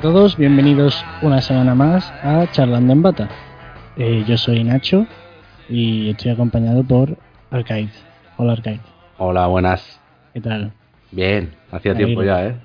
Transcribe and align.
A 0.00 0.02
todos, 0.02 0.38
bienvenidos 0.38 1.04
una 1.20 1.42
semana 1.42 1.74
más 1.74 2.10
a 2.22 2.50
Charlando 2.52 2.90
en 2.94 3.02
Bata. 3.02 3.28
Eh, 3.98 4.24
yo 4.26 4.38
soy 4.38 4.64
Nacho 4.64 5.06
y 5.68 6.08
estoy 6.08 6.30
acompañado 6.30 6.82
por 6.84 7.18
Arcade. 7.50 7.90
Hola 8.38 8.52
Arcade. 8.52 8.80
Hola, 9.18 9.46
buenas. 9.46 10.00
¿Qué 10.32 10.40
tal? 10.40 10.72
Bien, 11.10 11.50
hacía 11.70 11.94
tiempo 11.94 12.22
ya, 12.22 12.46
¿eh? 12.46 12.56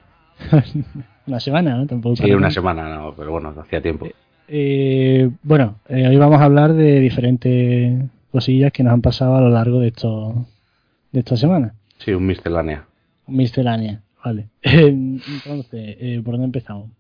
una 1.28 1.42
semana, 1.42 1.76
¿no? 1.76 1.86
Tampoco 1.86 2.16
Sí, 2.16 2.32
una 2.32 2.50
semana, 2.50 2.88
no, 2.88 3.14
pero 3.14 3.32
bueno, 3.32 3.54
hacía 3.60 3.82
tiempo. 3.82 4.08
Eh, 4.48 5.30
bueno, 5.44 5.76
eh, 5.90 6.08
hoy 6.08 6.16
vamos 6.16 6.40
a 6.40 6.46
hablar 6.46 6.72
de 6.72 7.02
diferentes 7.02 8.02
cosillas 8.32 8.72
que 8.72 8.82
nos 8.82 8.94
han 8.94 9.02
pasado 9.02 9.36
a 9.36 9.42
lo 9.42 9.50
largo 9.50 9.82
de 9.82 9.88
estos 9.88 10.36
de 11.12 11.20
esta 11.20 11.36
semana. 11.36 11.74
Sí, 11.98 12.14
un 12.14 12.28
miscelánea. 12.28 12.86
Miscelánea, 13.28 14.00
vale. 14.24 14.48
Entonces, 14.62 15.98
eh, 16.00 16.22
¿por 16.24 16.36
dónde 16.36 16.46
empezamos? 16.46 16.92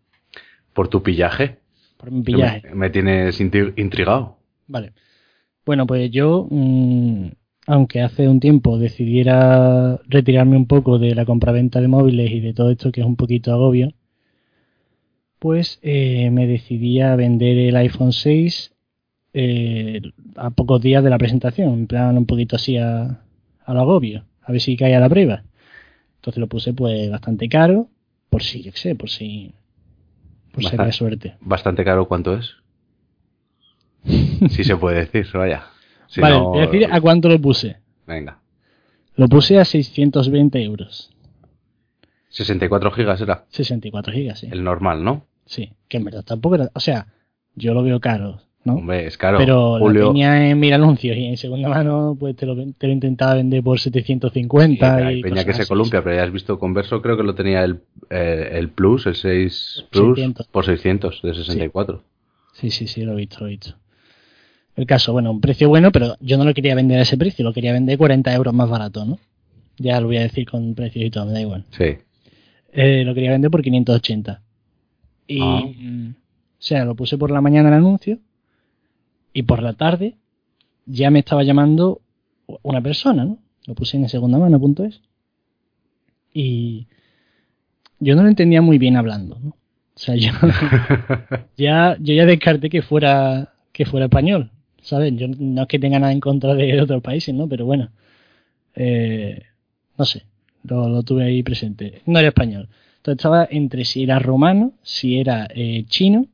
¿Por 0.75 0.89
tu 0.89 1.01
pillaje? 1.01 1.57
Por 1.97 2.11
mi 2.11 2.21
pillaje. 2.21 2.61
Me, 2.69 2.75
me 2.75 2.89
tienes 2.91 3.39
intri- 3.41 3.73
intrigado. 3.77 4.37
Vale. 4.67 4.91
Bueno, 5.65 5.87
pues 5.87 6.11
yo, 6.11 6.47
mm, 6.51 7.27
aunque 7.67 8.01
hace 8.01 8.27
un 8.27 8.39
tiempo 8.39 8.77
decidiera 8.77 9.99
retirarme 10.07 10.57
un 10.57 10.67
poco 10.67 10.99
de 10.99 11.15
la 11.15 11.25
compraventa 11.25 11.79
de 11.81 11.87
móviles 11.87 12.29
y 12.31 12.41
de 12.41 12.53
todo 12.53 12.69
esto 12.69 12.91
que 12.91 13.01
es 13.01 13.07
un 13.07 13.15
poquito 13.15 13.53
agobio, 13.53 13.93
pues 15.39 15.79
eh, 15.81 16.29
me 16.31 16.47
decidí 16.47 16.99
a 17.01 17.15
vender 17.15 17.57
el 17.57 17.75
iPhone 17.77 18.11
6 18.13 18.73
eh, 19.33 20.01
a 20.35 20.49
pocos 20.51 20.81
días 20.81 21.03
de 21.03 21.09
la 21.09 21.17
presentación, 21.17 21.73
en 21.73 21.87
plan 21.87 22.17
un 22.17 22.25
poquito 22.25 22.55
así 22.57 22.77
a, 22.77 23.21
al 23.65 23.77
agobio, 23.79 24.25
a 24.41 24.51
ver 24.51 24.61
si 24.61 24.75
caía 24.77 24.99
la 24.99 25.09
prueba. 25.09 25.43
Entonces 26.17 26.39
lo 26.39 26.47
puse 26.47 26.73
pues 26.73 27.09
bastante 27.09 27.47
caro, 27.49 27.87
por 28.29 28.43
si, 28.43 28.61
yo 28.63 28.71
qué 28.71 28.77
sé, 28.77 28.95
por 28.95 29.09
si, 29.09 29.53
Bastante. 30.63 30.81
había 30.81 30.91
suerte. 30.93 31.35
Bastante 31.41 31.83
caro, 31.83 32.07
¿cuánto 32.07 32.35
es? 32.35 32.55
Sí 34.49 34.63
se 34.63 34.75
puede 34.77 34.99
decir, 35.05 35.27
vaya. 35.33 35.65
Si 36.07 36.21
vale, 36.21 36.35
no- 36.37 36.49
voy 36.49 36.59
a 36.59 36.65
decir 36.67 36.87
a 36.91 37.01
cuánto 37.01 37.27
lo 37.29 37.39
puse. 37.41 37.77
Venga. 38.05 38.39
Lo 39.15 39.27
puse 39.27 39.59
a 39.59 39.65
620 39.65 40.61
euros. 40.63 41.11
64 42.29 42.91
gigas 42.91 43.21
era 43.21 43.45
64 43.49 44.13
gigas, 44.13 44.39
sí. 44.39 44.47
el 44.51 44.63
normal, 44.63 45.03
¿no? 45.03 45.25
Sí, 45.45 45.73
que 45.87 45.97
en 45.97 46.03
verdad 46.03 46.23
tampoco 46.23 46.55
era... 46.55 46.69
O 46.73 46.79
sea, 46.79 47.07
yo 47.55 47.73
lo 47.73 47.81
veo 47.81 47.99
caro, 48.01 48.41
¿no? 48.65 48.73
Hombre, 48.75 49.07
es 49.07 49.17
caro. 49.17 49.37
Pero 49.37 49.77
Julio, 49.79 50.07
la 50.07 50.11
peña 50.11 50.49
en 50.49 50.59
mira 50.59 50.75
anuncios 50.75 51.15
y 51.15 51.25
en 51.25 51.37
segunda 51.37 51.69
mano 51.69 52.17
pues 52.19 52.35
te 52.35 52.45
lo, 52.45 52.55
te 52.73 52.87
lo 52.87 52.93
intentaba 52.93 53.35
vender 53.35 53.63
por 53.63 53.79
sí, 53.79 53.83
750 53.91 54.95
hay 54.95 55.19
y 55.19 55.21
peña 55.21 55.35
cosas 55.35 55.45
que 55.45 55.53
se 55.53 55.61
así. 55.61 55.69
columpia, 55.69 56.03
pero 56.03 56.15
ya 56.15 56.23
has 56.23 56.31
visto 56.33 56.59
Converso, 56.59 57.01
creo 57.01 57.15
que 57.15 57.23
lo 57.23 57.35
tenía 57.35 57.63
el, 57.63 57.79
eh, 58.09 58.49
el 58.53 58.69
Plus, 58.69 59.05
el 59.05 59.15
6 59.15 59.85
Plus, 59.91 60.15
600. 60.17 60.47
por 60.47 60.65
600 60.65 61.21
de 61.21 61.33
64. 61.33 62.03
Sí, 62.53 62.69
sí, 62.71 62.87
sí, 62.87 63.01
lo 63.03 63.13
he 63.13 63.15
visto, 63.17 63.37
lo 63.41 63.47
he 63.47 63.51
visto. 63.51 63.75
El 64.75 64.85
caso, 64.85 65.13
bueno, 65.13 65.31
un 65.31 65.39
precio 65.41 65.69
bueno, 65.69 65.91
pero 65.91 66.15
yo 66.19 66.37
no 66.37 66.43
lo 66.43 66.53
quería 66.53 66.75
vender 66.75 66.99
a 66.99 67.03
ese 67.03 67.17
precio, 67.17 67.45
lo 67.45 67.53
quería 67.53 67.71
vender 67.71 67.97
40 67.97 68.33
euros 68.33 68.53
más 68.53 68.69
barato, 68.69 69.05
¿no? 69.05 69.19
Ya 69.77 69.99
lo 70.01 70.07
voy 70.07 70.17
a 70.17 70.21
decir 70.21 70.49
con 70.49 70.73
precios 70.75 71.05
y 71.05 71.09
todo, 71.09 71.25
me 71.25 71.31
da 71.33 71.41
igual. 71.41 71.65
Sí. 71.71 71.95
Eh, 72.73 73.03
lo 73.05 73.13
quería 73.13 73.31
vender 73.31 73.51
por 73.51 73.61
580. 73.61 74.41
Y, 75.27 75.39
Ah. 75.41 75.61
mm, 75.65 76.09
o 76.09 76.13
sea, 76.59 76.83
lo 76.85 76.95
puse 76.95 77.17
por 77.17 77.31
la 77.31 77.39
mañana 77.41 77.69
el 77.69 77.75
anuncio 77.75 78.19
y 79.35 79.43
por 79.43 79.61
la 79.61 79.73
tarde 79.73 80.15
ya 80.85 81.11
me 81.11 81.19
estaba 81.19 81.43
llamando 81.43 82.01
una 82.63 82.81
persona, 82.81 83.25
¿no? 83.25 83.37
Lo 83.67 83.75
puse 83.75 83.97
en 83.97 84.07
segunda 84.07 84.39
mano.es. 84.39 85.01
Y 86.33 86.87
yo 87.99 88.15
no 88.15 88.23
lo 88.23 88.29
entendía 88.29 88.61
muy 88.61 88.77
bien 88.77 88.95
hablando, 88.95 89.37
¿no? 89.43 89.49
O 89.49 89.99
sea, 89.99 90.15
yo 90.15 90.31
ya, 91.57 91.97
yo 91.99 92.13
ya 92.13 92.25
descarté 92.25 92.69
que 92.69 92.81
fuera, 92.81 93.53
que 93.73 93.85
fuera 93.85 94.05
español, 94.05 94.51
¿sabes? 94.81 95.13
Yo 95.17 95.27
no 95.27 95.63
es 95.63 95.67
que 95.67 95.79
tenga 95.79 95.99
nada 95.99 96.13
en 96.13 96.21
contra 96.21 96.55
de 96.55 96.81
otros 96.81 97.01
países, 97.03 97.35
¿no? 97.35 97.49
Pero 97.49 97.65
bueno, 97.65 97.89
eh, 98.73 99.43
no 99.97 100.05
sé, 100.05 100.23
lo, 100.63 100.87
lo 100.87 101.03
tuve 101.03 101.25
ahí 101.25 101.43
presente. 101.43 102.01
No 102.05 102.19
era 102.19 102.29
español. 102.29 102.69
Entonces 102.97 103.19
estaba 103.19 103.47
entre 103.51 103.83
si 103.83 104.03
era 104.03 104.17
romano, 104.17 104.71
si 104.81 105.19
era 105.19 105.45
eh, 105.53 105.83
chino 105.87 106.25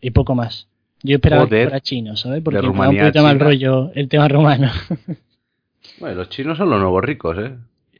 y 0.00 0.12
poco 0.12 0.34
más. 0.34 0.71
Yo 1.02 1.16
esperaba 1.16 1.48
que 1.48 1.62
fuera 1.64 1.80
chino, 1.80 2.16
¿sabes? 2.16 2.42
Porque 2.42 2.60
me 2.62 2.66
da 2.78 2.88
un 2.88 2.96
poquito 2.96 3.22
mal 3.22 3.40
rollo 3.40 3.90
el 3.94 4.08
tema 4.08 4.28
romano. 4.28 4.70
Bueno, 5.98 6.16
los 6.16 6.28
chinos 6.30 6.58
son 6.58 6.70
los 6.70 6.80
nuevos 6.80 7.02
ricos, 7.04 7.36
¿eh? 7.38 7.54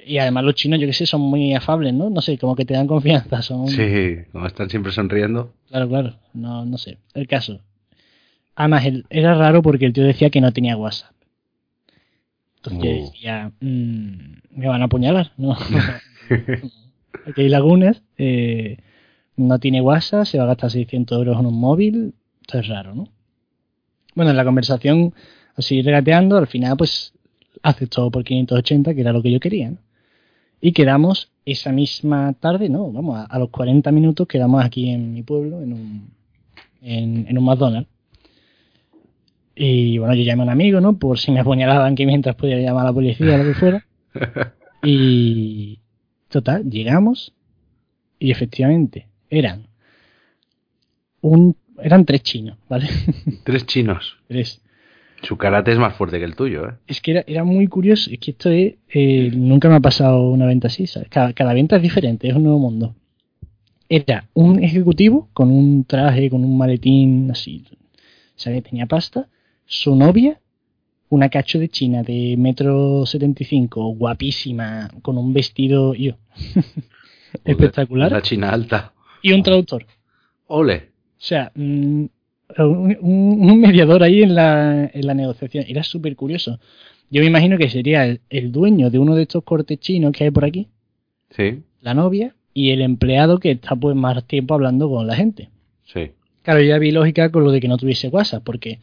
y 0.05 0.19
además 0.19 0.43
los 0.45 0.55
chinos, 0.57 0.81
yo 0.81 0.87
que 0.87 0.93
sé, 0.93 1.05
son 1.07 1.21
muy 1.21 1.55
afables, 1.55 1.93
¿no? 1.95 2.11
No 2.11 2.21
sé, 2.21 2.37
como 2.39 2.57
que 2.57 2.65
te 2.65 2.75
dan 2.75 2.87
confianza. 2.89 3.43
Son, 3.43 3.69
Sí, 3.69 4.17
como 4.33 4.47
están 4.47 4.69
siempre 4.71 4.91
sonriendo. 4.93 5.53
Claro, 5.69 5.89
claro. 5.89 6.15
No, 6.33 6.65
no 6.65 6.79
sé. 6.79 6.99
El 7.15 7.29
caso. 7.29 7.61
Además, 8.57 8.85
era 9.11 9.35
raro 9.35 9.63
porque 9.63 9.87
el 9.87 9.93
tío 9.93 10.03
decía 10.05 10.31
que 10.31 10.41
no 10.41 10.53
tenía 10.53 10.77
WhatsApp. 10.77 11.13
Entonces 12.57 12.83
yo 12.83 12.91
Uh. 12.91 13.11
decía, 13.11 13.53
mm, 13.61 14.17
me 14.57 14.67
van 14.69 14.83
a 14.83 14.87
apuñalar, 14.87 15.33
¿no? 15.37 15.57
Aquí 17.27 17.43
hay 17.43 17.49
lagunas. 17.49 18.03
eh, 18.19 18.79
no 19.37 19.59
tiene 19.61 19.81
WhatsApp, 19.81 20.25
se 20.27 20.39
va 20.39 20.45
a 20.45 20.49
gastar 20.49 20.71
600 20.71 21.19
euros 21.19 21.39
en 21.39 21.47
un 21.47 21.59
móvil. 21.59 22.15
Esto 22.43 22.59
es 22.59 22.69
raro, 22.69 22.95
¿no? 22.95 23.09
Bueno, 24.15 24.31
en 24.31 24.37
la 24.37 24.45
conversación, 24.45 25.15
así 25.57 25.81
regateando, 25.83 26.37
al 26.37 26.47
final, 26.47 26.77
pues, 26.77 27.15
aceptó 27.63 28.11
por 28.11 28.25
580, 28.25 28.95
que 28.95 29.01
era 29.01 29.13
lo 29.13 29.23
que 29.23 29.33
yo 29.33 29.41
quería, 29.41 29.71
¿no? 29.71 29.79
Y 30.61 30.73
quedamos 30.73 31.31
esa 31.45 31.73
misma 31.73 32.35
tarde, 32.35 32.69
no, 32.69 32.93
vamos, 32.93 33.19
a, 33.19 33.25
a 33.25 33.39
los 33.39 33.51
40 33.51 33.91
minutos 33.91 34.29
quedamos 34.29 34.65
aquí 34.65 34.91
en 34.91 35.13
mi 35.13 35.23
pueblo, 35.23 35.61
en 35.61 35.73
un, 35.73 36.11
en, 36.83 37.27
en 37.29 37.39
un 37.39 37.45
McDonald's. 37.45 37.89
Y 39.55 39.99
bueno, 39.99 40.15
yo 40.15 40.23
llamé 40.23 40.43
a 40.43 40.45
un 40.45 40.51
amigo, 40.51 40.81
¿no? 40.81 40.99
Por 40.99 41.19
si 41.19 41.33
me 41.33 41.41
apuñalaban, 41.41 41.95
que 41.95 42.07
mientras 42.07 42.37
podía 42.37 42.59
llamar 42.59 42.85
a 42.85 42.91
la 42.91 42.93
policía 42.93 43.35
o 43.35 43.39
lo 43.39 43.45
que 43.45 43.55
fuera. 43.55 43.87
Y 44.85 45.79
total, 46.29 46.69
llegamos 46.69 47.33
y 48.19 48.33
efectivamente 48.33 49.07
eran 49.31 49.69
un 51.21 51.57
eran 51.83 52.05
tres 52.05 52.23
chinos, 52.23 52.57
¿vale? 52.69 52.89
Tres 53.45 53.67
chinos. 53.67 54.17
tres. 54.29 54.61
Su 55.23 55.37
karate 55.37 55.71
es 55.71 55.79
más 55.79 55.95
fuerte 55.95 56.19
que 56.19 56.25
el 56.25 56.35
tuyo, 56.35 56.69
¿eh? 56.69 56.73
Es 56.89 57.01
que 57.01 57.13
era, 57.13 57.25
era 57.29 57.45
muy 57.45 57.69
curioso, 57.69 58.11
es 58.11 58.19
que 58.19 58.33
esto 58.33 58.51
es, 58.51 58.75
eh, 58.93 59.31
nunca 59.35 59.69
me 59.69 59.77
ha 59.77 59.81
pasado 59.81 60.29
una 60.31 60.47
venta 60.47 60.67
así, 60.67 60.87
¿sabes? 60.89 61.09
Cada, 61.11 61.33
cada 61.33 61.55
venta 61.55 61.77
es 61.77 61.83
diferente, 61.83 62.29
es 62.29 62.35
un 62.35 62.43
nuevo 62.43 62.59
mundo. 62.59 62.95
Era 63.89 64.29
un 64.35 64.63
ejecutivo 64.65 65.29
con 65.33 65.51
un 65.51 65.85
traje, 65.85 66.29
con 66.31 66.45
un 66.45 66.57
maletín 66.59 67.31
así, 67.31 67.65
o 67.71 67.77
sea, 68.35 68.53
que 68.53 68.63
tenía 68.63 68.87
pasta, 68.87 69.29
su 69.65 69.95
novia, 69.95 70.41
una 71.09 71.29
cacho 71.29 71.59
de 71.61 71.69
China 71.69 72.03
de 72.03 72.35
metro 72.39 73.05
setenta 73.07 73.43
y 73.43 73.47
cinco, 73.47 73.87
guapísima, 73.95 74.91
con 75.03 75.19
un 75.19 75.33
vestido 75.33 75.95
yo, 75.95 76.17
espectacular, 77.45 78.11
Una 78.13 78.23
china 78.23 78.51
alta. 78.51 78.93
y 79.23 79.33
un 79.33 79.43
traductor. 79.43 79.87
Ole. 80.49 80.91
O 81.23 81.25
sea, 81.25 81.53
mm, 81.55 82.05
un, 82.59 82.99
un- 83.01 83.61
mediador 83.61 84.03
ahí 84.03 84.23
en 84.23 84.35
la, 84.35 84.91
en 84.93 85.07
la 85.07 85.15
negociación. 85.15 85.65
Era 85.69 85.85
súper 85.85 86.17
curioso. 86.17 86.59
Yo 87.11 87.21
me 87.21 87.29
imagino 87.29 87.57
que 87.59 87.71
sería 87.71 88.05
el, 88.07 88.21
el 88.29 88.51
dueño 88.51 88.91
de 88.91 88.99
uno 88.99 89.15
de 89.15 89.23
estos 89.23 89.45
cortes 89.45 89.79
chinos 89.79 90.13
que 90.13 90.25
hay 90.25 90.31
por 90.31 90.45
aquí, 90.45 90.69
Sí, 91.31 91.63
la 91.81 91.95
novia, 91.95 92.35
y 92.53 92.71
el 92.71 92.83
empleado 92.83 93.39
que 93.39 93.53
está 93.53 93.77
pues 93.77 93.97
más 93.97 94.23
tiempo 94.27 94.55
hablando 94.55 94.89
con 94.91 95.07
la 95.07 95.15
gente. 95.17 95.49
sí. 95.85 96.11
Claro, 96.43 96.61
yo 96.61 96.67
ya 96.71 96.79
vi 96.79 96.91
lógica 96.91 97.31
con 97.31 97.45
lo 97.45 97.53
de 97.53 97.61
que 97.61 97.69
no 97.69 97.77
tuviese 97.77 98.09
WhatsApp, 98.09 98.43
porque 98.43 98.81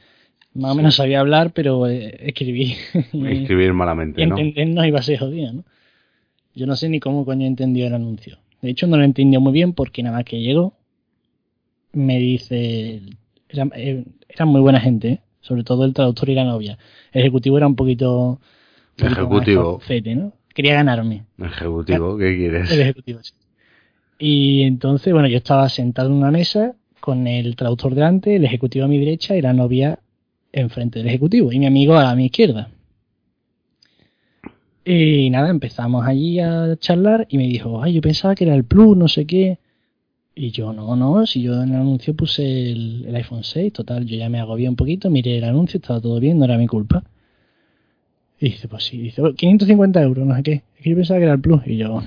más 0.54 0.72
o 0.72 0.76
menos 0.76 0.96
sabía 0.96 1.20
hablar, 1.20 1.52
pero 1.52 1.88
eh, 1.88 2.16
escribir 2.22 2.78
y, 3.14 3.28
Escribir 3.44 3.74
malamente, 3.74 4.22
y 4.22 4.26
¿no? 4.26 4.38
entendernos 4.38 4.86
iba 4.88 5.00
a 5.00 5.04
ser 5.04 5.20
jodido, 5.20 5.52
¿no? 5.52 5.66
Yo 6.56 6.66
no 6.66 6.76
sé 6.78 6.88
ni 6.88 7.02
cómo 7.02 7.26
coño 7.26 7.46
entendió 7.46 7.86
el 7.88 7.94
anuncio. 7.94 8.38
De 8.62 8.70
hecho, 8.70 8.88
no 8.88 8.96
lo 8.98 9.04
entendió 9.04 9.42
muy 9.42 9.52
bien 9.52 9.74
porque 9.74 10.02
nada 10.04 10.16
más 10.18 10.26
que 10.26 10.40
llegó, 10.40 10.74
me 12.00 12.20
dice. 12.20 13.02
Era, 13.48 13.68
eh, 13.76 14.06
eran 14.28 14.48
muy 14.48 14.62
buena 14.62 14.80
gente, 14.80 15.08
¿eh? 15.10 15.20
sobre 15.42 15.64
todo 15.64 15.86
el 15.86 15.94
traductor 15.94 16.30
y 16.30 16.36
la 16.36 16.44
novia. 16.46 16.78
El 17.12 17.22
ejecutivo 17.22 17.58
era 17.58 17.68
un 17.68 17.76
poquito. 17.76 18.30
un 18.32 18.38
poquito 18.38 19.06
más 19.06 19.12
Ejecutivo. 19.18 19.80
fete, 19.80 20.16
¿no? 20.16 20.34
Quería 20.54 20.74
ganarme. 20.74 21.26
Ejecutivo, 21.38 22.18
¿qué 22.18 22.36
quieres? 22.36 22.72
El 22.72 22.82
ejecutivo, 22.82 23.20
sí. 23.24 23.34
Y 24.20 24.64
entonces, 24.64 25.14
bueno, 25.14 25.28
yo 25.30 25.38
estaba 25.38 25.70
sentado 25.70 26.10
en 26.10 26.16
una 26.16 26.32
mesa 26.32 26.76
con 27.00 27.26
el 27.28 27.56
traductor 27.56 27.96
delante, 27.96 28.36
el 28.36 28.44
ejecutivo 28.44 28.86
a 28.86 28.88
mi 28.90 28.98
derecha 28.98 29.38
y 29.38 29.42
la 29.42 29.54
novia 29.54 30.00
enfrente 30.52 31.00
del 31.00 31.08
ejecutivo 31.08 31.52
y 31.54 31.60
mi 31.60 31.66
amigo 31.68 31.96
a 31.96 32.14
mi 32.16 32.26
izquierda. 32.26 32.70
Y 34.84 35.30
nada, 35.30 35.50
empezamos 35.50 36.06
allí 36.06 36.40
a 36.40 36.76
charlar 36.78 37.28
y 37.30 37.38
me 37.38 37.48
dijo, 37.48 37.82
ay, 37.82 37.94
yo 37.94 38.02
pensaba 38.02 38.36
que 38.36 38.46
era 38.46 38.56
el 38.56 38.64
Plus, 38.64 38.98
no 38.98 39.08
sé 39.08 39.26
qué. 39.26 39.60
Y 40.42 40.52
yo, 40.52 40.72
no, 40.72 40.96
no, 40.96 41.26
si 41.26 41.42
yo 41.42 41.62
en 41.62 41.70
el 41.70 41.76
anuncio 41.82 42.14
puse 42.16 42.72
el, 42.72 43.04
el 43.06 43.16
iPhone 43.18 43.44
6, 43.44 43.74
total, 43.74 44.06
yo 44.06 44.16
ya 44.16 44.30
me 44.30 44.40
agobié 44.40 44.70
un 44.70 44.78
poquito, 44.78 45.10
miré 45.10 45.38
el 45.38 45.44
anuncio, 45.44 45.80
estaba 45.80 46.00
todo 46.00 46.18
bien, 46.22 46.40
no 46.40 46.46
era 46.46 46.58
mi 46.58 46.66
culpa. 46.66 47.04
Y 48.40 48.52
dice, 48.52 48.70
pues 48.70 48.86
sí, 48.86 48.98
dice, 49.00 49.22
"Oh, 49.22 49.34
550 49.34 50.02
euros, 50.02 50.26
no 50.26 50.34
sé 50.38 50.44
qué. 50.44 50.64
Es 50.78 50.84
que 50.84 50.92
yo 50.92 50.96
pensaba 50.96 51.20
que 51.20 51.26
era 51.26 51.34
el 51.34 51.42
Plus. 51.42 51.62
Y 51.68 51.76
yo, 51.76 52.02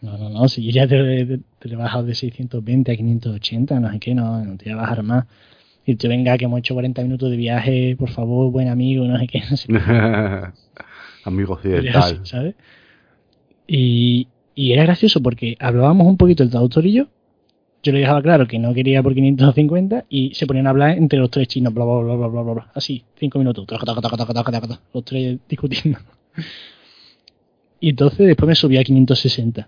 No, 0.00 0.18
no, 0.18 0.28
no, 0.28 0.48
si 0.48 0.64
yo 0.64 0.72
ya 0.72 0.88
te, 0.88 1.24
te, 1.24 1.38
te 1.60 1.68
he 1.72 1.76
bajado 1.76 2.02
de 2.04 2.16
620 2.16 2.90
a 2.90 2.96
580, 2.96 3.78
no 3.78 3.92
sé 3.92 4.00
qué, 4.00 4.12
no, 4.16 4.44
no 4.44 4.56
te 4.56 4.64
voy 4.64 4.72
a 4.72 4.76
bajar 4.82 5.04
más. 5.04 5.26
Y 5.86 5.94
tú 5.94 6.08
venga, 6.08 6.36
que 6.36 6.46
hemos 6.46 6.58
hecho 6.58 6.74
40 6.74 7.00
minutos 7.04 7.30
de 7.30 7.36
viaje, 7.36 7.94
por 7.96 8.10
favor, 8.10 8.50
buen 8.50 8.66
amigo, 8.68 9.04
no 9.04 9.16
sé 9.20 9.28
qué, 9.28 9.40
no 9.48 9.56
sé 9.56 9.68
qué. 9.68 9.74
Amigo 11.24 11.52
occidental. 11.52 12.20
¿sabes? 12.24 12.56
Y, 13.68 14.26
y 14.56 14.72
era 14.72 14.82
gracioso 14.82 15.22
porque 15.22 15.56
hablábamos 15.60 16.08
un 16.08 16.16
poquito 16.16 16.42
el 16.42 16.50
traductor 16.50 16.84
y 16.86 16.94
yo. 16.94 17.06
Yo 17.82 17.92
le 17.92 18.00
dejaba 18.00 18.22
claro 18.22 18.46
que 18.46 18.58
no 18.58 18.72
quería 18.72 19.02
por 19.02 19.12
550 19.14 20.04
y 20.08 20.32
se 20.34 20.46
ponían 20.46 20.66
a 20.68 20.70
hablar 20.70 20.96
entre 20.96 21.18
los 21.18 21.30
tres 21.30 21.48
chinos, 21.48 21.74
bla, 21.74 21.84
bla, 21.84 22.14
bla, 22.14 22.26
bla, 22.28 22.42
bla, 22.42 22.52
bla. 22.52 22.70
Así, 22.74 23.02
cinco 23.18 23.38
minutos, 23.40 23.66
taca, 23.66 23.84
los 24.94 25.04
tres 25.04 25.38
discutiendo. 25.48 25.98
Y 27.80 27.88
entonces 27.90 28.26
después 28.28 28.46
me 28.46 28.54
subí 28.54 28.76
a 28.76 28.84
560. 28.84 29.66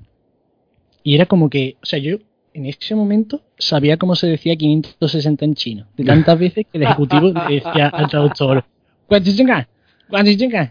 Y 1.02 1.16
era 1.16 1.26
como 1.26 1.50
que, 1.50 1.76
o 1.82 1.86
sea, 1.86 1.98
yo 1.98 2.18
en 2.52 2.66
ese 2.66 2.94
momento 2.94 3.42
sabía 3.58 3.96
cómo 3.96 4.14
se 4.14 4.28
decía 4.28 4.54
560 4.54 5.44
en 5.44 5.54
chino. 5.56 5.86
De 5.96 6.04
tantas 6.04 6.38
veces 6.38 6.64
que 6.70 6.78
el 6.78 6.84
ejecutivo 6.84 7.32
decía 7.32 7.88
al 7.88 8.08
traductor, 8.08 8.64
"¿Cuánto 9.08 9.30
acá?". 9.42 9.68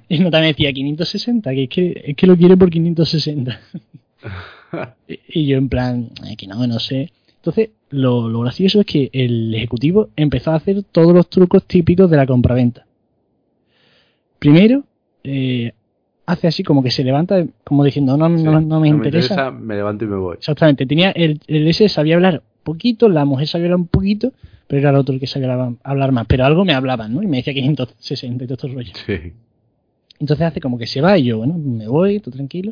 Y 0.07 0.19
no 0.19 0.31
también 0.31 0.54
decía 0.54 0.72
560, 0.72 1.51
que 1.51 1.63
es 1.63 1.69
que, 1.69 2.04
es 2.06 2.16
que 2.16 2.28
lo 2.28 2.38
quiere 2.38 2.56
por 2.56 2.69
560. 2.69 3.60
Y- 5.07 5.42
y 5.42 5.46
yo 5.48 5.57
en 5.57 5.68
plan, 5.69 6.10
"Eh, 6.25 6.38
que 6.38 6.48
no, 6.48 6.66
no 6.66 6.80
sé. 6.80 7.12
Entonces, 7.44 7.72
lo, 7.90 8.30
lo 8.30 8.40
gracioso 8.40 8.80
es 8.80 8.86
que 8.86 9.10
el 9.12 9.54
ejecutivo 9.54 10.10
empezó 10.16 10.51
a 10.51 10.56
hacer 10.56 10.81
todos 10.84 11.13
los 11.13 11.30
trucos 11.30 11.66
típicos 11.66 12.10
de 12.10 12.16
la 12.16 12.25
compraventa. 12.25 12.86
Primero, 14.40 14.84
eh, 15.25 15.74
hace 16.25 16.48
así 16.48 16.63
como 16.63 16.81
que 16.81 16.90
se 16.90 17.04
levanta, 17.04 17.45
como 17.66 17.84
diciendo, 17.84 18.16
no, 18.16 18.30
Sí. 18.38 18.44
no, 18.44 18.62
no 18.62 18.80
me 18.80 18.88
interesa. 18.88 19.51
me 19.51 19.75
levanto 19.75 20.06
y 20.06 20.07
me 20.07 20.16
voy. 20.16 20.38
Exactamente, 20.38 20.86
tenía 20.86 21.12
el, 21.12 21.42
el 21.48 21.68
ese 21.68 21.90
sabía 21.90 22.16
hablar 22.16 22.44
poquito, 22.63 23.10
la 23.10 23.25
mujer 23.25 23.48
sabía 23.48 23.66
hablar 23.66 23.80
un 23.81 23.88
poquito, 23.88 24.31
pero 24.68 24.80
era 24.80 24.89
el 24.92 24.96
otro 24.96 25.13
el 25.13 25.19
que 25.19 25.28
sabía 25.28 25.51
hablar- 25.54 25.75
hablar 25.84 26.12
más. 26.13 26.25
Pero 26.28 26.46
algo 26.46 26.63
me 26.63 26.74
hablaban, 26.74 27.13
¿no? 27.13 27.22
Y 27.24 27.28
me 27.28 27.38
decía 27.38 27.54
560 27.54 28.44
y 28.44 28.48
todo 28.48 28.54
estos 28.56 28.74
rollos. 28.74 28.94
Sí. 29.06 29.34
Entonces 30.19 30.46
hace 30.48 30.62
como 30.62 30.78
que 30.78 30.88
se 30.88 31.01
va 31.01 31.18
y 31.18 31.25
yo, 31.25 31.39
bueno, 31.39 31.57
me 31.57 31.89
voy, 31.89 32.22
todo 32.22 32.31
tranquilo. 32.36 32.72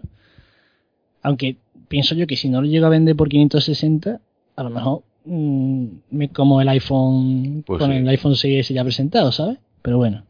Aunque 1.21 1.57
pienso 1.89 2.15
yo 2.15 2.25
que 2.25 2.37
si 2.37 2.47
no 2.49 2.61
lo 2.61 2.67
llego 2.67 2.85
a 2.85 2.89
vender 2.89 3.17
por 3.17 3.27
560, 3.27 4.21
a 4.55 4.63
lo 4.63 4.69
mejor 4.69 5.03
mm, 5.25 5.85
me 6.11 6.29
como 6.29 6.61
el 6.61 6.69
iPhone 6.69 7.63
Pues 7.65 7.79
con 7.79 7.91
sí. 7.91 7.97
el 7.97 8.07
iPhone 8.07 8.33
6S 8.33 8.73
ya 8.73 8.83
presentado, 8.83 9.31
¿sabes? 9.31 9.57
Pero 9.81 9.97
bueno. 9.97 10.23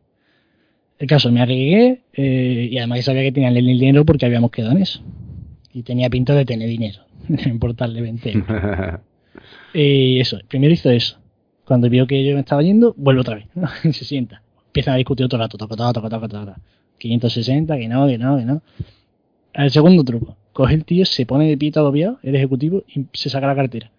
El 0.99 1.07
caso, 1.07 1.31
me 1.31 1.41
arriesgué 1.41 2.01
eh, 2.13 2.69
y 2.71 2.77
además 2.77 3.03
sabía 3.05 3.23
que 3.23 3.31
tenía 3.31 3.49
el 3.49 3.65
dinero 3.65 4.05
porque 4.05 4.25
habíamos 4.25 4.51
quedado 4.51 4.73
en 4.73 4.83
eso. 4.83 5.01
Y 5.73 5.81
tenía 5.83 6.09
pinta 6.09 6.35
de 6.35 6.45
tener 6.45 6.69
dinero, 6.69 6.99
de 7.27 7.49
importarle 7.49 8.01
20 8.01 8.31
euros. 8.31 8.99
Y 9.73 10.19
eso, 10.19 10.39
primero 10.47 10.73
hizo 10.73 10.89
eso. 10.89 11.17
Cuando 11.65 11.89
vio 11.89 12.05
que 12.05 12.25
yo 12.25 12.33
me 12.33 12.41
estaba 12.41 12.61
yendo, 12.61 12.93
vuelve 12.97 13.21
otra 13.21 13.35
vez. 13.35 13.45
¿no? 13.55 13.67
Se 13.93 14.05
sienta. 14.05 14.41
Empiezan 14.67 14.95
a 14.95 14.97
discutir 14.97 15.25
otro 15.25 15.39
rato. 15.39 15.57
Toca, 15.57 15.75
toca, 15.75 15.93
toca, 15.93 16.09
toca, 16.09 16.27
toca. 16.27 16.61
560, 16.97 17.77
que 17.77 17.87
no, 17.87 18.07
que 18.07 18.17
no, 18.17 18.37
que 18.37 18.45
no. 18.45 18.61
El 19.53 19.71
segundo 19.71 20.03
truco. 20.03 20.35
Coge 20.53 20.75
el 20.75 20.85
tío, 20.85 21.05
se 21.05 21.25
pone 21.25 21.47
de 21.47 21.57
pie 21.57 21.71
todo 21.71 21.85
agobiado, 21.85 22.19
el 22.23 22.35
ejecutivo, 22.35 22.83
y 22.93 23.05
se 23.13 23.29
saca 23.29 23.47
la 23.47 23.55
cartera. 23.55 23.91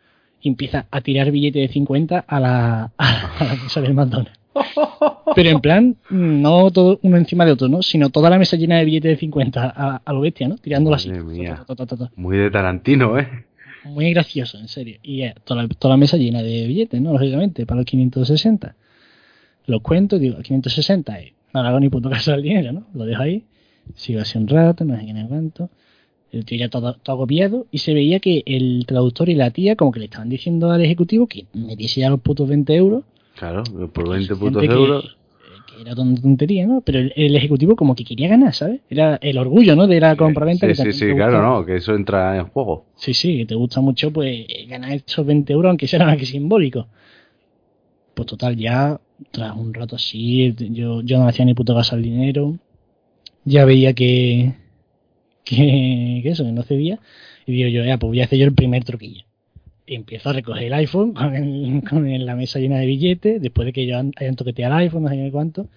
Y 0.42 0.48
empieza 0.48 0.86
a 0.90 1.00
tirar 1.00 1.30
billetes 1.30 1.68
de 1.68 1.72
50 1.72 2.24
a 2.26 2.40
la, 2.40 2.92
a 2.98 3.44
la 3.44 3.54
mesa 3.62 3.80
del 3.80 3.94
McDonald's. 3.94 4.38
Pero 5.34 5.48
en 5.48 5.60
plan, 5.60 5.96
no 6.10 6.70
todo 6.70 6.98
uno 7.02 7.16
encima 7.16 7.46
de 7.46 7.52
otro, 7.52 7.68
¿no? 7.68 7.80
Sino 7.82 8.10
toda 8.10 8.28
la 8.28 8.38
mesa 8.38 8.56
llena 8.56 8.76
de 8.76 8.84
billetes 8.84 9.12
de 9.12 9.16
50 9.16 9.72
a, 9.74 10.02
a 10.04 10.12
lo 10.12 10.20
bestia, 10.20 10.48
¿no? 10.48 10.56
Tirándola 10.56 10.96
así. 10.96 11.08
Muy 12.16 12.36
de 12.36 12.50
Tarantino, 12.50 13.18
¿eh? 13.18 13.28
Muy 13.84 14.12
gracioso, 14.12 14.58
en 14.58 14.68
serio. 14.68 14.98
Y 15.02 15.22
eh, 15.22 15.34
toda, 15.44 15.62
la, 15.62 15.68
toda 15.68 15.94
la 15.94 15.98
mesa 15.98 16.16
llena 16.16 16.42
de 16.42 16.66
billetes, 16.66 17.00
¿no? 17.00 17.12
Lógicamente, 17.12 17.64
para 17.64 17.78
los 17.78 17.86
560. 17.86 18.74
Los 19.66 19.80
cuento, 19.80 20.18
digo, 20.18 20.38
560 20.42 21.22
y 21.22 21.32
no 21.54 21.62
le 21.62 21.68
hago 21.68 21.80
ni 21.80 21.88
puto 21.88 22.10
caso 22.10 22.32
al 22.32 22.42
dinero, 22.42 22.72
¿no? 22.72 22.84
Lo 22.94 23.04
dejo 23.04 23.22
ahí, 23.22 23.44
sigo 23.94 24.20
así 24.20 24.38
un 24.38 24.48
rato, 24.48 24.84
no 24.84 24.98
sé 24.98 25.06
qué, 25.06 25.12
no 25.12 25.28
cuánto. 25.28 25.70
El 26.32 26.44
tío 26.46 26.58
ya 26.58 26.68
todo, 26.70 26.94
todo 26.94 27.14
agobiado 27.16 27.66
y 27.70 27.78
se 27.78 27.92
veía 27.94 28.18
que 28.18 28.42
el 28.46 28.84
traductor 28.86 29.28
y 29.28 29.34
la 29.34 29.50
tía 29.50 29.76
como 29.76 29.92
que 29.92 29.98
le 30.00 30.06
estaban 30.06 30.28
diciendo 30.30 30.70
al 30.70 30.82
ejecutivo 30.82 31.26
que 31.26 31.44
metiese 31.52 32.00
ya 32.00 32.08
los 32.10 32.20
putos 32.20 32.48
20 32.48 32.74
euros. 32.74 33.04
Claro, 33.36 33.62
por 33.92 34.08
20 34.08 34.28
Gente 34.28 34.34
putos 34.36 34.64
euros. 34.64 35.16
Que 35.74 35.82
era 35.82 35.94
ton- 35.94 36.20
tontería, 36.20 36.66
¿no? 36.66 36.80
Pero 36.80 36.98
el, 37.00 37.12
el 37.16 37.36
ejecutivo 37.36 37.76
como 37.76 37.94
que 37.94 38.04
quería 38.04 38.28
ganar, 38.28 38.54
¿sabes? 38.54 38.80
Era 38.90 39.16
el 39.16 39.36
orgullo, 39.38 39.76
¿no? 39.76 39.86
De 39.86 40.00
la 40.00 40.16
compraventa. 40.16 40.66
Sí, 40.74 40.82
que 40.82 40.92
sí, 40.92 40.98
sí, 41.10 41.14
claro. 41.14 41.42
¿no? 41.42 41.66
Que 41.66 41.76
eso 41.76 41.94
entra 41.94 42.36
en 42.38 42.46
juego. 42.46 42.86
Sí, 42.96 43.12
sí, 43.14 43.38
que 43.38 43.46
te 43.46 43.54
gusta 43.54 43.80
mucho, 43.82 44.10
pues 44.12 44.46
ganar 44.68 44.92
esos 44.92 45.24
20 45.26 45.52
euros, 45.52 45.68
aunque 45.70 45.86
sea 45.86 45.98
nada 45.98 46.16
que 46.16 46.24
simbólico. 46.26 46.86
Pues 48.14 48.26
total, 48.26 48.56
ya 48.56 49.00
tras 49.30 49.56
un 49.56 49.72
rato 49.72 49.96
así, 49.96 50.54
yo, 50.70 51.00
yo 51.02 51.18
no 51.18 51.28
hacía 51.28 51.44
ni 51.44 51.54
puto 51.54 51.74
caso 51.74 51.94
al 51.94 52.02
dinero. 52.02 52.56
Ya 53.44 53.64
veía 53.64 53.92
que, 53.94 54.52
que, 55.44 56.20
que 56.22 56.28
eso, 56.30 56.44
que 56.44 56.52
no 56.52 56.62
cedía. 56.62 56.98
Y 57.46 57.52
digo 57.52 57.68
yo, 57.68 57.84
ya, 57.84 57.98
pues 57.98 58.08
voy 58.08 58.20
a 58.20 58.24
hacer 58.24 58.38
yo 58.38 58.44
el 58.46 58.54
primer 58.54 58.84
truquillo. 58.84 59.24
Y 59.86 59.94
empiezo 59.96 60.30
a 60.30 60.32
recoger 60.32 60.64
el 60.64 60.72
iPhone 60.74 61.12
con, 61.14 61.34
el- 61.34 61.82
con 61.88 62.06
el- 62.08 62.24
la 62.26 62.36
mesa 62.36 62.58
llena 62.58 62.78
de 62.78 62.86
billetes. 62.86 63.42
Después 63.42 63.66
de 63.66 63.72
que 63.72 63.86
yo 63.86 63.96
hayan 64.16 64.36
toqueteado 64.36 64.74
el 64.76 64.80
iPhone, 64.84 65.02
no 65.04 65.08
sé 65.08 65.28
cuánto, 65.32 65.68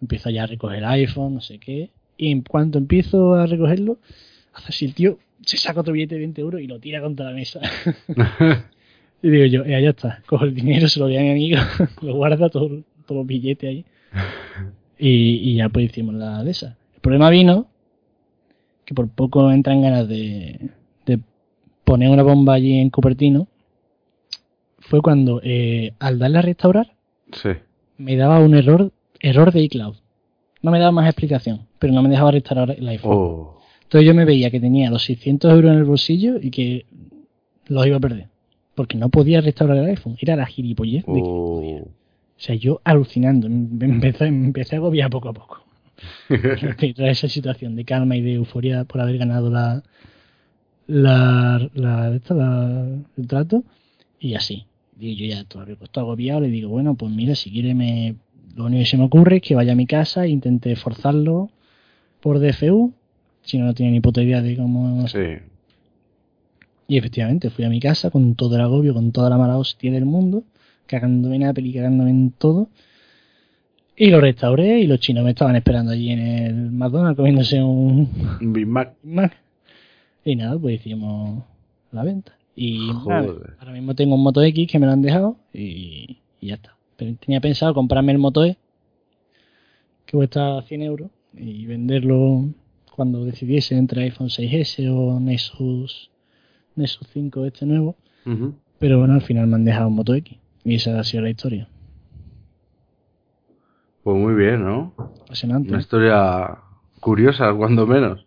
empiezo 0.00 0.30
ya 0.30 0.44
a 0.44 0.46
recoger 0.46 0.78
el 0.78 0.84
iPhone, 0.84 1.34
no 1.34 1.40
sé 1.40 1.58
qué. 1.58 1.90
Y 2.18 2.30
en 2.30 2.42
cuanto 2.42 2.78
empiezo 2.78 3.34
a 3.34 3.46
recogerlo, 3.46 3.98
hace 4.52 4.68
así 4.68 4.84
el 4.84 4.94
tío, 4.94 5.18
se 5.44 5.56
saca 5.56 5.80
otro 5.80 5.92
billete 5.92 6.14
de 6.16 6.20
20 6.20 6.40
euros 6.40 6.60
y 6.60 6.66
lo 6.66 6.78
tira 6.78 7.00
contra 7.00 7.26
la 7.26 7.32
mesa. 7.32 7.60
y 9.22 9.28
digo 9.30 9.44
yo, 9.46 9.64
ya, 9.64 9.80
ya 9.80 9.90
está, 9.90 10.22
cojo 10.26 10.44
el 10.44 10.54
dinero, 10.54 10.88
se 10.88 10.98
lo 11.00 11.06
doy 11.06 11.16
a 11.16 11.22
mi 11.22 11.30
amigo, 11.30 11.58
lo 12.02 12.14
guarda 12.14 12.48
todo- 12.48 12.82
todos 13.06 13.18
los 13.20 13.26
billetes 13.26 13.68
ahí. 13.68 13.84
Y, 14.98 15.50
y 15.50 15.54
ya 15.56 15.68
pues 15.68 15.86
hicimos 15.86 16.14
la 16.14 16.44
de 16.44 16.50
esa. 16.52 16.76
El 16.94 17.00
problema 17.00 17.30
vino 17.30 17.66
que 18.92 18.94
por 18.94 19.08
poco 19.08 19.50
entran 19.50 19.82
ganas 19.82 20.06
de, 20.06 20.70
de 21.06 21.20
poner 21.84 22.10
una 22.10 22.22
bomba 22.22 22.54
allí 22.54 22.78
en 22.78 22.90
Cupertino. 22.90 23.48
Fue 24.78 25.00
cuando 25.00 25.40
eh, 25.42 25.94
al 25.98 26.18
darle 26.18 26.38
a 26.38 26.42
restaurar 26.42 26.92
sí. 27.32 27.50
me 27.96 28.16
daba 28.16 28.40
un 28.40 28.54
error, 28.54 28.92
error 29.20 29.52
de 29.52 29.62
iCloud. 29.62 29.96
No 30.60 30.70
me 30.70 30.78
daba 30.78 30.92
más 30.92 31.06
explicación, 31.06 31.66
pero 31.78 31.92
no 31.92 32.02
me 32.02 32.08
dejaba 32.08 32.32
restaurar 32.32 32.70
el 32.70 32.86
iPhone. 32.88 33.12
Oh. 33.14 33.58
Entonces 33.84 34.06
yo 34.06 34.14
me 34.14 34.24
veía 34.24 34.50
que 34.50 34.60
tenía 34.60 34.90
los 34.90 35.04
600 35.04 35.52
euros 35.52 35.72
en 35.72 35.78
el 35.78 35.84
bolsillo 35.84 36.36
y 36.40 36.50
que 36.50 36.86
los 37.66 37.86
iba 37.86 37.96
a 37.96 38.00
perder. 38.00 38.28
Porque 38.74 38.96
no 38.96 39.08
podía 39.08 39.40
restaurar 39.40 39.78
el 39.78 39.86
iPhone. 39.86 40.16
Era 40.20 40.36
la 40.36 40.46
gilipollez 40.46 41.04
de 41.06 41.12
que 41.12 41.20
no 41.20 41.24
podía. 41.24 41.82
Oh. 41.82 41.88
O 41.88 42.44
sea, 42.44 42.54
yo 42.54 42.80
alucinando. 42.84 43.48
Me 43.48 43.84
empecé, 43.86 44.30
me 44.30 44.46
empecé 44.46 44.76
a 44.76 44.78
agobiar 44.78 45.10
poco 45.10 45.28
a 45.28 45.32
poco. 45.32 45.61
Esa 46.98 47.28
situación 47.28 47.76
de 47.76 47.84
calma 47.84 48.16
y 48.16 48.22
de 48.22 48.34
euforia 48.34 48.84
por 48.84 49.00
haber 49.00 49.18
ganado 49.18 49.50
la, 49.50 49.82
la, 50.86 51.70
la, 51.74 52.14
esta, 52.14 52.34
la- 52.34 52.86
el 53.16 53.26
trato. 53.26 53.64
Y 54.20 54.34
así. 54.34 54.66
Y 54.98 55.16
yo 55.16 55.26
ya 55.26 55.44
todavía 55.44 55.76
pues, 55.76 55.88
estoy 55.88 56.02
agobiado. 56.02 56.40
Le 56.40 56.48
digo, 56.48 56.68
bueno, 56.68 56.94
pues 56.94 57.12
mira, 57.12 57.34
si 57.34 57.50
quiere 57.50 57.74
me... 57.74 58.16
Lo 58.54 58.66
único 58.66 58.80
que 58.80 58.86
se 58.86 58.98
me 58.98 59.04
ocurre 59.04 59.36
es 59.36 59.42
que 59.42 59.54
vaya 59.54 59.72
a 59.72 59.76
mi 59.76 59.86
casa 59.86 60.24
e 60.24 60.28
intente 60.28 60.76
forzarlo 60.76 61.48
por 62.20 62.38
DFU. 62.38 62.92
Si 63.42 63.58
no, 63.58 63.64
no 63.64 63.74
tiene 63.74 63.92
ni 63.92 64.00
puta 64.00 64.22
idea 64.22 64.42
de 64.42 64.56
cómo... 64.56 65.08
sí. 65.08 65.18
Y 66.88 66.98
efectivamente, 66.98 67.48
fui 67.48 67.64
a 67.64 67.70
mi 67.70 67.80
casa 67.80 68.10
con 68.10 68.34
todo 68.34 68.56
el 68.56 68.60
agobio, 68.60 68.92
con 68.92 69.12
toda 69.12 69.30
la 69.30 69.38
mala 69.38 69.56
hostia 69.56 69.90
del 69.92 70.04
mundo, 70.04 70.42
cagándome 70.86 71.36
en 71.36 71.44
Apple 71.44 71.66
y 71.66 71.72
cagándome 71.72 72.10
en 72.10 72.32
todo. 72.32 72.68
Y 73.96 74.10
lo 74.10 74.20
restauré 74.20 74.80
y 74.80 74.86
los 74.86 75.00
chinos 75.00 75.24
me 75.24 75.30
estaban 75.30 75.54
esperando 75.56 75.92
allí 75.92 76.10
en 76.10 76.20
el 76.20 76.70
McDonald's 76.70 77.16
comiéndose 77.16 77.62
un 77.62 78.08
Un 78.40 78.52
Big 78.52 78.66
Mac. 78.66 78.94
Y 80.24 80.36
nada, 80.36 80.58
pues 80.58 80.76
hicimos 80.80 81.44
la 81.90 82.02
venta. 82.02 82.32
Y 82.56 82.78
nada, 82.78 83.00
Joder. 83.00 83.56
ahora 83.58 83.72
mismo 83.72 83.94
tengo 83.94 84.14
un 84.14 84.22
Moto 84.22 84.42
X 84.42 84.66
que 84.70 84.78
me 84.78 84.86
lo 84.86 84.92
han 84.92 85.02
dejado 85.02 85.36
y, 85.52 86.18
y 86.40 86.48
ya 86.48 86.54
está. 86.54 86.76
Pero 86.96 87.14
tenía 87.16 87.40
pensado 87.40 87.74
comprarme 87.74 88.12
el 88.12 88.18
Moto 88.18 88.44
E, 88.44 88.56
que 90.06 90.16
cuesta 90.16 90.62
100 90.62 90.82
euros, 90.82 91.10
y 91.36 91.66
venderlo 91.66 92.46
cuando 92.94 93.24
decidiese 93.24 93.76
entre 93.76 94.02
iPhone 94.02 94.28
6S 94.28 94.86
o 94.90 95.18
Nexus, 95.18 96.10
Nexus 96.76 97.08
5 97.12 97.46
este 97.46 97.66
nuevo. 97.66 97.96
Pero 98.78 98.98
bueno, 98.98 99.14
al 99.14 99.22
final 99.22 99.46
me 99.46 99.56
han 99.56 99.64
dejado 99.64 99.88
un 99.88 99.94
Moto 99.94 100.14
X. 100.14 100.38
Y 100.64 100.74
esa 100.74 100.98
ha 100.98 101.04
sido 101.04 101.22
la 101.22 101.30
historia. 101.30 101.68
Pues 104.02 104.16
muy 104.16 104.34
bien, 104.34 104.64
¿no? 104.64 104.94
Apasionante. 105.24 105.70
Una 105.70 105.80
historia 105.80 106.58
curiosa, 107.00 107.52
cuando 107.54 107.86
menos. 107.86 108.26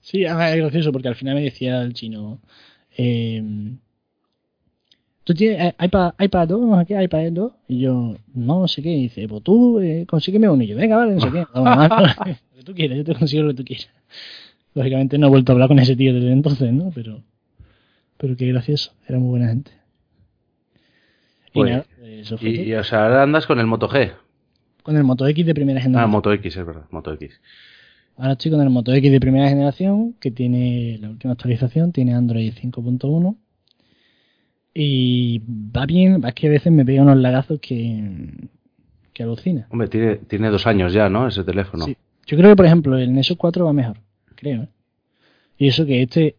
Sí, 0.00 0.24
es 0.24 0.34
gracioso 0.34 0.92
porque 0.92 1.08
al 1.08 1.14
final 1.14 1.34
me 1.34 1.42
decía 1.42 1.82
el 1.82 1.92
chino, 1.94 2.38
eh, 2.96 3.42
¿tú 5.24 5.34
tienes 5.34 5.60
eh, 5.60 5.74
iPad, 5.84 6.14
iPad 6.18 6.48
2? 6.48 6.60
No 6.60 6.78
sé 6.80 6.86
qué, 6.86 7.02
iPad 7.02 7.32
2. 7.32 7.52
Y 7.68 7.80
yo, 7.80 8.16
no, 8.34 8.60
no 8.60 8.68
sé 8.68 8.82
qué. 8.82 8.90
Y 8.90 9.02
dice, 9.02 9.28
pues 9.28 9.42
tú 9.42 9.80
eh, 9.80 10.04
consígueme 10.08 10.48
uno. 10.48 10.62
Y 10.62 10.68
yo, 10.68 10.76
venga, 10.76 10.96
vale, 10.96 11.14
no 11.14 11.20
sé 11.20 11.30
qué. 11.30 11.46
Lo 11.54 12.56
que 12.56 12.62
tú 12.64 12.74
quieras, 12.74 12.98
yo 12.98 13.04
te 13.04 13.14
consigo 13.14 13.42
lo 13.44 13.50
que 13.50 13.56
tú 13.56 13.64
quieras. 13.64 13.88
Lógicamente 14.74 15.16
no 15.16 15.26
he 15.28 15.30
vuelto 15.30 15.52
a 15.52 15.54
hablar 15.54 15.68
con 15.68 15.78
ese 15.78 15.96
tío 15.96 16.12
desde 16.12 16.30
entonces, 16.30 16.72
¿no? 16.72 16.90
Pero 16.94 17.22
pero 18.18 18.36
qué 18.36 18.46
gracioso, 18.48 18.92
era 19.08 19.18
muy 19.18 19.30
buena 19.30 19.48
gente. 19.48 19.70
Y 21.46 21.52
Pues, 21.54 21.70
nada, 21.70 21.84
eso 22.02 22.36
fue 22.36 22.50
Y, 22.50 22.56
todo. 22.56 22.64
y, 22.66 22.74
o 22.74 22.84
sea, 22.84 23.04
ahora 23.04 23.22
andas 23.22 23.46
con 23.46 23.58
el 23.60 23.66
Moto 23.66 23.88
G. 23.88 24.12
Con 24.82 24.96
el 24.96 25.04
Moto 25.04 25.26
X 25.26 25.44
de 25.46 25.54
primera 25.54 25.78
Ah, 25.78 25.82
generación. 25.82 26.10
Moto 26.10 26.32
X, 26.32 26.56
es 26.56 26.66
verdad, 26.66 26.84
Moto 26.90 27.12
X. 27.14 27.40
Ahora 28.16 28.32
estoy 28.32 28.50
con 28.50 28.60
el 28.60 28.70
Moto 28.70 28.92
X 28.92 29.10
de 29.10 29.20
primera 29.20 29.48
generación, 29.48 30.14
que 30.20 30.30
tiene 30.30 30.98
la 31.00 31.10
última 31.10 31.32
actualización, 31.32 31.92
tiene 31.92 32.14
Android 32.14 32.52
5.1. 32.54 33.36
Y 34.74 35.40
va 35.74 35.86
bien, 35.86 36.22
es 36.24 36.34
que 36.34 36.46
a 36.46 36.50
veces 36.50 36.72
me 36.72 36.84
pega 36.84 37.02
unos 37.02 37.16
lagazos 37.16 37.58
que, 37.60 38.30
que 39.12 39.22
alucina. 39.22 39.66
Hombre, 39.70 39.88
tiene, 39.88 40.16
tiene 40.16 40.48
dos 40.48 40.66
años 40.66 40.92
ya, 40.92 41.08
¿no? 41.08 41.26
Ese 41.28 41.42
teléfono. 41.44 41.86
Sí. 41.86 41.96
Yo 42.26 42.36
creo 42.36 42.50
que, 42.50 42.56
por 42.56 42.66
ejemplo, 42.66 42.96
el 42.96 43.12
Nexus 43.12 43.36
4 43.36 43.64
va 43.64 43.72
mejor, 43.72 43.96
creo. 44.36 44.62
¿eh? 44.62 44.68
Y 45.58 45.66
eso 45.68 45.84
que 45.84 46.02
este 46.02 46.36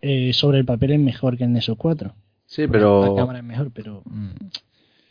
eh, 0.00 0.32
sobre 0.32 0.58
el 0.58 0.64
papel 0.64 0.92
es 0.92 1.00
mejor 1.00 1.36
que 1.36 1.44
el 1.44 1.52
Nexus 1.52 1.76
4. 1.76 2.14
Sí, 2.46 2.62
La 2.62 2.68
pero, 2.68 3.14
cámara 3.16 3.38
es 3.40 3.44
mejor, 3.44 3.70
pero... 3.72 4.02
mm, 4.04 4.30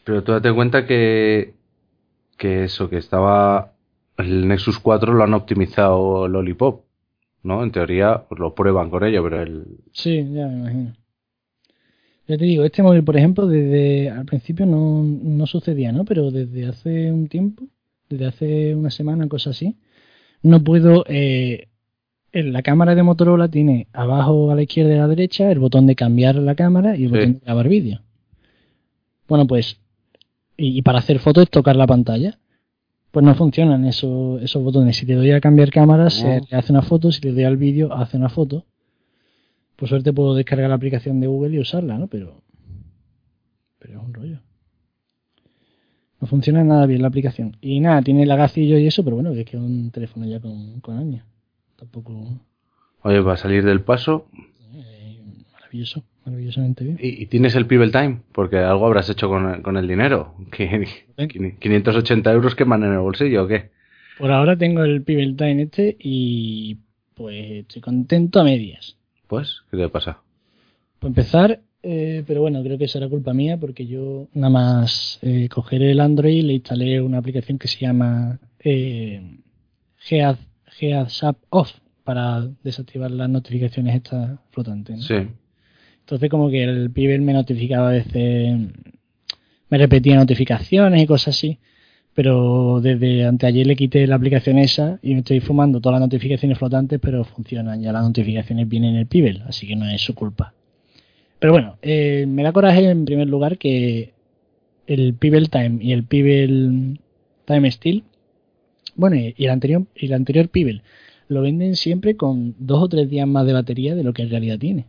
pero 0.06 0.24
tú 0.24 0.32
date 0.32 0.54
cuenta 0.54 0.86
que, 0.86 1.54
que 2.38 2.64
eso, 2.66 2.90
que 2.90 2.98
estaba 2.98 3.74
el 4.18 4.48
Nexus 4.48 4.80
4 4.80 5.14
lo 5.14 5.24
han 5.24 5.34
optimizado 5.34 6.28
Lollipop, 6.28 6.84
¿no? 7.44 7.64
En 7.64 7.72
teoría 7.72 8.24
pues 8.28 8.40
lo 8.40 8.54
prueban 8.56 8.90
con 8.90 9.04
ello, 9.04 9.24
pero 9.24 9.42
el... 9.42 9.66
Sí, 9.92 10.18
ya 10.34 10.48
me 10.48 10.54
imagino. 10.60 10.94
Ya 12.28 12.38
te 12.38 12.46
digo, 12.46 12.64
este 12.64 12.82
móvil, 12.84 13.04
por 13.04 13.18
ejemplo, 13.18 13.48
desde 13.48 14.10
al 14.10 14.26
principio 14.26 14.66
no, 14.66 15.04
no 15.04 15.46
sucedía, 15.46 15.92
¿no? 15.92 16.06
Pero 16.06 16.32
desde 16.32 16.68
hace 16.68 17.12
un 17.12 17.28
tiempo, 17.28 17.64
desde 18.10 18.26
hace 18.28 18.76
una 18.76 18.90
semana, 18.92 19.28
cosas 19.28 19.56
así, 19.58 19.76
no 20.42 20.64
puedo... 20.64 21.04
Eh, 21.08 21.68
en 22.32 22.52
la 22.52 22.64
cámara 22.64 22.96
de 22.96 23.04
Motorola 23.04 23.48
tiene 23.48 23.88
abajo 23.94 24.50
a 24.50 24.56
la 24.56 24.64
izquierda 24.64 24.92
y 24.94 24.98
a 24.98 25.02
la 25.02 25.08
derecha 25.08 25.52
el 25.52 25.60
botón 25.60 25.86
de 25.86 25.96
cambiar 25.96 26.34
la 26.36 26.56
cámara 26.56 26.96
y 26.98 27.04
el 27.04 27.10
Sí. 27.10 27.16
botón 27.16 27.34
de 27.34 27.40
grabar 27.46 27.68
vídeo. 27.70 28.02
Bueno, 29.28 29.46
pues... 29.48 29.80
Y, 30.58 30.78
y 30.78 30.82
para 30.82 31.00
hacer 31.00 31.20
fotos 31.20 31.50
tocar 31.50 31.76
la 31.76 31.88
pantalla. 31.88 32.40
Pues 33.12 33.24
no 33.26 33.36
funcionan 33.36 33.86
esos, 33.86 34.42
esos 34.42 34.64
botones. 34.64 34.98
Si 34.98 35.06
te 35.06 35.14
doy 35.14 35.32
a 35.32 35.40
cambiar 35.42 35.70
cámara, 35.70 36.10
se 36.10 36.42
No. 36.42 36.48
hace 36.58 36.72
una 36.72 36.82
foto. 36.82 37.12
Si 37.12 37.22
le 37.22 37.32
doy 37.32 37.44
al 37.44 37.58
vídeo, 37.58 37.94
hace 37.94 38.18
una 38.18 38.30
foto. 38.30 38.66
Por 39.76 39.88
suerte 39.90 40.14
puedo 40.14 40.34
descargar 40.36 40.70
la 40.70 40.76
aplicación 40.76 41.20
de 41.20 41.28
Google 41.28 41.56
y 41.56 41.60
usarla, 41.60 41.98
¿no? 41.98 42.08
Pero. 42.08 42.42
Pero 43.80 44.00
es 44.00 44.06
un 44.06 44.14
rollo. 44.14 44.40
No 46.22 46.28
funciona 46.28 46.64
nada 46.64 46.86
bien 46.86 47.02
la 47.02 47.10
aplicación. 47.10 47.58
Y 47.62 47.80
nada, 47.82 48.02
tiene 48.02 48.26
lagacillo 48.26 48.78
y 48.78 48.88
eso, 48.88 49.04
pero 49.04 49.18
bueno, 49.18 49.34
que 49.34 49.42
es 49.42 49.46
que 49.46 49.58
es 49.58 49.64
un 49.64 49.92
teléfono 49.92 50.26
ya 50.26 50.40
con, 50.40 50.80
con 50.80 50.98
años. 50.98 51.24
Tampoco. 51.76 52.40
Oye, 53.02 53.20
va 53.20 53.34
a 53.34 53.38
salir 53.38 53.64
del 53.66 53.82
paso 53.82 54.28
eh, 54.74 55.22
maravilloso, 55.52 56.04
maravillosamente 56.26 56.84
bien. 56.84 56.98
y, 57.02 57.24
y 57.24 57.26
tienes 57.28 57.56
el 57.56 57.66
Pebble 57.66 57.92
Time, 57.92 58.22
porque 58.32 58.58
algo 58.58 58.86
habrás 58.86 59.10
hecho 59.10 59.28
con, 59.30 59.62
con 59.62 59.78
el 59.78 59.88
dinero. 59.88 60.36
Que- 60.52 60.88
Ven. 61.18 61.58
580 61.60 62.32
euros 62.32 62.56
queman 62.56 62.84
en 62.84 62.94
el 62.94 63.00
bolsillo 63.00 63.44
o 63.44 63.48
qué? 63.48 63.72
Por 64.18 64.32
ahora 64.32 64.56
tengo 64.58 64.84
el 64.84 65.02
Pebble 65.04 65.34
Time 65.34 65.64
este 65.64 65.96
y 66.00 66.78
pues 67.16 67.36
estoy 67.62 67.82
contento 67.82 68.40
a 68.40 68.44
medias. 68.44 68.98
Pues, 69.28 69.62
¿qué 69.72 69.78
te 69.78 69.90
pasa? 69.90 70.20
Por 71.00 71.10
empezar, 71.10 71.62
eh, 71.82 72.24
pero 72.26 72.42
bueno, 72.42 72.64
creo 72.64 72.78
que 72.78 72.88
será 72.88 73.10
culpa 73.10 73.34
mía 73.34 73.58
porque 73.58 73.86
yo 73.86 74.28
nada 74.34 74.50
más 74.52 75.20
eh, 75.22 75.50
coger 75.50 75.82
el 75.84 76.00
Android 76.00 76.44
le 76.44 76.54
instalé 76.54 77.02
una 77.02 77.18
aplicación 77.18 77.58
que 77.58 77.68
se 77.68 77.80
llama 77.80 78.40
eh, 78.64 79.22
Off 81.50 81.72
para 82.04 82.48
desactivar 82.64 83.12
las 83.12 83.30
notificaciones 83.30 83.96
estas 83.96 84.40
flotantes. 84.52 84.98
¿no? 84.98 85.02
Sí. 85.04 85.28
Entonces 86.04 86.30
como 86.30 86.50
que 86.50 86.64
el 86.64 86.92
pibe 86.92 87.18
me 87.20 87.34
notificaba 87.34 87.90
a 87.90 87.92
veces, 87.94 88.58
me 89.70 89.78
repetía 89.78 90.16
notificaciones 90.16 91.02
y 91.02 91.08
cosas 91.08 91.36
así. 91.36 91.60
Pero 92.14 92.80
desde 92.82 93.26
anteayer 93.26 93.66
le 93.66 93.76
quité 93.76 94.06
la 94.06 94.16
aplicación 94.16 94.60
esa 94.60 95.00
y 95.02 95.14
me 95.14 95.20
estoy 95.20 95.40
fumando 95.40 95.82
todas 95.82 96.00
las 96.00 96.08
notificaciones 96.08 96.60
flotantes, 96.60 97.00
pero 97.02 97.24
funcionan. 97.24 97.82
Ya 97.82 97.92
las 97.92 98.04
notificaciones 98.04 98.70
vienen 98.70 98.92
en 98.92 98.98
el 98.98 99.08
Pibel, 99.08 99.44
así 99.48 99.66
que 99.68 99.76
no 99.76 99.90
es 99.90 100.02
su 100.02 100.14
culpa. 100.14 100.54
Pero 101.40 101.54
bueno, 101.54 101.78
eh, 101.82 102.26
me 102.28 102.44
da 102.44 102.52
coraje 102.52 102.88
en 102.88 103.06
primer 103.06 103.28
lugar 103.28 103.58
que 103.58 104.14
el 104.86 105.16
Pibel 105.16 105.50
Time 105.50 105.80
y 105.82 105.94
el 105.94 106.04
Pibel 106.04 107.00
Time 107.46 107.72
Steel, 107.72 108.04
bueno, 108.96 109.16
y 109.16 109.34
el 109.38 109.50
anterior, 109.50 109.86
y 109.96 110.06
el 110.06 110.14
anterior 110.14 110.50
Pibel, 110.50 110.84
lo 111.28 111.42
venden 111.42 111.76
siempre 111.76 112.16
con 112.16 112.56
dos 112.60 112.84
o 112.84 112.90
tres 112.90 113.10
días 113.10 113.28
más 113.28 113.46
de 113.46 113.54
batería 113.54 113.96
de 113.96 114.04
lo 114.04 114.14
que 114.14 114.22
en 114.22 114.30
realidad 114.30 114.60
tiene. 114.60 114.86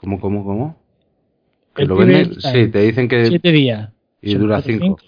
¿Cómo, 0.00 0.18
cómo, 0.18 0.44
cómo? 0.44 0.76
Que 1.74 1.84
lo 1.84 1.96
venden, 1.96 2.40
sí, 2.40 2.68
te 2.68 2.80
dicen 2.80 3.06
que... 3.08 3.26
Siete 3.26 3.52
días. 3.52 3.90
y 4.22 4.32
son 4.32 4.40
dura 4.40 4.60
cinco. 4.62 4.98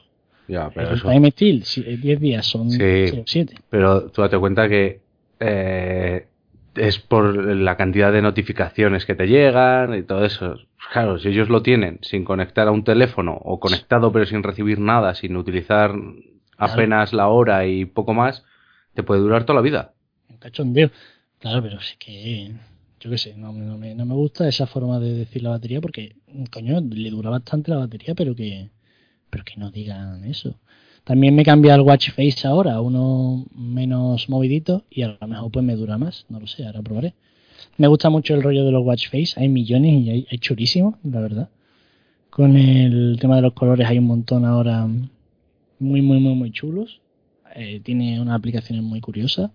Ya, 0.49 0.71
pero 0.71 0.91
el 0.91 0.95
eso... 0.97 1.09
Time 1.11 1.31
Steel, 1.31 1.65
eh, 1.87 1.97
10 1.97 2.21
días 2.21 2.47
son 2.47 2.71
Sí. 2.71 3.23
7. 3.25 3.55
Pero 3.71 4.11
tú 4.11 4.23
date 4.23 4.39
cuenta 4.39 4.69
que 4.69 5.01
eh, 5.41 6.27
es 6.75 6.99
por 6.99 7.35
la 7.35 7.77
cantidad 7.77 8.13
de 8.13 8.23
notificaciones 8.23 9.07
que 9.07 9.15
te 9.15 9.27
llegan 9.27 9.95
y 9.95 10.03
todo 10.03 10.25
eso. 10.25 10.57
Claro, 10.93 11.19
si 11.19 11.29
ellos 11.29 11.49
lo 11.49 11.63
tienen 11.63 11.99
sin 12.03 12.25
conectar 12.25 12.69
a 12.69 12.71
un 12.71 12.85
teléfono 12.85 13.33
o 13.35 13.59
conectado 13.61 14.13
pero 14.13 14.27
sin 14.27 14.43
recibir 14.43 14.79
nada, 14.79 15.15
sin 15.15 15.37
utilizar 15.37 15.95
apenas 16.59 17.13
la 17.13 17.29
hora 17.29 17.67
y 17.67 17.87
poco 17.87 18.13
más, 18.15 18.45
te 18.95 19.03
puede 19.03 19.21
durar 19.21 19.45
toda 19.45 19.57
la 19.57 19.63
vida. 19.63 19.95
Un 20.29 20.37
cachondeo. 20.37 20.91
Claro, 21.39 21.63
pero 21.63 21.79
es 21.79 21.97
que, 21.99 22.53
yo 23.03 23.11
qué 23.11 23.19
sé, 23.19 23.35
no, 23.37 23.53
no 23.53 23.79
me, 23.79 23.97
no 23.97 24.07
me 24.07 24.15
gusta 24.15 24.47
esa 24.47 24.69
forma 24.69 25.01
de 25.01 25.13
decir 25.13 25.43
la 25.43 25.51
batería 25.51 25.81
porque, 25.81 26.15
coño, 26.53 26.81
le 26.81 27.11
dura 27.11 27.31
bastante 27.31 27.73
la 27.73 27.79
batería, 27.79 28.15
pero 28.15 28.37
que, 28.37 28.71
pero 29.29 29.45
que 29.45 29.57
no 29.57 29.73
digan 29.73 30.25
eso. 30.25 30.55
También 31.03 31.35
me 31.35 31.45
cambia 31.45 31.75
el 31.75 31.81
watch 31.81 32.11
face 32.11 32.47
ahora, 32.47 32.81
uno 32.81 33.45
menos 33.57 34.29
movidito 34.29 34.85
y 34.89 35.03
a 35.03 35.19
lo 35.21 35.27
mejor 35.27 35.51
pues 35.51 35.65
me 35.65 35.75
dura 35.75 35.99
más, 35.99 36.27
no 36.29 36.39
lo 36.39 36.47
sé, 36.47 36.65
ahora 36.65 36.81
probaré. 36.81 37.15
Me 37.77 37.89
gusta 37.89 38.09
mucho 38.09 38.35
el 38.35 38.43
rollo 38.43 38.65
de 38.65 38.71
los 38.71 38.85
watch 38.85 39.11
face, 39.11 39.35
hay 39.35 39.49
millones 39.49 40.01
y 40.01 40.11
hay, 40.11 40.27
hay 40.31 40.39
churísimos, 40.39 40.95
la 41.03 41.21
verdad. 41.21 41.49
Con 42.31 42.57
el 42.57 43.19
tema 43.21 43.35
de 43.35 43.43
los 43.43 43.53
colores 43.53 43.89
hay 43.89 43.99
un 43.99 44.07
montón 44.07 44.45
ahora 44.45 44.87
muy, 45.81 46.03
muy, 46.03 46.21
muy, 46.21 46.35
muy 46.37 46.53
chulos. 46.53 47.01
Eh, 47.57 47.81
tiene 47.83 48.21
unas 48.21 48.37
aplicaciones 48.37 48.85
muy 48.85 49.01
curiosas. 49.01 49.51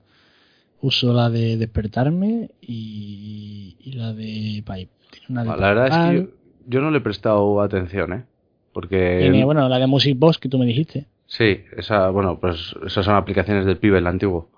Uso 0.82 1.14
la 1.14 1.30
de 1.30 1.58
despertarme 1.58 2.52
y, 2.62 3.76
y 3.80 3.94
la 3.94 4.14
de 4.14 4.64
Pipe. 4.66 4.90
Una 5.30 5.44
de 5.44 5.50
La 5.50 5.74
verdad 5.74 5.88
es 5.88 5.98
que 5.98 6.16
yo, 6.16 6.38
yo 6.68 6.82
no 6.82 6.92
le 6.92 7.00
he 7.00 7.02
prestado 7.02 7.62
atención, 7.62 8.14
¿eh? 8.14 8.26
Porque... 8.74 9.18
tiene, 9.22 9.44
bueno, 9.44 9.68
la 9.68 9.80
de 9.80 9.88
Music 9.88 10.18
Box 10.20 10.38
que 10.38 10.50
tú 10.50 10.60
me 10.60 10.66
dijiste. 10.66 11.08
Sí, 11.26 11.62
esa, 11.76 12.10
bueno, 12.10 12.40
pues 12.40 12.76
esas 12.86 13.06
son 13.06 13.16
aplicaciones 13.16 13.66
del 13.66 13.78
pibe, 13.78 13.98
el 13.98 14.08
antiguo. 14.08 14.50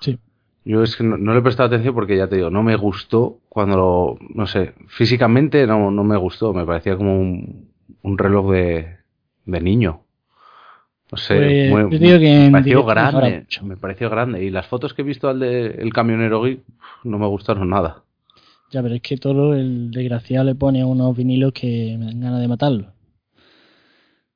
Sí. 0.00 0.18
Yo 0.64 0.82
es 0.82 0.94
que 0.94 1.04
no, 1.04 1.16
no 1.16 1.32
le 1.32 1.40
he 1.40 1.42
prestado 1.42 1.68
atención 1.68 1.94
porque 1.94 2.16
ya 2.16 2.28
te 2.28 2.36
digo, 2.36 2.50
no 2.50 2.62
me 2.62 2.76
gustó 2.76 3.40
cuando 3.48 3.76
lo, 3.76 4.18
no 4.34 4.46
sé, 4.46 4.74
físicamente 4.88 5.66
no, 5.66 5.90
no 5.90 6.04
me 6.04 6.16
gustó, 6.16 6.52
me 6.52 6.66
parecía 6.66 6.96
como 6.96 7.18
un, 7.18 7.70
un 8.02 8.18
reloj 8.18 8.52
de, 8.52 8.98
de 9.46 9.60
niño. 9.60 10.02
No 11.12 11.18
sé, 11.18 11.34
Pues, 11.36 11.70
muy- 11.84 11.92
yo 11.92 11.98
digo 11.98 12.18
que 12.18 12.34
en 12.34 12.44
me 12.46 12.50
pareció 12.52 12.84
grande, 12.86 13.40
mucho. 13.40 13.64
me 13.66 13.76
pareció 13.76 14.10
grande. 14.10 14.42
Y 14.44 14.50
las 14.50 14.66
fotos 14.66 14.94
que 14.94 15.02
he 15.02 15.04
visto 15.04 15.28
al 15.28 15.40
de 15.40 15.66
El 15.66 15.92
Camionero 15.92 16.42
Geek 16.42 16.60
no 17.04 17.18
me 17.18 17.26
gustaron 17.26 17.68
nada. 17.68 18.02
Ya, 18.70 18.82
pero 18.82 18.94
es 18.94 19.02
que 19.02 19.18
todo 19.18 19.54
el 19.54 19.90
desgraciado 19.90 20.46
le 20.46 20.54
pone 20.54 20.82
unos 20.84 21.14
vinilos 21.14 21.52
que 21.52 21.96
me 21.98 22.06
dan 22.06 22.20
ganas 22.20 22.40
de 22.40 22.48
matarlo. 22.48 22.92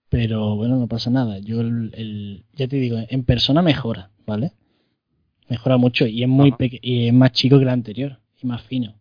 Pero 0.08 0.54
bueno, 0.56 0.76
no 0.76 0.86
pasa 0.86 1.10
nada. 1.10 1.38
Yo, 1.38 1.60
el, 1.60 1.92
el- 1.94 2.44
ya 2.54 2.68
te 2.68 2.76
digo, 2.76 2.98
en 3.08 3.24
persona 3.24 3.62
mejora, 3.62 4.10
¿vale? 4.26 4.52
Mejora 5.48 5.76
mucho 5.76 6.06
y 6.06 6.22
es 6.22 6.28
muy 6.28 6.54
y 6.82 7.08
es 7.08 7.14
más 7.14 7.32
chico 7.32 7.56
que 7.58 7.62
el 7.64 7.68
anterior 7.70 8.18
y 8.42 8.46
más 8.46 8.62
fino. 8.62 8.94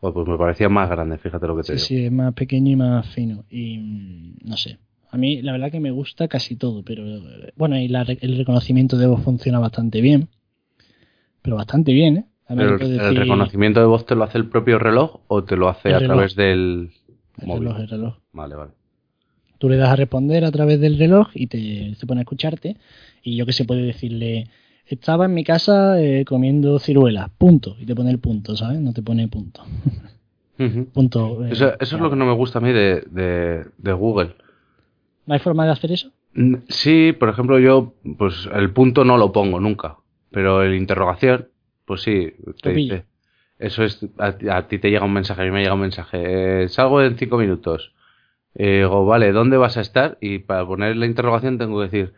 Joder, 0.00 0.14
pues 0.14 0.28
me 0.28 0.38
parecía 0.38 0.68
más 0.68 0.88
grande, 0.90 1.18
fíjate 1.18 1.46
lo 1.46 1.56
que 1.56 1.62
te 1.62 1.66
Sí, 1.66 1.72
digo. 1.74 1.86
sí, 1.86 2.04
es 2.06 2.12
más 2.12 2.34
pequeño 2.34 2.72
y 2.72 2.76
más 2.76 3.06
fino. 3.14 3.44
Y 3.50 3.78
mm, 3.78 4.34
no 4.44 4.56
sé. 4.56 4.78
A 5.14 5.16
mí 5.16 5.40
la 5.42 5.52
verdad 5.52 5.70
que 5.70 5.78
me 5.80 5.90
gusta 5.92 6.26
casi 6.28 6.56
todo, 6.56 6.82
pero 6.82 7.04
bueno, 7.56 7.78
y 7.78 7.86
la 7.88 8.02
el 8.02 8.36
reconocimiento 8.36 8.96
de 8.98 9.06
voz 9.06 9.22
funciona 9.22 9.58
bastante 9.60 10.00
bien. 10.00 10.28
Pero 11.42 11.56
bastante 11.56 11.92
bien, 11.92 12.16
¿eh? 12.16 12.24
Pero 12.48 12.76
el, 12.80 13.16
reconocimiento 13.16 13.80
de 13.80 13.86
voz 13.86 14.04
te 14.06 14.14
lo 14.16 14.24
hace 14.24 14.38
el 14.38 14.48
propio 14.48 14.78
reloj 14.78 15.20
o 15.28 15.44
te 15.44 15.56
lo 15.56 15.68
hace 15.68 15.88
El 15.90 15.94
a 15.94 15.98
reloj. 16.00 16.14
través 16.16 16.34
del 16.36 16.90
el 17.40 17.46
móvil. 17.46 17.62
reloj, 17.68 17.80
el 17.80 17.88
reloj. 17.88 18.14
Vale, 18.32 18.54
vale. 18.56 18.70
Tú 19.58 19.68
le 19.68 19.76
das 19.76 19.88
a 19.90 19.96
responder 19.96 20.44
a 20.44 20.50
través 20.50 20.80
del 20.80 20.98
reloj 20.98 21.28
y 21.34 21.46
te 21.46 21.94
se 21.94 22.06
pone 22.06 22.20
a 22.20 22.22
escucharte. 22.22 22.76
Y 23.22 23.36
yo 23.36 23.46
que 23.46 23.52
sé, 23.52 23.64
puede 23.64 23.82
decirle, 23.82 24.48
estaba 24.86 25.24
en 25.26 25.32
mi 25.34 25.44
casa 25.44 26.00
eh, 26.02 26.24
comiendo 26.24 26.78
ciruelas, 26.78 27.30
punto. 27.38 27.76
Y 27.80 27.86
te 27.86 27.94
pone 27.94 28.10
el 28.10 28.18
punto, 28.18 28.56
¿sabes? 28.56 28.80
No 28.80 28.92
te 28.92 29.02
pone 29.02 29.28
punto. 29.28 29.62
Punto. 30.92 31.44
eh, 31.44 31.50
Eso, 31.52 31.72
eso 31.80 31.96
es 31.96 32.02
lo 32.02 32.10
que 32.10 32.16
no 32.16 32.26
me 32.26 32.34
gusta 32.34 32.58
a 32.58 32.62
mí 32.62 32.72
de, 32.72 33.02
de, 33.10 33.64
de 33.78 33.92
Google. 33.92 34.34
¿No 35.26 35.34
hay 35.34 35.40
forma 35.40 35.64
de 35.64 35.72
hacer 35.72 35.92
eso? 35.92 36.10
Mm, 36.34 36.56
Sí, 36.68 37.12
por 37.12 37.28
ejemplo, 37.28 37.58
yo, 37.58 37.94
pues 38.18 38.48
el 38.52 38.70
punto 38.72 39.04
no 39.04 39.16
lo 39.16 39.32
pongo 39.32 39.60
nunca, 39.60 39.96
pero 40.30 40.62
el 40.62 40.74
interrogación, 40.74 41.48
pues 41.84 42.02
sí, 42.02 42.32
te 42.62 42.72
dice. 42.72 43.04
eso 43.58 43.84
es, 43.84 44.04
a, 44.18 44.34
a 44.56 44.68
ti 44.68 44.78
te 44.78 44.90
llega 44.90 45.04
un 45.04 45.12
mensaje, 45.12 45.42
a 45.42 45.44
mí 45.44 45.50
me 45.50 45.60
llega 45.62 45.74
un 45.74 45.80
mensaje, 45.80 46.64
eh, 46.64 46.68
salgo 46.68 47.00
en 47.02 47.16
cinco 47.16 47.38
minutos. 47.38 47.92
Y 48.56 48.64
digo, 48.78 49.04
vale, 49.04 49.32
¿dónde 49.32 49.56
vas 49.56 49.76
a 49.76 49.80
estar? 49.80 50.16
Y 50.20 50.38
para 50.40 50.64
poner 50.66 50.96
la 50.96 51.06
interrogación 51.06 51.58
tengo 51.58 51.78
que 51.78 51.84
decir, 51.84 52.14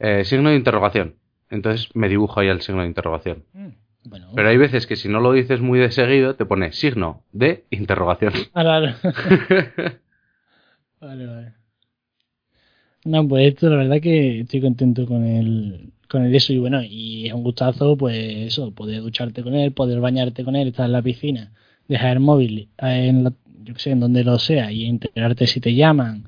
eh, 0.00 0.24
signo 0.24 0.50
de 0.50 0.56
interrogación. 0.56 1.14
Entonces 1.50 1.88
me 1.94 2.08
dibujo 2.08 2.40
ahí 2.40 2.48
el 2.48 2.60
signo 2.62 2.82
de 2.82 2.88
interrogación. 2.88 3.44
Mm, 3.52 3.68
Bueno, 4.04 4.28
Pero 4.34 4.48
hay 4.48 4.56
veces 4.56 4.86
que 4.86 4.96
si 4.96 5.08
no 5.08 5.20
lo 5.20 5.32
dices 5.32 5.60
muy 5.60 5.78
de 5.78 5.90
seguido, 5.90 6.34
te 6.34 6.44
pone 6.46 6.72
signo 6.72 7.22
de 7.32 7.64
interrogación. 7.70 8.32
Ah, 8.54 8.62
claro. 8.62 8.94
vale, 11.00 11.26
vale. 11.26 11.52
No, 13.08 13.26
pues 13.26 13.48
esto 13.48 13.70
la 13.70 13.76
verdad 13.76 14.00
que 14.02 14.40
estoy 14.40 14.60
contento 14.60 15.06
con 15.06 15.24
el, 15.24 15.90
con 16.08 16.24
el 16.26 16.34
eso 16.34 16.52
y 16.52 16.58
bueno, 16.58 16.82
y 16.82 17.26
es 17.26 17.32
un 17.32 17.42
gustazo 17.42 17.96
pues 17.96 18.16
eso, 18.48 18.70
poder 18.72 19.00
ducharte 19.00 19.42
con 19.42 19.54
él, 19.54 19.72
poder 19.72 19.98
bañarte 20.00 20.44
con 20.44 20.56
él, 20.56 20.68
estar 20.68 20.84
en 20.86 20.92
la 20.92 21.00
piscina, 21.00 21.50
dejar 21.88 22.12
el 22.18 22.20
móvil 22.20 22.68
en 22.78 23.24
la- 23.24 23.32
yo 23.64 23.72
que 23.74 23.80
sé, 23.80 23.90
en 23.92 24.00
donde 24.00 24.24
lo 24.24 24.38
sea 24.38 24.70
y 24.72 24.84
enterarte 24.84 25.46
si 25.46 25.58
te 25.60 25.74
llaman 25.74 26.24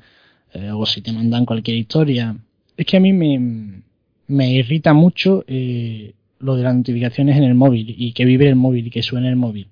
eh, 0.54 0.70
o 0.72 0.86
si 0.86 1.02
te 1.02 1.12
mandan 1.12 1.44
cualquier 1.44 1.76
historia. 1.76 2.34
Es 2.78 2.86
que 2.86 2.96
a 2.96 3.00
mí 3.00 3.12
me, 3.12 3.82
me 4.28 4.50
irrita 4.52 4.94
mucho 4.94 5.44
eh, 5.46 6.14
lo 6.38 6.56
de 6.56 6.62
las 6.62 6.74
notificaciones 6.74 7.36
en 7.36 7.44
el 7.44 7.54
móvil 7.54 7.94
y 7.98 8.12
que 8.12 8.24
vibre 8.24 8.48
el 8.48 8.56
móvil 8.56 8.86
y 8.86 8.90
que 8.90 9.02
suene 9.02 9.28
el 9.28 9.36
móvil 9.36 9.68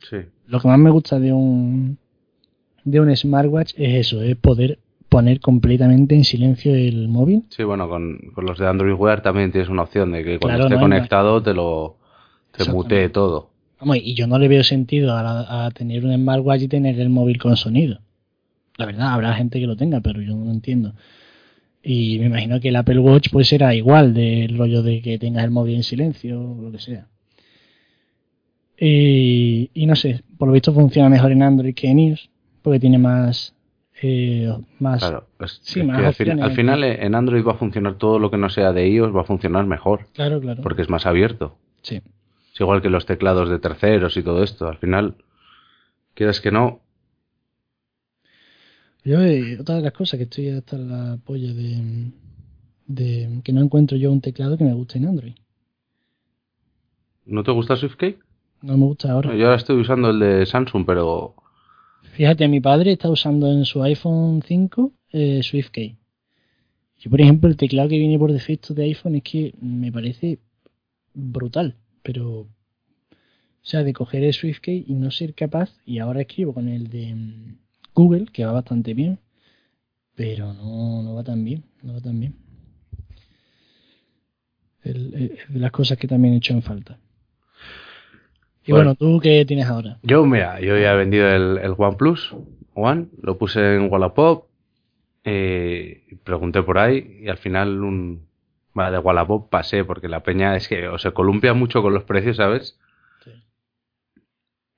Sí. 0.00 0.16
lo 0.48 0.60
que 0.60 0.68
más 0.68 0.78
me 0.78 0.90
gusta 0.90 1.18
de 1.18 1.32
un 1.32 1.96
de 2.84 3.00
un 3.00 3.16
smartwatch 3.16 3.72
es 3.78 3.94
eso, 4.06 4.22
es 4.22 4.36
poder 4.36 4.78
poner 5.16 5.40
completamente 5.40 6.14
en 6.14 6.24
silencio 6.24 6.74
el 6.74 7.08
móvil. 7.08 7.44
Sí, 7.48 7.62
bueno, 7.64 7.88
con, 7.88 8.18
con 8.34 8.44
los 8.44 8.58
de 8.58 8.66
Android 8.66 8.92
Wear 8.94 9.22
también 9.22 9.50
tienes 9.50 9.70
una 9.70 9.82
opción 9.82 10.12
de 10.12 10.22
que 10.24 10.38
cuando 10.38 10.58
Claro, 10.58 10.64
esté 10.64 10.74
no, 10.74 10.80
conectado 10.82 11.42
te 11.42 11.54
lo 11.54 11.96
te 12.56 12.70
mutee 12.70 13.08
todo. 13.08 13.48
Vamos, 13.80 13.96
y 14.02 14.14
yo 14.14 14.26
no 14.26 14.38
le 14.38 14.48
veo 14.48 14.62
sentido 14.62 15.14
a, 15.16 15.22
la- 15.22 15.66
a 15.66 15.70
tener 15.70 16.04
un 16.04 16.14
smartwatch 16.14 16.62
y 16.62 16.68
tener 16.68 16.98
el 17.00 17.08
móvil 17.08 17.38
con 17.38 17.56
sonido. 17.56 18.00
La 18.78 18.84
verdad, 18.86 19.12
habrá 19.14 19.32
gente 19.34 19.58
que 19.58 19.66
lo 19.66 19.76
tenga, 19.76 20.00
pero 20.00 20.20
yo 20.20 20.34
no 20.36 20.44
lo 20.44 20.50
entiendo. 20.50 20.92
Y 21.82 22.18
me 22.18 22.26
imagino 22.26 22.60
que 22.60 22.68
el 22.68 22.76
Apple 22.76 22.98
Watch 22.98 23.28
pues 23.32 23.48
será 23.48 23.74
igual 23.74 24.12
del 24.12 24.58
rollo 24.58 24.82
de 24.82 25.00
que 25.00 25.18
tengas 25.18 25.44
el 25.44 25.50
móvil 25.50 25.76
en 25.76 25.82
silencio 25.82 26.38
o 26.40 26.60
lo 26.62 26.72
que 26.72 26.78
sea. 26.80 27.06
Y, 28.78 29.70
y 29.72 29.86
no 29.86 29.96
sé, 29.96 30.22
por 30.36 30.48
lo 30.48 30.52
visto 30.54 30.72
funciona 30.74 31.08
mejor 31.08 31.32
en 31.32 31.42
Android 31.42 31.74
que 31.74 31.88
en 31.88 31.98
iOS, 31.98 32.28
porque 32.62 32.80
tiene 32.80 32.98
más 32.98 33.54
eh, 34.02 34.52
más 34.78 35.00
Claro, 35.00 35.26
es- 35.40 35.60
Sí, 35.62 35.82
más 35.82 36.02
al, 36.04 36.14
fin- 36.14 36.42
al 36.42 36.52
final 36.52 36.84
eh, 36.84 37.04
en 37.04 37.14
Android 37.14 37.44
va 37.44 37.52
a 37.52 37.56
funcionar 37.56 37.96
todo 37.96 38.18
lo 38.18 38.30
que 38.30 38.36
no 38.36 38.48
sea 38.50 38.72
de 38.72 38.88
iOS, 38.88 39.14
va 39.14 39.22
a 39.22 39.24
funcionar 39.24 39.66
mejor, 39.66 40.06
claro, 40.12 40.40
claro. 40.40 40.62
porque 40.62 40.82
es 40.82 40.90
más 40.90 41.06
abierto. 41.06 41.56
Sí. 41.82 42.02
Es 42.52 42.60
igual 42.60 42.82
que 42.82 42.90
los 42.90 43.06
teclados 43.06 43.48
de 43.48 43.58
terceros 43.58 44.16
y 44.16 44.22
todo 44.22 44.42
esto. 44.42 44.66
Al 44.68 44.78
final, 44.78 45.16
quieras 46.14 46.40
que 46.40 46.50
no, 46.50 46.80
Yo, 49.04 49.20
eh, 49.20 49.58
otra 49.60 49.76
de 49.76 49.82
las 49.82 49.92
cosas 49.92 50.18
que 50.18 50.24
estoy 50.24 50.48
hasta 50.48 50.76
la 50.78 51.16
polla 51.24 51.52
de, 51.52 52.10
de 52.86 53.40
que 53.44 53.52
no 53.52 53.60
encuentro 53.62 53.96
yo 53.96 54.10
un 54.10 54.20
teclado 54.20 54.58
que 54.58 54.64
me 54.64 54.74
guste 54.74 54.98
en 54.98 55.06
Android. 55.06 55.34
¿no 57.24 57.42
te 57.42 57.50
gusta 57.52 57.76
SwiftKey? 57.76 58.18
No 58.62 58.76
me 58.76 58.84
gusta 58.86 59.12
ahora. 59.12 59.34
Yo 59.36 59.44
ahora 59.46 59.56
estoy 59.56 59.80
usando 59.80 60.10
el 60.10 60.18
de 60.18 60.46
Samsung, 60.46 60.84
pero 60.86 61.34
Fíjate, 62.16 62.48
mi 62.48 62.60
padre 62.60 62.92
está 62.92 63.10
usando 63.10 63.52
en 63.52 63.66
su 63.66 63.82
iPhone 63.82 64.42
5 64.42 64.94
eh, 65.12 65.42
SwiftKey. 65.42 65.98
Yo, 66.98 67.10
por 67.10 67.20
ejemplo, 67.20 67.50
el 67.50 67.58
teclado 67.58 67.90
que 67.90 67.98
viene 67.98 68.18
por 68.18 68.32
defecto 68.32 68.72
de 68.72 68.84
iPhone 68.84 69.16
es 69.16 69.22
que 69.22 69.54
me 69.60 69.92
parece 69.92 70.38
brutal, 71.12 71.76
pero 72.02 72.40
o 72.40 72.48
sea, 73.60 73.82
de 73.82 73.92
coger 73.92 74.24
el 74.24 74.32
SwiftKey 74.32 74.86
y 74.88 74.94
no 74.94 75.10
ser 75.10 75.34
capaz, 75.34 75.70
y 75.84 75.98
ahora 75.98 76.22
escribo 76.22 76.54
con 76.54 76.68
el 76.68 76.88
de 76.88 77.14
mm, 77.14 77.58
Google, 77.94 78.24
que 78.32 78.46
va 78.46 78.52
bastante 78.52 78.94
bien, 78.94 79.18
pero 80.14 80.54
no, 80.54 81.02
no 81.02 81.14
va 81.16 81.22
tan 81.22 81.44
bien, 81.44 81.64
no 81.82 81.92
va 81.92 82.00
tan 82.00 82.18
bien. 82.18 82.34
El- 84.82 85.12
es 85.14 85.52
de 85.52 85.60
las 85.60 85.70
cosas 85.70 85.98
que 85.98 86.08
también 86.08 86.32
he 86.32 86.38
hecho 86.38 86.54
en 86.54 86.62
falta. 86.62 86.98
Y 88.66 88.72
Bueno. 88.72 88.94
bueno, 88.94 88.94
¿tú 88.96 89.20
qué 89.20 89.44
tienes 89.46 89.66
ahora? 89.66 89.98
yo, 90.02 90.24
mira, 90.26 90.60
yo 90.60 90.76
ya 90.76 90.92
he 90.92 90.96
vendido 90.96 91.28
el, 91.28 91.58
el 91.58 91.74
OnePlus 91.76 92.34
One, 92.74 93.06
lo 93.22 93.38
puse 93.38 93.76
en 93.76 93.90
Wallapop, 93.90 94.46
eh, 95.24 96.04
pregunté 96.24 96.62
por 96.62 96.78
ahí 96.78 97.20
y 97.22 97.28
al 97.28 97.38
final 97.38 97.82
un... 97.82 98.26
Bueno, 98.74 98.92
de 98.92 98.98
Wallapop 98.98 99.48
pasé 99.48 99.84
porque 99.84 100.08
la 100.08 100.20
peña 100.22 100.54
es 100.56 100.68
que 100.68 100.86
o 100.88 100.98
se 100.98 101.12
columpia 101.12 101.54
mucho 101.54 101.80
con 101.80 101.94
los 101.94 102.04
precios, 102.04 102.36
¿sabes? 102.36 102.78
Sí. 103.24 103.30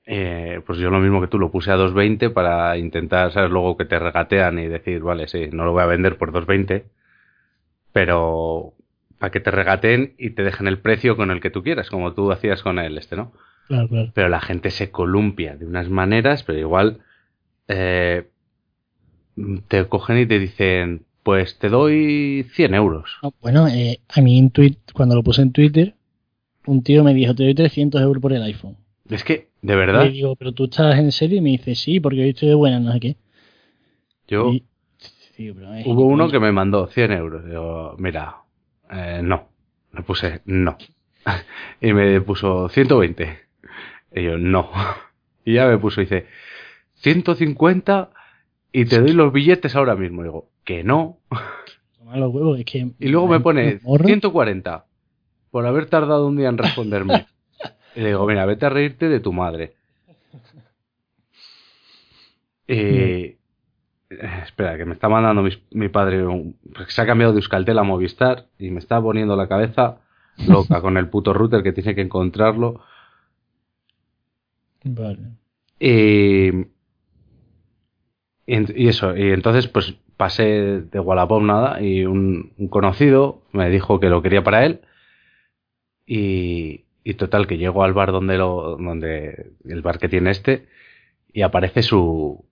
Eh, 0.05 0.61
pues 0.65 0.79
yo 0.79 0.89
lo 0.89 0.99
mismo 0.99 1.19
que 1.19 1.27
tú, 1.27 1.37
lo 1.37 1.51
puse 1.51 1.71
a 1.71 1.75
2.20 1.77 2.31
para 2.31 2.77
intentar, 2.77 3.33
¿sabes? 3.33 3.51
Luego 3.51 3.75
que 3.75 3.83
te 3.85 3.99
regatean 3.99 4.57
y 4.59 4.67
decir, 4.67 5.01
vale, 5.01 5.27
sí, 5.27 5.49
no 5.51 5.65
lo 5.65 5.73
voy 5.73 5.83
a 5.83 5.87
vender 5.87 6.17
por 6.17 6.31
2.20, 6.31 6.83
pero 7.91 8.73
para 9.17 9.31
que 9.31 9.41
te 9.41 9.51
regateen 9.51 10.13
y 10.17 10.29
te 10.29 10.43
dejen 10.43 10.67
el 10.67 10.79
precio 10.79 11.17
con 11.17 11.29
el 11.31 11.41
que 11.41 11.49
tú 11.49 11.61
quieras, 11.63 11.89
como 11.89 12.13
tú 12.13 12.31
hacías 12.31 12.63
con 12.63 12.79
el 12.79 12.97
este, 12.97 13.17
¿no? 13.17 13.33
Claro, 13.69 13.87
claro. 13.87 14.11
Pero 14.15 14.29
la 14.29 14.41
gente 14.41 14.71
se 14.71 14.89
columpia 14.89 15.55
de 15.55 15.67
unas 15.67 15.89
maneras, 15.89 16.41
pero 16.41 16.57
igual 16.57 17.01
eh, 17.67 18.27
te 19.67 19.85
cogen 19.85 20.17
y 20.17 20.25
te 20.25 20.39
dicen, 20.39 21.05
pues 21.21 21.59
te 21.59 21.69
doy 21.69 22.47
100 22.55 22.73
euros. 22.73 23.11
No, 23.21 23.31
bueno, 23.41 23.67
eh, 23.67 23.99
a 24.09 24.21
mí 24.21 24.39
en 24.39 24.49
tweet, 24.49 24.77
cuando 24.91 25.13
lo 25.13 25.21
puse 25.21 25.43
en 25.43 25.51
Twitter, 25.51 25.93
un 26.65 26.81
tío 26.81 27.03
me 27.03 27.13
dijo, 27.13 27.35
te 27.35 27.43
doy 27.43 27.53
300 27.53 28.01
euros 28.01 28.19
por 28.19 28.33
el 28.33 28.41
iPhone. 28.41 28.75
Es 29.07 29.23
que, 29.23 29.49
de 29.61 29.75
verdad, 29.75 30.05
Y 30.05 30.07
le 30.07 30.13
digo, 30.13 30.35
pero 30.35 30.51
tú 30.51 30.63
estás 30.63 30.97
en 30.97 31.11
serio 31.11 31.37
y 31.37 31.41
me 31.41 31.51
dice, 31.51 31.75
sí, 31.75 31.99
porque 31.99 32.21
hoy 32.21 32.29
estoy 32.29 32.49
de 32.49 32.55
buena, 32.55 32.79
no 32.79 32.91
sé 32.91 32.99
qué. 32.99 33.17
yo... 34.27 34.49
Y- 34.49 34.63
digo, 35.37 35.55
pero 35.55 35.75
es 35.75 35.85
Hubo 35.85 36.07
uno 36.07 36.31
que 36.31 36.39
me 36.39 36.51
mandó 36.51 36.87
100 36.87 37.11
euros. 37.11 37.45
Digo, 37.45 37.95
mira, 37.99 38.37
eh, 38.89 39.21
no. 39.23 39.47
Le 39.93 40.01
puse 40.01 40.41
no. 40.45 40.75
y 41.81 41.93
me 41.93 42.19
puso 42.21 42.67
120. 42.69 43.48
Y 44.13 44.23
yo, 44.23 44.37
no. 44.37 44.69
Y 45.45 45.53
ya 45.53 45.65
me 45.67 45.77
puso, 45.79 46.01
dice, 46.01 46.27
150 46.95 48.11
y 48.71 48.85
te 48.85 48.99
doy 48.99 49.13
los 49.13 49.33
billetes 49.33 49.75
ahora 49.75 49.95
mismo. 49.95 50.21
digo, 50.21 50.49
que 50.63 50.83
no. 50.83 51.17
Toma 51.97 52.17
los 52.17 52.31
huevos, 52.33 52.59
es 52.59 52.65
que... 52.65 52.91
Y 52.99 53.07
luego 53.07 53.27
me 53.27 53.39
pone 53.39 53.79
morro. 53.83 54.05
140 54.05 54.85
por 55.49 55.65
haber 55.65 55.87
tardado 55.87 56.27
un 56.27 56.37
día 56.37 56.49
en 56.49 56.57
responderme. 56.57 57.25
y 57.95 58.01
le 58.01 58.07
digo, 58.09 58.27
mira, 58.27 58.45
vete 58.45 58.65
a 58.67 58.69
reírte 58.69 59.09
de 59.09 59.19
tu 59.21 59.33
madre. 59.33 59.73
Eh, 62.67 63.37
eh, 64.09 64.29
espera, 64.43 64.77
que 64.77 64.85
me 64.85 64.93
está 64.93 65.09
mandando 65.09 65.43
mi, 65.71 65.89
padre, 65.89 66.25
un- 66.25 66.55
porque 66.75 66.91
se 66.91 67.01
ha 67.01 67.05
cambiado 67.05 67.33
de 67.33 67.39
Euskaltel 67.39 67.79
a 67.79 67.83
Movistar 67.83 68.45
y 68.59 68.69
me 68.71 68.79
está 68.79 69.01
poniendo 69.01 69.35
la 69.35 69.47
cabeza 69.47 69.97
loca 70.47 70.81
con 70.81 70.97
el 70.97 71.09
puto 71.09 71.33
router 71.33 71.63
que 71.63 71.73
tiene 71.73 71.95
que 71.95 72.01
encontrarlo. 72.01 72.81
Vale. 74.83 75.37
En- 78.47 78.73
y 78.75 78.87
eso, 78.87 79.15
y 79.15 79.29
entonces 79.31 79.67
pues 79.67 79.95
pasé 80.17 80.81
de 80.81 80.99
Wallapop 80.99 81.41
nada 81.43 81.81
y 81.81 82.03
un, 82.05 82.51
un 82.57 82.67
conocido 82.67 83.41
me 83.53 83.69
dijo 83.69 83.99
que 83.99 84.09
lo 84.09 84.21
quería 84.21 84.43
para 84.43 84.65
él 84.65 84.81
y, 86.05 86.85
y 87.03 87.13
total 87.15 87.47
que 87.47 87.57
llego 87.57 87.83
al 87.83 87.93
bar 87.93 88.11
donde 88.11 88.37
lo 88.37 88.77
donde 88.77 89.51
el 89.65 89.81
bar 89.81 89.99
que 89.99 90.09
tiene 90.09 90.31
este 90.31 90.67
y 91.33 91.43
aparece 91.43 91.83
su 91.83 92.45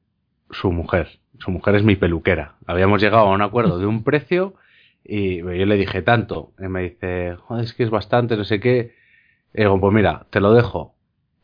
su 0.51 0.71
mujer. 0.71 1.19
Su 1.39 1.51
mujer 1.51 1.75
es 1.75 1.83
mi 1.83 1.95
peluquera. 1.95 2.57
Habíamos 2.67 3.01
llegado 3.01 3.27
a 3.27 3.33
un 3.33 3.41
acuerdo 3.43 3.79
de 3.79 3.85
un 3.87 4.03
precio 4.03 4.55
y 5.05 5.37
yo 5.39 5.51
le 5.67 5.77
dije 5.77 6.01
tanto 6.03 6.53
y 6.59 6.63
me 6.69 6.83
dice 6.83 7.35
"Joder, 7.37 7.65
es 7.65 7.73
que 7.73 7.83
es 7.83 7.91
bastante 7.91 8.37
no 8.37 8.45
sé 8.45 8.59
qué 8.61 8.95
y 9.55 9.59
digo 9.61 9.79
pues 9.81 9.93
mira 9.95 10.27
te 10.31 10.41
lo 10.41 10.53
dejo 10.53 10.95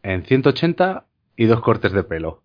en 0.04 0.24
180 0.24 1.06
y 1.36 1.46
dos 1.46 1.62
cortes 1.62 1.92
de 1.92 2.04
pelo 2.04 2.44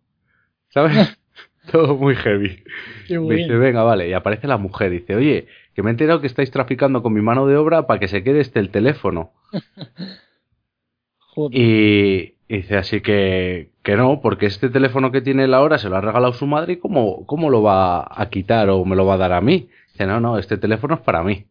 ¿sabes? 0.70 1.18
todo 1.72 1.96
muy 1.96 2.14
heavy 2.16 2.62
Qué 3.06 3.18
me 3.18 3.36
dice, 3.36 3.56
venga, 3.56 3.82
vale. 3.82 4.08
Y 4.08 4.12
aparece 4.12 4.46
la 4.46 4.58
mujer. 4.58 4.90
Dice, 4.90 5.14
oye, 5.14 5.46
que 5.74 5.82
me 5.82 5.90
he 5.90 5.92
enterado 5.92 6.20
que 6.20 6.26
estáis 6.26 6.50
traficando 6.50 7.02
con 7.02 7.12
mi 7.12 7.20
mano 7.20 7.46
de 7.46 7.56
obra 7.56 7.86
para 7.86 8.00
que 8.00 8.08
se 8.08 8.22
quede 8.22 8.40
este 8.40 8.60
el 8.60 8.70
teléfono. 8.70 9.32
Joder. 11.18 11.58
Y, 11.58 12.34
y 12.48 12.56
dice, 12.56 12.76
así 12.76 13.00
que, 13.00 13.70
que 13.82 13.96
no, 13.96 14.20
porque 14.20 14.46
este 14.46 14.68
teléfono 14.68 15.12
que 15.12 15.20
tiene 15.20 15.44
él 15.44 15.54
ahora 15.54 15.78
se 15.78 15.88
lo 15.88 15.96
ha 15.96 16.00
regalado 16.00 16.32
su 16.32 16.46
madre 16.46 16.74
y 16.74 16.76
cómo, 16.76 17.24
cómo 17.26 17.48
lo 17.48 17.62
va 17.62 18.06
a 18.10 18.28
quitar 18.28 18.68
o 18.70 18.84
me 18.84 18.96
lo 18.96 19.06
va 19.06 19.14
a 19.14 19.18
dar 19.18 19.32
a 19.32 19.40
mí. 19.40 19.68
Dice, 19.92 20.06
no, 20.06 20.20
no, 20.20 20.38
este 20.38 20.58
teléfono 20.58 20.96
es 20.96 21.00
para 21.00 21.22
mí. 21.22 21.46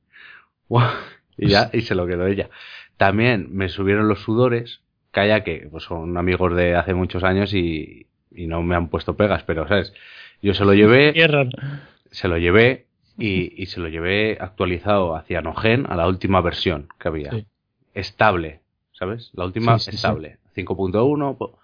Y 1.38 1.50
ya, 1.50 1.70
y 1.74 1.82
se 1.82 1.96
lo 1.96 2.06
quedó 2.06 2.28
ella. 2.28 2.50
También 2.98 3.48
me 3.52 3.70
subieron 3.70 4.08
los 4.08 4.22
sudores, 4.22 4.82
que 5.44 5.68
pues, 5.72 5.84
son 5.84 6.18
amigos 6.18 6.56
de 6.56 6.76
hace 6.76 6.94
muchos 6.94 7.24
años 7.24 7.54
y, 7.54 8.08
y 8.32 8.48
no 8.48 8.62
me 8.64 8.76
han 8.76 8.90
puesto 8.90 9.16
pegas, 9.16 9.44
pero, 9.44 9.68
¿sabes? 9.68 9.94
Yo 10.42 10.54
se 10.54 10.64
lo 10.66 10.74
llevé 10.74 11.12
se 12.12 12.28
lo 12.28 12.38
llevé 12.38 12.86
y, 13.18 13.62
y 13.62 13.66
se 13.66 13.80
lo 13.80 13.88
llevé 13.88 14.38
actualizado 14.40 15.16
hacia 15.16 15.42
Nogen 15.42 15.86
a 15.90 15.96
la 15.96 16.08
última 16.08 16.42
versión 16.42 16.88
que 17.00 17.08
había. 17.08 17.32
Sí. 17.32 17.46
Estable, 17.96 18.60
¿sabes? 18.94 19.32
La 19.34 19.46
última 19.46 19.80
Sí, 19.80 19.90
sí, 19.92 19.96
estable. 19.96 20.38
5.1, 20.56 21.38
po- 21.38 21.58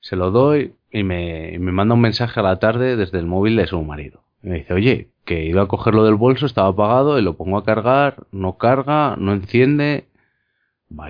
se 0.00 0.16
lo 0.16 0.30
doy 0.30 0.74
y 0.90 1.02
me, 1.04 1.52
y 1.54 1.58
me 1.58 1.72
manda 1.72 1.94
un 1.94 2.00
mensaje 2.00 2.40
a 2.40 2.42
la 2.42 2.58
tarde 2.58 2.96
desde 2.96 3.18
el 3.18 3.26
móvil 3.26 3.56
de 3.56 3.66
su 3.66 3.80
marido. 3.82 4.22
Y 4.42 4.48
me 4.48 4.56
dice, 4.56 4.74
oye, 4.74 5.08
que 5.24 5.44
ido 5.44 5.60
a 5.60 5.68
cogerlo 5.68 6.04
del 6.04 6.16
bolso, 6.16 6.46
estaba 6.46 6.68
apagado 6.68 7.18
y 7.18 7.22
lo 7.22 7.34
pongo 7.36 7.58
a 7.58 7.64
cargar, 7.64 8.24
no 8.32 8.56
carga, 8.58 9.14
no 9.18 9.32
enciende. 9.32 10.06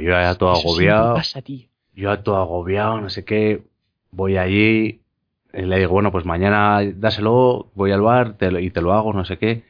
Yo 0.01 0.11
ya 0.11 0.35
todo 0.35 0.53
Eso 0.53 0.61
agobiado, 0.69 1.15
pasa, 1.15 1.43
tío. 1.43 1.69
yo 1.95 2.11
ya 2.15 2.23
todo 2.23 2.37
agobiado, 2.37 3.01
no 3.01 3.11
sé 3.11 3.25
qué. 3.25 3.63
Voy 4.11 4.37
allí 4.37 5.01
y 5.55 5.63
le 5.63 5.79
digo, 5.79 5.93
bueno, 5.93 6.11
pues 6.13 6.25
mañana 6.25 6.81
dáselo, 6.97 7.71
voy 7.75 7.93
al 7.93 8.01
bar 8.03 8.35
te 8.39 8.51
lo- 8.51 8.59
y 8.61 8.71
te 8.71 8.81
lo 8.83 8.93
hago, 8.93 9.13
no 9.13 9.25
sé 9.25 9.39
qué. 9.39 9.65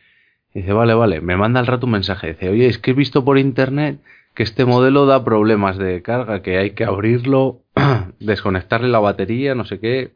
Y 0.55 0.61
dice, 0.61 0.72
vale, 0.72 0.94
vale. 0.94 1.20
Me 1.20 1.37
manda 1.37 1.61
al 1.61 1.66
rato 1.66 1.87
un 1.87 1.92
mensaje. 1.92 2.29
Dice, 2.29 2.48
oye, 2.51 2.66
es 2.66 2.79
que 2.79 2.90
he 2.92 2.94
visto 2.94 3.25
por 3.25 3.38
internet 3.38 4.01
que 4.35 4.42
este 4.42 4.64
modelo 4.64 5.07
da 5.07 5.25
problemas 5.25 5.77
de 5.79 6.03
carga, 6.03 6.42
que 6.42 6.59
hay 6.59 6.70
que 6.72 6.85
abrirlo, 6.85 7.61
desconectarle 8.20 8.88
la 8.88 8.98
batería, 9.01 9.55
no 9.55 9.64
sé 9.64 9.79
qué. 9.81 10.12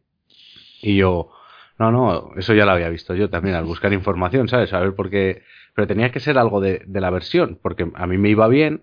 Y 0.82 0.96
yo, 0.96 1.30
no, 1.78 1.90
no, 1.90 2.30
eso 2.36 2.54
ya 2.54 2.64
lo 2.64 2.72
había 2.72 2.88
visto 2.88 3.14
yo 3.14 3.28
también 3.30 3.56
al 3.56 3.64
buscar 3.64 3.92
información, 3.92 4.48
¿sabes? 4.48 4.72
A 4.72 4.80
ver 4.80 4.94
por 4.94 5.10
qué. 5.10 5.42
Pero 5.74 5.86
tenía 5.86 6.10
que 6.10 6.20
ser 6.20 6.38
algo 6.38 6.60
de, 6.60 6.82
de 6.86 7.00
la 7.00 7.10
versión, 7.10 7.58
porque 7.62 7.90
a 7.94 8.06
mí 8.06 8.16
me 8.18 8.28
iba 8.30 8.48
bien, 8.48 8.82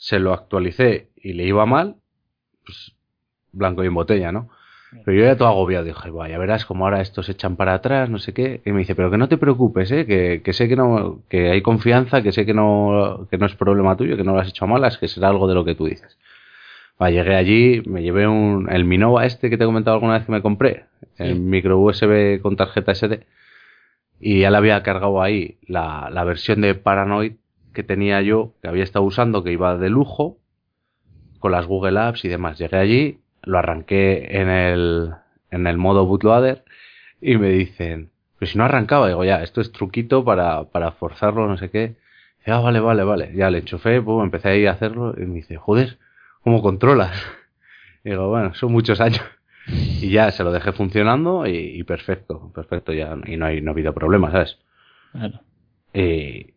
se 0.00 0.18
lo 0.18 0.32
actualicé 0.32 1.08
y 1.22 1.34
le 1.34 1.44
iba 1.44 1.66
mal, 1.66 1.96
pues 2.64 2.94
blanco 3.52 3.84
y 3.84 3.88
en 3.88 3.94
botella, 3.94 4.32
¿no? 4.32 4.48
Pero 5.04 5.18
yo 5.18 5.24
ya 5.24 5.36
todo 5.36 5.48
agobiado, 5.48 5.84
dije, 5.84 6.10
vaya, 6.10 6.38
verás 6.38 6.64
como 6.64 6.84
ahora 6.84 7.00
estos 7.02 7.26
se 7.26 7.32
echan 7.32 7.54
para 7.56 7.74
atrás, 7.74 8.08
no 8.10 8.18
sé 8.18 8.32
qué. 8.32 8.60
Y 8.64 8.72
me 8.72 8.78
dice, 8.80 8.94
pero 8.96 9.10
que 9.10 9.18
no 9.18 9.28
te 9.28 9.36
preocupes, 9.36 9.92
¿eh? 9.92 10.04
que, 10.06 10.40
que 10.42 10.52
sé 10.52 10.68
que 10.68 10.74
no, 10.74 11.20
que 11.28 11.50
hay 11.50 11.60
confianza, 11.62 12.22
que 12.22 12.32
sé 12.32 12.44
que 12.46 12.54
no, 12.54 13.28
que 13.30 13.38
no 13.38 13.46
es 13.46 13.54
problema 13.54 13.96
tuyo, 13.96 14.16
que 14.16 14.24
no 14.24 14.32
lo 14.32 14.40
has 14.40 14.48
hecho 14.48 14.64
a 14.64 14.68
malas, 14.68 14.96
que 14.98 15.06
será 15.06 15.28
algo 15.28 15.46
de 15.46 15.54
lo 15.54 15.64
que 15.64 15.74
tú 15.76 15.84
dices. 15.86 16.18
Va, 17.00 17.10
llegué 17.10 17.36
allí, 17.36 17.82
me 17.86 18.02
llevé 18.02 18.26
un, 18.26 18.68
el 18.72 18.84
Minova 18.84 19.26
este 19.26 19.48
que 19.50 19.56
te 19.58 19.64
he 19.64 19.66
comentado 19.66 19.94
alguna 19.96 20.14
vez 20.14 20.24
que 20.26 20.32
me 20.32 20.42
compré, 20.42 20.86
el 21.18 21.34
Sí. 21.34 21.40
micro 21.40 21.78
USB 21.78 22.40
con 22.40 22.56
tarjeta 22.56 22.92
SD, 22.92 23.26
y 24.18 24.40
ya 24.40 24.50
le 24.50 24.56
había 24.56 24.82
cargado 24.82 25.22
ahí 25.22 25.58
la, 25.68 26.08
la 26.10 26.24
versión 26.24 26.60
de 26.62 26.74
Paranoid 26.74 27.34
que 27.72 27.82
tenía 27.82 28.20
yo, 28.22 28.54
que 28.62 28.68
había 28.68 28.84
estado 28.84 29.04
usando, 29.04 29.42
que 29.42 29.52
iba 29.52 29.76
de 29.76 29.90
lujo, 29.90 30.38
con 31.38 31.52
las 31.52 31.66
Google 31.66 31.98
Apps 31.98 32.24
y 32.24 32.28
demás. 32.28 32.58
Llegué 32.58 32.76
allí, 32.76 33.18
lo 33.42 33.58
arranqué 33.58 34.40
en 34.40 34.48
el, 34.48 35.10
en 35.50 35.66
el 35.66 35.78
modo 35.78 36.06
bootloader 36.06 36.64
y 37.20 37.36
me 37.36 37.48
dicen, 37.48 38.10
pero 38.38 38.50
si 38.50 38.58
no 38.58 38.64
arrancaba, 38.64 39.08
digo, 39.08 39.24
ya, 39.24 39.42
esto 39.42 39.60
es 39.60 39.72
truquito 39.72 40.24
para, 40.24 40.64
para 40.64 40.92
forzarlo, 40.92 41.46
no 41.46 41.56
sé 41.56 41.70
qué. 41.70 41.96
Dice, 42.38 42.52
ah, 42.52 42.60
vale, 42.60 42.80
vale, 42.80 43.04
vale. 43.04 43.32
Ya 43.34 43.50
le 43.50 43.58
enchufé, 43.58 44.00
pum, 44.00 44.22
empecé 44.22 44.48
ahí 44.48 44.66
a 44.66 44.72
hacerlo 44.72 45.14
y 45.16 45.26
me 45.26 45.36
dice, 45.36 45.56
joder, 45.56 45.98
¿cómo 46.42 46.62
controlas? 46.62 47.12
digo, 48.04 48.28
bueno, 48.28 48.54
son 48.54 48.72
muchos 48.72 49.00
años. 49.00 49.22
Y 49.66 50.10
ya 50.10 50.30
se 50.30 50.42
lo 50.42 50.52
dejé 50.52 50.72
funcionando 50.72 51.46
y, 51.46 51.56
y 51.56 51.84
perfecto, 51.84 52.50
perfecto, 52.54 52.92
ya, 52.92 53.16
y 53.26 53.36
no, 53.36 53.46
hay, 53.46 53.60
no 53.60 53.70
ha 53.70 53.74
habido 53.74 53.92
problemas, 53.92 54.32
¿sabes? 54.32 54.58
Claro. 55.12 55.40
Y, 55.92 56.54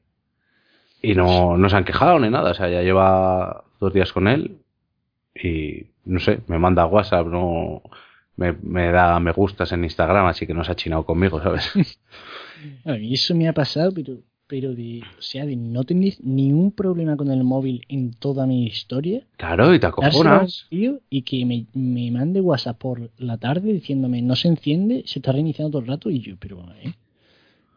y 1.03 1.15
no, 1.15 1.57
no 1.57 1.69
se 1.69 1.75
han 1.75 1.83
quejado 1.83 2.17
ni 2.17 2.29
nada, 2.29 2.51
o 2.51 2.53
sea, 2.53 2.69
ya 2.69 2.81
lleva 2.81 3.65
dos 3.79 3.93
días 3.93 4.13
con 4.13 4.29
él 4.29 4.57
y 5.35 5.87
no 6.05 6.19
sé, 6.19 6.39
me 6.47 6.57
manda 6.57 6.85
WhatsApp, 6.85 7.27
no 7.27 7.81
me, 8.37 8.53
me 8.53 8.89
da 8.89 9.19
me 9.19 9.33
gustas 9.33 9.73
en 9.73 9.83
Instagram, 9.83 10.25
así 10.27 10.47
que 10.47 10.53
no 10.53 10.63
se 10.63 10.71
ha 10.71 10.75
chinado 10.75 11.05
conmigo, 11.05 11.41
¿sabes? 11.43 11.71
A 12.85 12.93
mí 12.93 13.13
eso 13.13 13.35
me 13.35 13.49
ha 13.49 13.53
pasado, 13.53 13.91
pero, 13.93 14.13
pero 14.47 14.73
de, 14.73 15.01
o 15.19 15.21
sea, 15.21 15.45
de 15.45 15.57
no 15.57 15.83
tener 15.83 16.13
ni 16.21 16.53
un 16.53 16.71
problema 16.71 17.17
con 17.17 17.29
el 17.29 17.43
móvil 17.43 17.85
en 17.89 18.13
toda 18.13 18.47
mi 18.47 18.65
historia. 18.65 19.27
Claro, 19.35 19.75
y 19.75 19.79
te 19.79 19.87
acojonas. 19.87 20.67
y 20.69 21.21
que 21.23 21.45
me, 21.45 21.65
me 21.73 22.11
mande 22.11 22.39
WhatsApp 22.39 22.77
por 22.77 23.11
la 23.17 23.37
tarde 23.37 23.73
diciéndome 23.73 24.21
no 24.21 24.37
se 24.37 24.47
enciende, 24.47 25.03
se 25.05 25.19
está 25.19 25.33
reiniciando 25.33 25.71
todo 25.71 25.81
el 25.81 25.89
rato 25.89 26.09
y 26.09 26.21
yo, 26.21 26.35
pero 26.39 26.63
¿eh? 26.81 26.93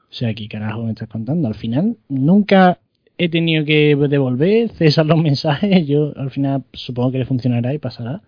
O 0.09 0.15
sea, 0.19 0.33
¿qué 0.35 0.47
carajo 0.47 0.85
me 0.85 0.91
estás 0.93 1.09
contando? 1.09 1.49
Al 1.49 1.57
final 1.57 1.97
nunca 2.09 2.79
he 3.19 3.29
tenido 3.29 3.65
que 3.65 3.97
devolver, 4.09 4.69
cesar 4.71 5.07
los 5.07 5.19
mensajes, 5.23 5.87
yo 5.87 6.13
al 6.17 6.31
final 6.31 6.65
supongo 6.73 7.13
que 7.13 7.19
le 7.19 7.25
funcionará 7.27 7.73
y 7.75 7.79
pasará, 7.79 8.23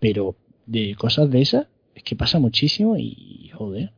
pero 0.00 0.34
de 0.66 0.94
cosas 0.96 1.30
de 1.30 1.40
esas 1.42 1.66
es 1.94 2.02
que 2.02 2.16
pasa 2.16 2.38
muchísimo 2.38 2.96
y 2.98 3.50
joder. 3.54 3.90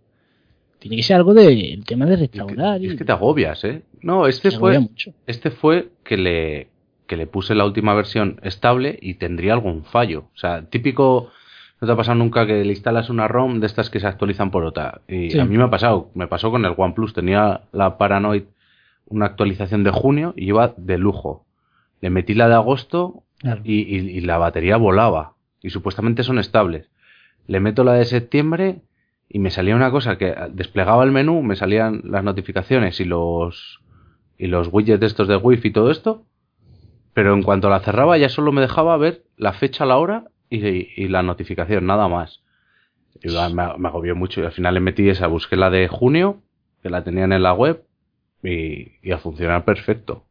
Tiene 0.78 0.96
que 0.96 1.02
ser 1.02 1.16
algo 1.16 1.34
del 1.34 1.84
tema 1.84 2.06
de 2.06 2.14
Es 2.14 2.20
restaurar. 2.20 2.78
que, 2.78 2.86
y 2.86 2.90
es 2.90 2.94
que 2.96 3.04
te 3.04 3.10
agobias, 3.10 3.64
¿eh? 3.64 3.82
No, 4.00 4.28
este 4.28 4.52
fue, 4.52 4.78
mucho. 4.78 5.12
este 5.26 5.50
fue 5.50 5.88
que 6.04 6.16
le, 6.16 6.68
que 7.08 7.16
le 7.16 7.26
puse 7.26 7.56
la 7.56 7.64
última 7.64 7.94
versión 7.94 8.38
estable 8.44 8.96
y 9.02 9.14
tendría 9.14 9.54
algún 9.54 9.82
fallo. 9.84 10.26
O 10.34 10.38
sea, 10.38 10.62
típico, 10.66 11.30
no 11.80 11.86
te 11.88 11.92
ha 11.92 11.96
pasado 11.96 12.14
nunca 12.16 12.46
que 12.46 12.64
le 12.64 12.70
instalas 12.70 13.10
una 13.10 13.26
ROM 13.26 13.58
de 13.58 13.66
estas 13.66 13.90
que 13.90 13.98
se 13.98 14.06
actualizan 14.06 14.52
por 14.52 14.64
otra. 14.64 15.00
Y 15.08 15.30
Sí. 15.30 15.40
a 15.40 15.44
mí 15.44 15.58
me 15.58 15.64
ha 15.64 15.70
pasado, 15.70 16.10
me 16.14 16.28
pasó 16.28 16.52
con 16.52 16.64
el 16.64 16.74
OnePlus, 16.76 17.12
tenía 17.12 17.62
la 17.72 17.98
Paranoid, 17.98 18.44
una 19.08 19.26
actualización 19.26 19.84
de 19.84 19.90
junio 19.90 20.34
y 20.36 20.46
iba 20.48 20.74
de 20.76 20.98
lujo. 20.98 21.46
Le 22.00 22.10
metí 22.10 22.34
la 22.34 22.48
de 22.48 22.54
agosto 22.54 23.24
Claro. 23.38 23.60
y, 23.64 23.82
y- 23.82 24.10
y 24.16 24.20
la 24.20 24.38
batería 24.38 24.76
volaba. 24.76 25.34
Y 25.62 25.70
supuestamente 25.70 26.22
son 26.24 26.38
estables. 26.38 26.90
Le 27.46 27.60
meto 27.60 27.84
la 27.84 27.92
de 27.94 28.04
septiembre 28.04 28.82
y 29.28 29.38
me 29.38 29.50
salía 29.50 29.76
una 29.76 29.90
cosa 29.90 30.18
que 30.18 30.34
desplegaba 30.52 31.04
el 31.04 31.12
menú, 31.12 31.42
me 31.42 31.54
salían 31.56 32.00
las 32.04 32.24
notificaciones 32.24 33.00
y 33.00 33.04
los 33.04 33.80
y 34.38 34.46
los 34.46 34.68
widgets 34.72 35.00
de 35.00 35.06
estos 35.06 35.26
de 35.28 35.36
wifi 35.36 35.68
y 35.68 35.72
todo 35.72 35.90
esto. 35.90 36.24
Pero 37.14 37.34
en 37.34 37.42
cuanto 37.42 37.68
la 37.70 37.80
cerraba 37.80 38.16
ya 38.18 38.28
solo 38.28 38.52
me 38.52 38.60
dejaba 38.60 38.96
ver 38.96 39.24
la 39.36 39.52
fecha, 39.52 39.84
la 39.84 39.98
hora 39.98 40.24
y, 40.50 40.58
y 40.66 41.08
la 41.08 41.22
notificación, 41.22 41.86
nada 41.86 42.06
más. 42.08 42.42
Y 43.22 43.28
me, 43.28 43.78
me 43.78 43.88
agobió 43.88 44.14
mucho 44.14 44.40
y 44.40 44.44
al 44.44 44.52
final 44.52 44.74
le 44.74 44.80
metí 44.80 45.08
esa, 45.08 45.26
busqué 45.26 45.56
la 45.56 45.70
de 45.70 45.88
junio, 45.88 46.40
que 46.82 46.90
la 46.90 47.02
tenían 47.02 47.32
en 47.32 47.42
la 47.42 47.52
web 47.52 47.82
y, 48.42 48.92
y 49.02 49.12
a 49.12 49.18
funcionar 49.18 49.64
perfecto. 49.64 50.24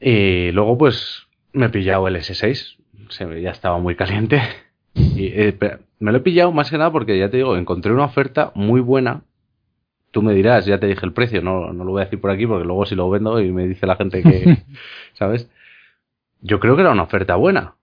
Y 0.00 0.50
luego 0.52 0.78
pues 0.78 1.26
me 1.52 1.66
he 1.66 1.68
pillado 1.68 2.08
el 2.08 2.16
S6, 2.16 2.76
se 3.10 3.42
ya 3.42 3.50
estaba 3.50 3.78
muy 3.78 3.96
caliente. 3.96 4.40
Y, 4.92 5.26
eh, 5.26 5.56
me 6.00 6.10
lo 6.10 6.18
he 6.18 6.20
pillado 6.20 6.50
más 6.50 6.68
que 6.68 6.76
nada 6.76 6.90
porque 6.90 7.16
ya 7.16 7.30
te 7.30 7.36
digo, 7.36 7.56
encontré 7.56 7.92
una 7.92 8.06
oferta 8.06 8.50
muy 8.56 8.80
buena. 8.80 9.22
Tú 10.10 10.20
me 10.20 10.34
dirás, 10.34 10.66
ya 10.66 10.80
te 10.80 10.88
dije 10.88 11.06
el 11.06 11.12
precio, 11.12 11.42
no, 11.42 11.72
no 11.72 11.84
lo 11.84 11.92
voy 11.92 12.02
a 12.02 12.06
decir 12.06 12.20
por 12.20 12.32
aquí 12.32 12.44
porque 12.44 12.64
luego 12.64 12.84
si 12.86 12.96
lo 12.96 13.08
vendo 13.08 13.40
y 13.40 13.52
me 13.52 13.68
dice 13.68 13.86
la 13.86 13.94
gente 13.94 14.20
que, 14.20 14.64
¿sabes? 15.12 15.48
Yo 16.40 16.58
creo 16.58 16.74
que 16.74 16.82
era 16.82 16.90
una 16.90 17.04
oferta 17.04 17.36
buena. 17.36 17.76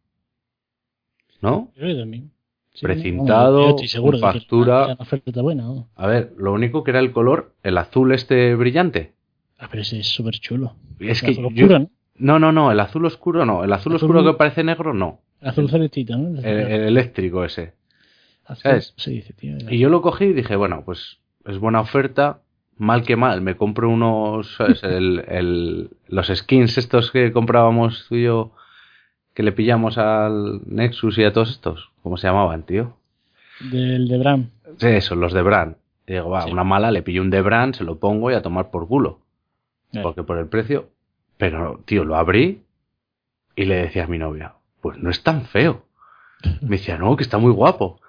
¿No? 1.42 1.72
Yo 1.78 1.98
también. 1.98 2.30
Sí, 2.78 2.86
Precintado, 2.86 3.76
seguro 3.88 4.20
con 4.20 4.34
factura. 4.34 4.76
era 4.84 4.94
una 4.94 5.02
oferta 5.02 5.42
buena. 5.42 5.64
¿no? 5.64 5.90
A 5.96 6.06
ver, 6.06 6.34
lo 6.38 6.54
único 6.54 6.84
que 6.84 6.92
era 6.92 7.00
el 7.00 7.12
color, 7.12 7.56
el 7.64 7.76
azul 7.80 8.14
este 8.14 8.54
brillante. 8.54 9.14
Ah, 9.58 9.68
pero 9.72 9.82
ese 9.82 10.00
es 10.00 10.08
súper 10.08 10.36
chulo. 10.36 10.76
Es 11.00 11.24
El 11.24 11.26
que 11.26 11.32
azul 11.42 11.56
yo- 11.56 11.66
oscuro, 11.66 11.80
¿no? 11.80 11.90
No, 12.20 12.38
no, 12.40 12.52
no, 12.52 12.72
el 12.72 12.80
azul 12.80 13.04
oscuro 13.06 13.46
no. 13.48 13.64
El 13.64 13.74
azul 13.74 13.94
Azul- 13.94 13.96
oscuro 14.12 14.24
que 14.24 14.38
parece 14.38 14.64
negro 14.64 14.94
no. 14.94 15.22
El 15.42 15.48
azul 15.50 15.70
celestito, 15.72 16.16
¿no? 16.18 16.38
El, 16.40 16.46
el 16.46 16.82
eléctrico 16.84 17.44
ese. 17.44 17.74
Azul, 18.46 18.62
¿sabes? 18.62 18.94
Se 18.98 19.10
dice, 19.10 19.34
tío. 19.34 19.58
Y 19.70 19.80
yo 19.80 19.90
lo 19.90 20.04
cogí 20.04 20.26
y 20.26 20.34
dije, 20.34 20.56
bueno, 20.56 20.84
pues 20.86 21.18
es 21.46 21.58
buena 21.58 21.82
oferta. 21.82 22.42
Mal 22.78 23.02
que 23.02 23.16
mal, 23.16 23.42
me 23.42 23.58
compro 23.58 23.90
unos, 23.90 24.54
¿sabes? 24.56 24.84
El, 24.84 25.24
el- 25.28 25.90
los 26.10 26.28
skins 26.28 26.78
estos 26.78 27.10
que 27.12 27.32
comprábamos 27.32 28.06
tú 28.08 28.16
y 28.18 28.24
yo, 28.26 28.52
que 29.38 29.44
le 29.44 29.52
pillamos 29.52 30.00
al 30.00 30.62
Nexus 30.66 31.20
y 31.20 31.24
a 31.24 31.32
todos 31.32 31.52
estos. 31.52 31.92
¿Cómo 32.02 32.18
se 32.18 32.26
llamaban, 32.26 32.64
tío? 32.64 32.98
Del 33.72 34.08
de 34.08 34.18
Bram. 34.18 34.50
Sí, 34.78 34.88
eso, 34.88 35.14
los 35.14 35.32
de 35.32 35.44
Brand. 35.44 35.76
Y 36.08 36.14
digo, 36.14 36.32
va, 36.32 36.42
Sí. 36.42 36.52
una 36.52 36.64
mala, 36.64 36.90
le 36.90 37.04
pillo 37.04 37.22
un 37.22 37.30
de 37.30 37.44
Brand, 37.44 37.76
se 37.76 37.84
lo 37.84 38.00
pongo 38.00 38.32
y 38.32 38.34
a 38.34 38.42
tomar 38.42 38.72
por 38.72 38.88
culo. 38.88 39.20
Claro. 39.92 40.08
Porque 40.08 40.24
por 40.24 40.40
el 40.40 40.48
precio. 40.48 40.90
Pero, 41.38 41.84
tío, 41.86 42.04
lo 42.04 42.16
abrí 42.16 42.64
y 43.56 43.66
le 43.66 43.76
decía 43.76 44.06
a 44.06 44.08
mi 44.08 44.18
novia, 44.18 44.56
pues 44.82 44.98
no 44.98 45.12
es 45.12 45.22
tan 45.22 45.44
feo. 45.46 45.84
Me 46.62 46.78
decía, 46.78 46.98
no, 46.98 47.16
que 47.16 47.22
está 47.24 47.38
muy 47.38 47.52
guapo. 47.52 48.02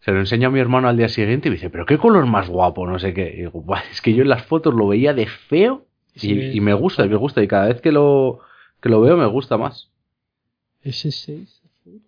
Se 0.00 0.10
lo 0.10 0.18
enseño 0.18 0.48
a 0.48 0.50
mi 0.50 0.58
hermano 0.58 0.88
al 0.88 0.96
día 0.96 1.08
siguiente 1.08 1.46
y 1.46 1.50
me 1.52 1.58
dice, 1.58 1.70
pero 1.70 1.86
qué 1.86 1.96
color 1.96 2.26
más 2.26 2.48
guapo, 2.48 2.88
no 2.88 2.98
sé 2.98 3.14
qué. 3.14 3.34
Y 3.34 3.42
digo, 3.42 3.62
"Buah, 3.62 3.82
es 3.92 4.02
que 4.02 4.14
yo 4.14 4.22
en 4.22 4.30
las 4.30 4.42
fotos 4.46 4.74
lo 4.74 4.88
veía 4.88 5.14
de 5.14 5.28
feo 5.28 5.86
y, 6.12 6.18
Sí, 6.18 6.50
y 6.54 6.60
me 6.60 6.74
gusta, 6.74 7.06
y 7.06 7.08
me 7.08 7.14
gusta. 7.14 7.40
Y 7.40 7.46
cada 7.46 7.68
vez 7.68 7.80
que 7.80 7.92
lo, 7.92 8.40
que 8.80 8.88
lo 8.88 9.00
veo 9.00 9.16
me 9.16 9.26
gusta 9.26 9.56
más. 9.56 9.91
Ese 10.82 11.10
6 11.12 11.62
azul. 11.64 12.02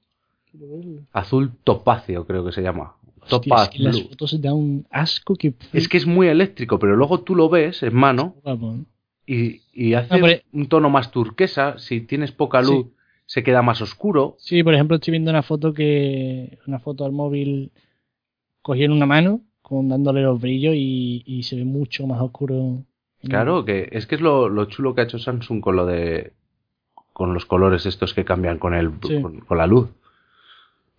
Quiero 0.51 0.69
verlo. 0.77 1.03
Azul 1.13 1.53
topacio 1.65 2.27
creo 2.27 2.45
que 2.45 2.53
se 2.53 2.63
llama. 2.63 2.95
Hostia, 3.21 3.39
Topaz 3.41 3.63
es 3.65 3.69
que 3.71 3.83
las 3.83 3.97
blue. 3.99 4.09
fotos 4.11 4.41
da 4.43 4.53
un 4.53 4.87
asco 4.91 5.35
que. 5.37 5.55
Es 5.73 5.89
que 5.89 5.97
es 5.97 6.07
muy 6.07 6.27
eléctrico, 6.29 6.79
pero 6.79 6.95
luego 6.97 7.21
tú 7.21 7.35
lo 7.35 7.49
ves 7.49 7.83
en 7.83 7.95
mano 7.95 8.35
y, 9.27 9.63
y 9.73 9.95
hace 9.95 10.19
No, 10.19 10.27
pero- 10.27 10.43
un 10.53 10.67
tono 10.69 10.91
más 10.91 11.11
turquesa. 11.11 11.79
Si 11.79 12.01
tienes 12.03 12.33
poca 12.33 12.63
Sí. 12.63 12.71
luz, 12.71 12.87
se 13.27 13.43
queda 13.43 13.63
más 13.63 13.81
oscuro. 13.81 14.37
Sí, 14.39 14.63
por 14.63 14.75
ejemplo, 14.75 14.97
estoy 14.97 15.13
viendo 15.13 15.31
una 15.31 15.43
foto 15.43 15.73
que. 15.73 16.59
Una 16.67 16.79
foto 16.79 17.05
al 17.07 17.13
móvil 17.13 17.71
cogí 18.61 18.85
en 18.85 18.93
una 18.93 19.07
mano, 19.07 19.41
con 19.63 19.89
dándole 19.89 20.21
los 20.23 20.39
brillos 20.41 20.75
y, 20.77 21.23
y 21.27 21.43
se 21.45 21.57
ve 21.57 21.65
mucho 21.65 22.07
más 22.07 22.21
oscuro. 22.21 22.83
Claro, 23.23 23.65
que 23.65 23.89
es 23.93 24.07
que 24.07 24.17
es 24.17 24.21
lo, 24.21 24.51
lo 24.51 24.67
chulo 24.67 24.95
que 24.95 25.01
ha 25.01 25.05
hecho 25.05 25.19
Samsung 25.19 25.63
con 25.63 25.77
lo 25.77 25.87
de 25.87 26.35
con 27.15 27.33
los 27.33 27.47
colores 27.47 27.87
estos 27.87 28.13
que 28.13 28.27
cambian 28.27 28.59
con, 28.59 28.75
el, 28.75 28.91
Sí. 29.03 29.23
con, 29.23 29.41
con 29.41 29.57
la 29.57 29.67
luz. 29.67 29.89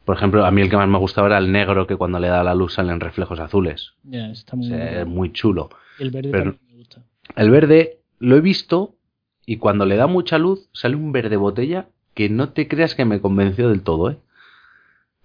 Por 0.05 0.15
ejemplo, 0.17 0.43
a 0.45 0.49
mí 0.51 0.61
el 0.61 0.69
que 0.69 0.77
más 0.77 0.87
me 0.87 0.97
gustaba 0.97 1.27
era 1.27 1.37
el 1.37 1.51
negro, 1.51 1.85
que 1.87 1.95
cuando 1.95 2.19
le 2.19 2.27
da 2.29 2.43
la 2.43 2.55
luz 2.55 2.73
salen 2.73 2.99
reflejos 2.99 3.39
azules. 3.39 3.93
Está 4.11 4.53
O 4.53 4.57
muy 4.57 4.67
sea, 4.67 5.01
es 5.01 5.07
muy 5.07 5.31
chulo. 5.33 5.69
El 5.99 6.09
verde 6.11 6.29
pero- 6.31 6.43
también 6.53 6.67
me 6.71 6.77
gusta. 6.77 7.01
El 7.35 7.49
verde 7.51 7.99
lo 8.19 8.35
he 8.37 8.41
visto 8.41 8.95
y 9.45 9.57
cuando 9.57 9.85
le 9.85 9.95
da 9.95 10.07
mucha 10.07 10.37
luz 10.39 10.69
sale 10.73 10.95
un 10.95 11.11
verde 11.11 11.37
botella 11.37 11.87
que 12.13 12.29
no 12.29 12.49
te 12.49 12.67
creas 12.67 12.95
que 12.95 13.03
me 13.05 13.19
convenció 13.19 13.67
del 13.69 13.81
todo, 13.83 14.09
¿eh? 14.11 14.17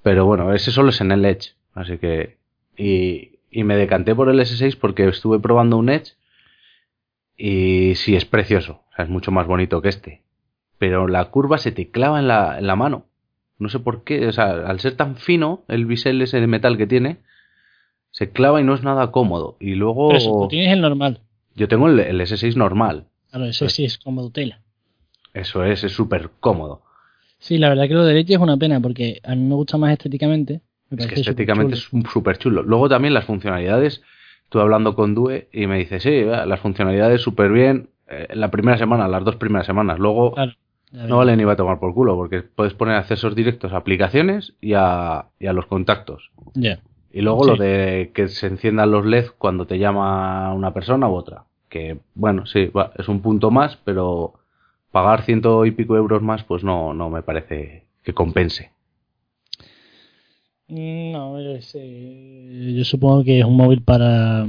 Pero 0.03 0.27
bueno, 0.27 0.53
ese 0.55 0.71
solo 0.73 0.89
es 0.91 1.01
en 1.01 1.13
el 1.13 1.25
Edge, 1.25 1.53
así 1.75 1.99
que... 1.99 2.37
Y, 2.77 3.39
y 3.51 3.65
me 3.65 3.77
decanté 3.77 4.15
por 4.15 4.29
el 4.31 4.41
S6 4.41 4.77
porque 4.79 5.07
estuve 5.07 5.39
probando 5.41 5.77
un 5.77 5.89
Edge 5.91 6.15
y 7.37 7.95
sí, 7.97 8.17
es 8.17 8.25
precioso, 8.25 8.83
o 8.91 8.95
sea, 8.97 9.05
es 9.05 9.11
mucho 9.11 9.31
más 9.31 9.47
bonito 9.47 9.81
que 9.83 9.89
este. 9.91 10.23
Pero 10.81 11.07
la 11.09 11.27
curva 11.27 11.59
se 11.59 11.73
te 11.73 11.91
clava 11.91 12.21
en 12.21 12.27
la, 12.27 12.59
en 12.59 12.67
la 12.67 12.75
mano. 12.75 13.05
No 13.59 13.69
sé 13.69 13.81
por 13.81 14.03
qué, 14.03 14.27
o 14.27 14.33
sea, 14.33 14.51
al 14.67 14.81
ser 14.81 14.95
tan 14.97 15.17
fino 15.17 15.61
el 15.69 15.85
bisel 15.85 16.23
ese 16.23 16.41
de 16.41 16.47
metal 16.47 16.79
que 16.79 16.87
tiene, 16.87 17.19
se 18.13 18.31
clava 18.31 18.63
y 18.63 18.65
no 18.65 18.73
es 18.73 18.83
nada 18.83 19.11
cómodo. 19.13 19.59
Y 19.61 19.75
luego... 19.75 20.09
Pero 20.09 20.19
eso, 20.19 20.31
tú 20.31 20.49
tienes 20.49 20.73
el 20.73 20.81
normal. 20.81 21.21
Yo 21.55 21.69
tengo 21.69 21.87
el, 21.87 22.01
el 22.01 22.19
S6 22.23 22.57
normal. 22.57 23.05
Claro, 23.31 23.45
Pues- 23.59 23.75
sí 23.75 23.85
es 23.85 23.99
como 23.99 24.31
tela. 24.31 24.61
Eso 25.35 25.65
es, 25.65 25.85
es 25.85 25.93
súper 25.93 26.31
cómodo. 26.41 26.81
Sí, 27.39 27.59
la 27.59 27.69
verdad 27.69 27.87
que 27.87 27.93
lo 27.95 28.05
de 28.07 28.15
leche 28.15 28.33
es 28.33 28.41
una 28.41 28.57
pena 28.57 28.81
porque 28.81 29.21
a 29.23 29.35
mí 29.35 29.43
me 29.43 29.57
gusta 29.57 29.77
más 29.77 29.93
estéticamente. 29.93 30.63
Me 30.89 31.03
Es 31.05 31.09
que 31.09 31.21
estéticamente 31.21 31.75
es 31.75 31.91
súper 32.11 32.39
chulo. 32.39 32.63
Luego 32.63 32.89
también 32.89 33.13
las 33.13 33.27
funcionalidades. 33.27 34.01
Estuve 34.45 34.63
hablando 34.63 34.95
con 34.95 35.15
Due 35.15 35.49
y 35.53 35.67
me 35.67 35.77
dice, 35.77 36.01
sí, 36.01 36.23
las 36.25 36.59
funcionalidades 36.59 37.21
súper 37.21 37.53
bien 37.53 37.91
eh, 38.09 38.29
la 38.33 38.51
primera 38.51 38.79
semana, 38.79 39.07
las 39.09 39.25
dos 39.25 39.37
primeras 39.37 39.67
semanas. 39.67 39.99
Luego 39.99 40.33
Claro, 40.33 40.55
no 40.93 41.19
vale 41.19 41.37
ni 41.37 41.45
va 41.45 41.53
a 41.53 41.57
tomar 41.57 41.79
por 41.79 41.95
culo 41.95 42.17
porque 42.17 42.43
puedes 42.43 42.75
poner 42.75 42.97
accesos 42.97 43.35
directos 43.35 43.73
a 43.73 43.77
aplicaciones 43.79 44.55
y 44.61 44.73
a, 44.75 45.27
y 45.39 45.47
a 45.47 45.53
los 45.53 45.67
contactos. 45.67 46.31
Y 47.13 47.21
luego 47.23 47.45
Sí. 47.45 47.51
lo 47.51 47.57
de 47.57 48.11
que 48.15 48.29
se 48.29 48.47
enciendan 48.47 48.91
los 48.91 49.05
LED 49.07 49.27
cuando 49.39 49.67
te 49.67 49.79
llama 49.79 50.53
una 50.55 50.73
persona 50.73 51.09
u 51.09 51.15
otra. 51.15 51.45
Que, 51.69 51.99
bueno, 52.15 52.47
sí, 52.47 52.67
va, 52.67 52.93
es 52.99 53.09
un 53.09 53.21
punto 53.21 53.51
más, 53.51 53.77
pero 53.85 54.35
pagar 54.91 55.23
ciento 55.23 55.65
y 55.67 55.71
pico 55.71 55.97
euros 55.97 56.23
más, 56.23 56.43
pues 56.45 56.65
no, 56.65 56.93
no 56.95 57.11
me 57.11 57.23
parece 57.23 57.85
que 58.03 58.13
compense. 58.13 58.73
No, 60.69 61.39
es, 61.39 61.73
eh, 61.75 62.75
yo 62.77 62.85
supongo 62.85 63.25
que 63.25 63.41
es 63.41 63.45
un 63.45 63.57
móvil 63.57 63.83
para, 63.83 64.47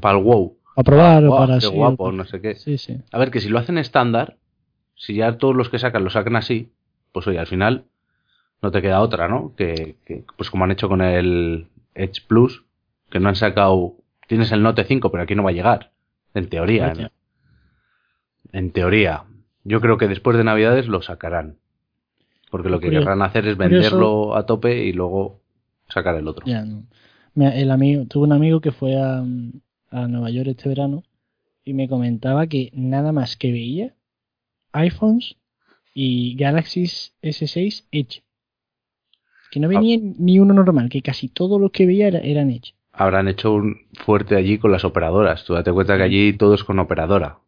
Para 0.00 0.18
el 0.18 0.24
wow. 0.24 0.56
para 0.76 0.84
probar 0.84 1.24
o 1.26 1.36
para 1.36 1.54
qué 1.56 1.66
sí, 1.66 1.74
guapo, 1.74 2.12
no 2.12 2.24
sé 2.24 2.40
qué. 2.40 2.54
Sí, 2.54 2.78
sí. 2.78 2.96
A 3.10 3.18
ver, 3.18 3.30
que 3.32 3.40
si 3.40 3.48
lo 3.48 3.58
hacen 3.58 3.76
estándar, 3.78 4.36
si 4.98 5.14
ya 5.14 5.38
todos 5.38 5.56
los 5.56 5.70
que 5.70 5.78
sacan 5.78 6.04
lo 6.04 6.10
sacan 6.10 6.36
así, 6.36 6.68
pues 7.12 7.26
oye, 7.26 7.38
al 7.38 7.46
final 7.46 7.84
no 8.60 8.70
te 8.70 8.82
queda 8.82 9.00
otra, 9.00 9.28
¿no? 9.28 9.54
Que, 9.56 9.96
que, 10.04 10.24
pues 10.36 10.50
como 10.50 10.64
han 10.64 10.72
hecho 10.72 10.88
con 10.88 11.00
el 11.00 11.68
Edge 11.94 12.22
Plus, 12.26 12.64
que 13.08 13.20
no 13.20 13.28
han 13.28 13.36
sacado, 13.36 13.94
tienes 14.26 14.50
el 14.52 14.62
Note 14.62 14.84
5, 14.84 15.10
pero 15.10 15.22
aquí 15.22 15.34
no 15.34 15.44
va 15.44 15.50
a 15.50 15.54
llegar, 15.54 15.92
en 16.34 16.48
teoría. 16.48 16.92
En, 18.52 18.72
teoría. 18.72 19.24
Yo 19.64 19.80
creo 19.80 19.98
que 19.98 20.08
después 20.08 20.36
de 20.36 20.44
Navidades 20.44 20.88
lo 20.88 21.02
sacarán. 21.02 21.56
Porque 22.50 22.70
lo 22.70 22.80
que 22.80 22.86
Curioso- 22.86 23.04
querrán 23.04 23.22
hacer 23.22 23.46
es 23.46 23.56
curioso. 23.56 23.74
venderlo 23.74 24.36
a 24.36 24.46
tope 24.46 24.84
y 24.84 24.92
luego 24.92 25.40
sacar 25.88 26.16
el 26.16 26.26
otro. 26.28 26.46
Ya, 26.46 26.64
no. 26.64 26.84
Mira, 27.34 27.54
el 27.54 27.70
amigo, 27.70 28.04
tuve 28.06 28.24
un 28.24 28.32
amigo 28.32 28.60
que 28.60 28.72
fue 28.72 28.96
a, 28.96 29.18
a 29.90 30.06
Nueva 30.08 30.30
York 30.30 30.48
este 30.48 30.68
verano 30.68 31.04
y 31.64 31.74
me 31.74 31.88
comentaba 31.88 32.46
que 32.46 32.70
nada 32.72 33.12
más 33.12 33.36
que 33.36 33.52
veía 33.52 33.94
iPhones 34.72 35.36
y 35.94 36.36
Galaxy 36.36 36.84
S6 37.22 37.84
Edge. 37.92 38.22
Que 39.50 39.60
no 39.60 39.68
venía 39.68 39.98
ni 40.18 40.38
uno 40.38 40.52
normal, 40.54 40.88
que 40.90 41.00
casi 41.02 41.28
todo 41.28 41.58
lo 41.58 41.70
que 41.70 41.86
veía 41.86 42.08
era, 42.08 42.18
eran 42.18 42.50
Edge. 42.50 42.74
habrán 42.92 43.28
hecho 43.28 43.52
un 43.54 43.76
fuerte 44.04 44.36
allí 44.36 44.58
con 44.58 44.72
las 44.72 44.84
operadoras. 44.84 45.44
Tú 45.44 45.54
date 45.54 45.72
cuenta 45.72 45.96
que 45.96 46.02
allí 46.02 46.32
todo 46.34 46.54
es 46.54 46.64
con 46.64 46.78
operadora. 46.78 47.38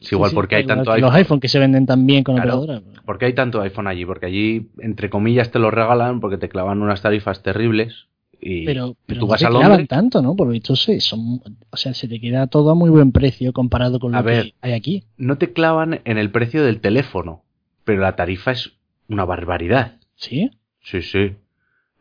Es 0.00 0.10
igual 0.12 0.30
Sí, 0.30 0.34
porque 0.34 0.56
hay 0.56 0.66
tanto 0.66 0.90
iPhone. 0.90 1.08
Los 1.08 1.14
iPhone 1.16 1.40
que 1.40 1.46
se 1.48 1.60
venden 1.60 1.86
tan 1.86 2.06
bien 2.06 2.24
con 2.24 2.34
Claro. 2.36 2.58
operadora. 2.58 3.02
¿Por 3.04 3.18
qué 3.18 3.26
hay 3.26 3.34
tanto 3.34 3.60
iPhone 3.60 3.86
allí? 3.86 4.04
Porque 4.04 4.26
allí, 4.26 4.70
entre 4.78 5.10
comillas, 5.10 5.50
te 5.52 5.60
lo 5.60 5.70
regalan 5.70 6.18
porque 6.20 6.38
te 6.38 6.48
clavan 6.48 6.82
unas 6.82 7.02
tarifas 7.02 7.42
terribles. 7.42 8.08
Y 8.44 8.64
Pero, 8.66 8.96
pero 9.06 9.20
tú 9.20 9.26
no 9.26 9.30
vas 9.30 9.40
te 9.40 9.46
a 9.46 9.50
clavan 9.50 9.68
Londres. 9.68 9.88
tanto, 9.88 10.20
¿no? 10.20 10.34
Por 10.34 10.48
lo 10.48 10.52
visto, 10.52 10.74
se, 10.74 11.00
son, 11.00 11.40
o 11.70 11.76
sea, 11.76 11.94
se 11.94 12.08
te 12.08 12.20
queda 12.20 12.48
todo 12.48 12.70
a 12.70 12.74
muy 12.74 12.90
buen 12.90 13.12
precio 13.12 13.52
comparado 13.52 14.00
con 14.00 14.10
lo 14.12 14.18
A 14.18 14.22
que 14.22 14.26
ver. 14.28 14.54
hay 14.60 14.72
aquí. 14.72 15.04
No 15.16 15.38
te 15.38 15.52
clavan 15.52 16.00
en 16.04 16.18
el 16.18 16.30
precio 16.32 16.64
del 16.64 16.80
teléfono, 16.80 17.44
pero 17.84 18.00
la 18.02 18.16
tarifa 18.16 18.50
es 18.50 18.72
una 19.08 19.24
barbaridad. 19.24 19.96
¿Sí? 20.16 20.50
Sí, 20.80 21.02
sí. 21.02 21.36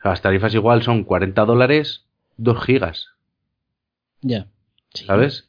Las 0.04 0.23
tarifas 0.23 0.54
igual 0.56 0.82
son 0.82 1.04
40 1.04 1.45
dólares, 1.45 2.06
2 2.38 2.63
gigas, 2.65 3.08
Ya. 4.21 4.47
Sí. 4.95 5.06
¿sabes? 5.06 5.47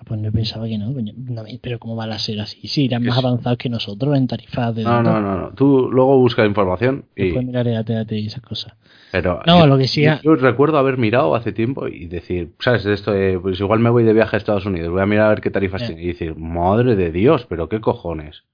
Ah, 0.00 0.04
Pues 0.06 0.22
yo 0.22 0.32
pensaba 0.32 0.66
que 0.66 0.78
no, 0.78 0.94
coño, 0.94 1.12
no, 1.14 1.44
pero 1.60 1.78
¿cómo 1.78 1.94
van 1.94 2.10
a 2.10 2.18
ser 2.18 2.40
así? 2.40 2.66
Sí, 2.68 2.84
irán 2.84 3.04
más 3.04 3.16
sí. 3.18 3.20
avanzados 3.26 3.58
que 3.58 3.68
nosotros 3.68 4.16
en 4.16 4.26
tarifas 4.26 4.74
de 4.74 4.82
No, 4.82 5.02
no, 5.02 5.20
no, 5.20 5.36
no. 5.38 5.50
Tú 5.54 5.90
luego 5.92 6.16
busca 6.18 6.46
información 6.46 7.04
y... 7.14 7.24
Después 7.26 7.44
miraré 7.44 7.84
TDT 7.84 8.12
y 8.12 8.26
esas 8.28 8.40
cosas. 8.42 8.72
Pero 9.12 9.42
No, 9.46 9.60
yo, 9.60 9.66
lo 9.66 9.76
que 9.76 9.86
sí 9.88 10.02
yo- 10.22 10.34
recuerdo 10.36 10.78
haber 10.78 10.96
mirado 10.96 11.34
hace 11.34 11.52
tiempo 11.52 11.86
y 11.86 12.06
decir, 12.06 12.52
¿sabes? 12.60 12.86
Esto 12.86 13.12
de, 13.12 13.38
pues 13.38 13.60
igual 13.60 13.80
me 13.80 13.90
voy 13.90 14.04
de 14.04 14.14
viaje 14.14 14.36
a 14.36 14.38
Estados 14.38 14.64
Unidos, 14.64 14.90
voy 14.90 15.02
a 15.02 15.06
mirar 15.06 15.26
a 15.26 15.30
ver 15.30 15.40
qué 15.42 15.50
tarifas 15.50 15.84
tiene. 15.86 16.02
Y 16.02 16.06
decir, 16.06 16.34
madre 16.34 16.96
de 16.96 17.12
Dios, 17.12 17.44
pero 17.46 17.68
qué 17.68 17.80
cojones. 17.82 18.44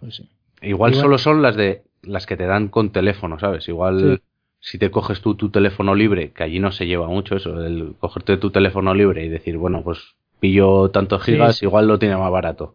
Pues 0.00 0.16
sí. 0.16 0.28
Igual, 0.62 0.92
Igual- 0.92 0.94
solo 0.94 1.18
son 1.18 1.42
las 1.42 1.54
de 1.56 1.82
las 2.02 2.26
que 2.26 2.36
te 2.36 2.46
dan 2.46 2.68
con 2.68 2.90
teléfono, 2.90 3.38
¿sabes? 3.38 3.68
Igual 3.68 4.16
Sí. 4.18 4.22
si 4.60 4.78
te 4.78 4.90
coges 4.90 5.20
tú 5.20 5.34
tu 5.36 5.50
teléfono 5.50 5.94
libre, 5.94 6.32
que 6.32 6.42
allí 6.42 6.58
no 6.58 6.72
se 6.72 6.86
lleva 6.86 7.06
mucho 7.06 7.36
eso, 7.36 7.64
el 7.64 7.94
cogerte 8.00 8.36
tu 8.38 8.50
teléfono 8.50 8.94
libre 8.94 9.24
y 9.24 9.28
decir, 9.28 9.56
bueno, 9.58 9.82
pues 9.84 9.98
pillo 10.40 10.90
tantos 10.90 11.22
gigas, 11.22 11.56
sí. 11.56 11.66
igual 11.66 11.86
lo 11.86 11.98
tiene 11.98 12.16
más 12.16 12.30
barato. 12.30 12.74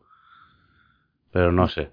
Pero 1.32 1.52
no 1.52 1.68
sé. 1.68 1.92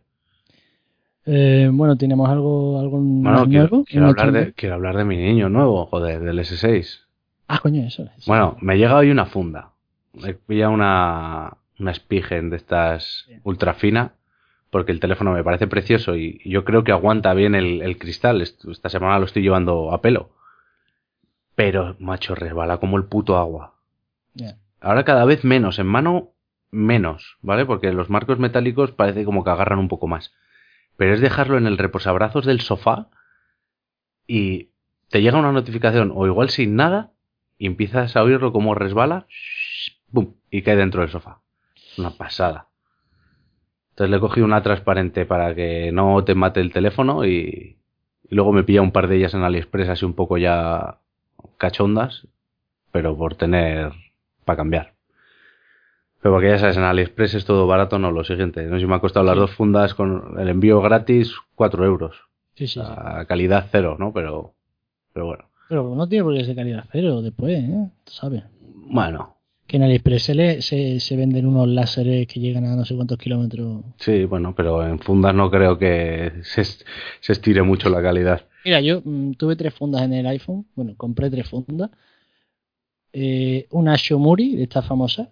Eh, 1.24 1.68
bueno, 1.72 1.96
tenemos 1.96 2.28
algo, 2.28 2.78
algo 2.80 2.98
Bueno, 2.98 3.44
quiero, 3.46 3.68
nuevo. 3.68 3.84
quiero 3.84 4.08
hablar 4.08 4.32
de, 4.32 4.52
quiero 4.54 4.74
hablar 4.74 4.96
de 4.96 5.04
mi 5.04 5.16
niño 5.16 5.48
nuevo, 5.48 5.86
joder, 5.86 6.20
del 6.20 6.38
S6. 6.40 7.00
Ah, 7.48 7.58
coño, 7.60 7.82
eso. 7.84 8.08
es. 8.16 8.26
Bueno, 8.26 8.56
me 8.60 8.76
llega 8.76 8.96
hoy 8.96 9.10
una 9.10 9.26
funda. 9.26 9.70
He 10.14 10.34
pillado 10.34 10.72
una, 10.72 11.56
una 11.78 11.94
Spigen 11.94 12.50
de 12.50 12.56
estas 12.56 13.24
Bien. 13.28 13.40
ultra 13.44 13.74
fina, 13.74 14.14
porque 14.70 14.92
el 14.92 15.00
teléfono 15.00 15.32
me 15.32 15.44
parece 15.44 15.66
precioso 15.66 16.16
y 16.16 16.40
yo 16.44 16.64
creo 16.64 16.82
que 16.82 16.92
aguanta 16.92 17.32
bien 17.34 17.54
el, 17.54 17.82
el 17.82 17.98
cristal. 17.98 18.40
Est- 18.42 18.64
Esta 18.66 18.88
semana 18.88 19.18
lo 19.18 19.26
estoy 19.26 19.42
llevando 19.42 19.92
a 19.92 20.00
pelo. 20.00 20.30
Pero, 21.54 21.96
macho, 22.00 22.34
resbala 22.34 22.78
como 22.78 22.96
el 22.96 23.04
puto 23.04 23.36
agua. 23.36 23.74
Ya. 24.34 24.56
Ahora 24.82 25.04
cada 25.04 25.24
vez 25.24 25.44
menos, 25.44 25.78
en 25.78 25.86
mano 25.86 26.32
menos, 26.72 27.38
¿vale? 27.40 27.64
Porque 27.64 27.92
los 27.92 28.10
marcos 28.10 28.40
metálicos 28.40 28.90
parece 28.90 29.24
como 29.24 29.44
que 29.44 29.50
agarran 29.50 29.78
un 29.78 29.88
poco 29.88 30.08
más. 30.08 30.34
Pero 30.96 31.14
es 31.14 31.20
dejarlo 31.20 31.56
en 31.56 31.66
el 31.66 31.78
reposabrazos 31.78 32.44
del 32.44 32.60
sofá 32.60 33.08
y 34.26 34.70
te 35.08 35.22
llega 35.22 35.38
una 35.38 35.52
notificación 35.52 36.12
o 36.12 36.26
igual 36.26 36.50
sin 36.50 36.74
nada 36.74 37.12
y 37.58 37.66
empiezas 37.66 38.16
a 38.16 38.22
oírlo 38.22 38.52
como 38.52 38.74
resbala 38.74 39.26
¡pum! 40.12 40.34
y 40.50 40.62
cae 40.62 40.74
dentro 40.74 41.02
del 41.02 41.10
sofá. 41.10 41.38
Una 41.96 42.10
pasada. 42.10 42.66
Entonces 43.90 44.10
le 44.10 44.20
cogido 44.20 44.46
una 44.46 44.62
transparente 44.62 45.26
para 45.26 45.54
que 45.54 45.92
no 45.92 46.24
te 46.24 46.34
mate 46.34 46.60
el 46.60 46.72
teléfono 46.72 47.24
y, 47.24 47.76
y 48.28 48.34
luego 48.34 48.52
me 48.52 48.64
pilla 48.64 48.82
un 48.82 48.90
par 48.90 49.06
de 49.06 49.16
ellas 49.16 49.34
en 49.34 49.44
AliExpress 49.44 49.90
así 49.90 50.04
un 50.04 50.14
poco 50.14 50.38
ya 50.38 50.98
cachondas, 51.58 52.26
pero 52.90 53.16
por 53.16 53.36
tener 53.36 53.92
para 54.44 54.56
cambiar. 54.56 54.94
Pero 56.20 56.34
porque 56.34 56.48
ya 56.50 56.58
sabes, 56.58 56.76
en 56.76 56.84
AliExpress 56.84 57.34
es 57.34 57.44
todo 57.44 57.66
barato, 57.66 57.98
no 57.98 58.12
lo 58.12 58.22
siguiente. 58.24 58.62
No 58.64 58.76
sé 58.76 58.80
si 58.82 58.86
me 58.86 58.94
ha 58.94 59.00
costado 59.00 59.26
las 59.26 59.34
Sí. 59.34 59.40
dos 59.40 59.50
fundas 59.52 59.94
con 59.94 60.38
el 60.38 60.48
envío 60.48 60.80
gratis 60.80 61.34
4 61.56 61.84
euros. 61.84 62.14
Sí, 62.54 62.66
sí, 62.66 62.74
sí. 62.74 62.80
A 62.86 63.24
calidad 63.24 63.66
cero, 63.72 63.96
¿no? 63.98 64.12
Pero, 64.12 64.54
pero 65.12 65.26
bueno. 65.26 65.44
Pero 65.68 65.94
no 65.96 66.08
tiene 66.08 66.22
por 66.24 66.36
qué 66.36 66.44
ser 66.44 66.54
calidad 66.54 66.84
cero 66.92 67.22
después, 67.22 67.58
¿eh? 67.58 67.90
Tú 68.04 68.12
sabes. 68.12 68.44
Bueno, 68.60 69.36
Que 69.66 69.78
en 69.78 69.84
AliExpress 69.84 70.22
se, 70.22 70.34
le- 70.34 70.62
se, 70.62 71.00
se 71.00 71.16
venden 71.16 71.46
unos 71.46 71.66
láseres 71.66 72.26
que 72.28 72.38
llegan 72.40 72.66
a 72.66 72.76
no 72.76 72.84
sé 72.84 72.94
cuántos 72.94 73.16
kilómetros. 73.18 73.82
sí, 73.96 74.24
bueno, 74.26 74.54
pero 74.54 74.86
en 74.86 74.98
fundas 75.00 75.34
no 75.34 75.50
creo 75.50 75.78
que 75.78 76.32
se, 76.42 76.62
se 76.64 77.32
estire 77.32 77.62
mucho 77.62 77.88
la 77.88 78.02
calidad. 78.02 78.46
Mira, 78.64 78.80
yo 78.80 79.00
mm, 79.04 79.32
tuve 79.32 79.56
tres 79.56 79.74
fundas 79.74 80.02
en 80.02 80.12
el 80.12 80.26
iPhone. 80.26 80.66
Bueno, 80.76 80.94
compré 80.96 81.30
tres 81.30 81.48
fundas. 81.48 81.90
Eh, 83.12 83.66
una 83.70 83.96
Shomuri, 83.96 84.56
de 84.56 84.62
esta 84.64 84.82
famosa, 84.82 85.30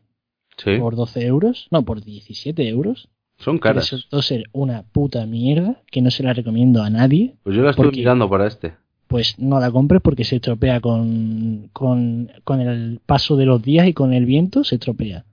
Sí, 0.56 0.76
por 0.78 0.94
12 0.96 1.24
euros. 1.26 1.68
No, 1.70 1.84
por 1.84 2.02
17 2.04 2.68
euros. 2.68 3.08
son 3.38 3.58
caras. 3.58 3.90
resultó 3.90 4.20
ser 4.20 4.44
una 4.52 4.82
puta 4.82 5.24
mierda, 5.24 5.80
que 5.90 6.02
no 6.02 6.10
se 6.10 6.22
la 6.22 6.34
recomiendo 6.34 6.82
a 6.82 6.90
nadie. 6.90 7.34
Pues 7.42 7.56
yo 7.56 7.62
la 7.62 7.70
estoy 7.70 7.86
porque- 7.86 8.00
mirando 8.00 8.28
para 8.28 8.46
este. 8.46 8.74
Pues 9.08 9.38
no 9.38 9.58
la 9.58 9.70
compres 9.72 10.00
porque 10.02 10.22
se 10.24 10.36
estropea 10.36 10.80
con, 10.80 11.68
con, 11.72 12.30
con 12.44 12.60
el 12.60 13.00
paso 13.06 13.36
de 13.36 13.44
los 13.46 13.60
días 13.62 13.88
y 13.88 13.92
con 13.94 14.12
el 14.12 14.24
viento 14.26 14.62
se 14.62 14.74
estropea. 14.76 15.24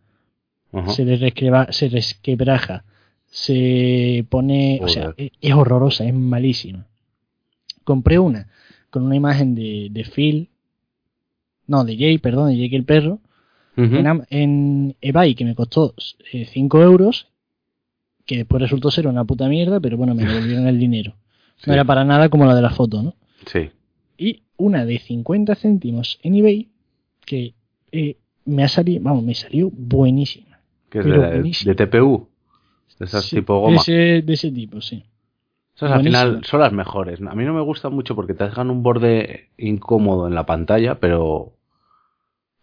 Se, 0.87 1.05
le 1.05 1.17
resqueba- 1.17 1.71
se 1.71 1.89
resquebraja 1.89 2.83
se 3.29 4.25
pone, 4.29 4.79
o 4.81 4.87
sea, 4.87 5.13
es, 5.17 5.31
es 5.41 5.53
horrorosa, 5.53 6.05
es 6.05 6.13
malísima. 6.13 6.85
Compré 7.83 8.17
una 8.19 8.47
con 8.89 9.03
una 9.03 9.15
imagen 9.15 9.53
de, 9.53 9.89
de 9.91 10.03
Phil, 10.05 10.49
no, 11.67 11.83
de 11.85 11.97
Jay, 11.97 12.17
perdón, 12.17 12.49
de 12.49 12.57
Jake 12.57 12.75
el 12.75 12.83
perro, 12.85 13.19
en, 13.75 14.25
en 14.31 14.95
eBay 15.01 15.35
que 15.35 15.45
me 15.45 15.53
costó 15.53 15.93
5 16.31 16.81
euros, 16.81 17.27
que 18.25 18.37
después 18.37 18.61
resultó 18.61 18.89
ser 18.89 19.07
una 19.07 19.23
puta 19.23 19.47
mierda, 19.47 19.79
pero 19.79 19.97
bueno, 19.97 20.15
me 20.15 20.25
devolvieron 20.25 20.67
el 20.67 20.79
dinero. 20.79 21.13
Sí. 21.59 21.63
No 21.71 21.73
era 21.73 21.85
para 21.85 22.03
nada 22.05 22.29
como 22.29 22.45
la 22.45 22.53
de 22.53 22.61
la 22.61 22.69
foto, 22.69 23.01
¿no? 23.01 23.15
Sí. 23.47 23.71
Y 24.15 24.43
una 24.57 24.85
de 24.85 24.99
50 24.99 25.55
céntimos 25.55 26.19
en 26.21 26.35
eBay 26.35 26.67
que 27.25 27.55
eh, 27.91 28.17
me 28.45 28.63
ha 28.63 28.67
salido, 28.67 29.01
vamos, 29.01 29.23
me 29.23 29.33
salió 29.33 29.71
buenísima. 29.73 30.59
Que 30.91 30.99
es 30.99 31.05
de, 31.05 31.17
buenísimo. 31.17 31.73
de 31.73 31.87
TPU. 31.87 32.27
De 32.99 33.05
esas 33.05 33.25
Sí, 33.25 33.37
tipo 33.37 33.55
de 33.55 33.59
goma. 33.61 33.77
ese, 33.77 34.21
de 34.21 34.33
ese 34.33 34.51
tipo, 34.51 34.81
sí. 34.81 35.03
Esas 35.75 35.91
al 35.93 36.03
final 36.03 36.41
son 36.45 36.59
las 36.59 36.71
mejores. 36.73 37.19
A 37.27 37.33
mí 37.33 37.43
no 37.43 37.55
me 37.55 37.61
gustan 37.61 37.91
mucho 37.95 38.13
porque 38.13 38.35
te 38.35 38.43
dejan 38.43 38.69
un 38.69 38.83
borde 38.83 39.49
incómodo 39.57 40.27
en 40.27 40.35
la 40.35 40.45
pantalla, 40.45 40.99
pero 40.99 41.53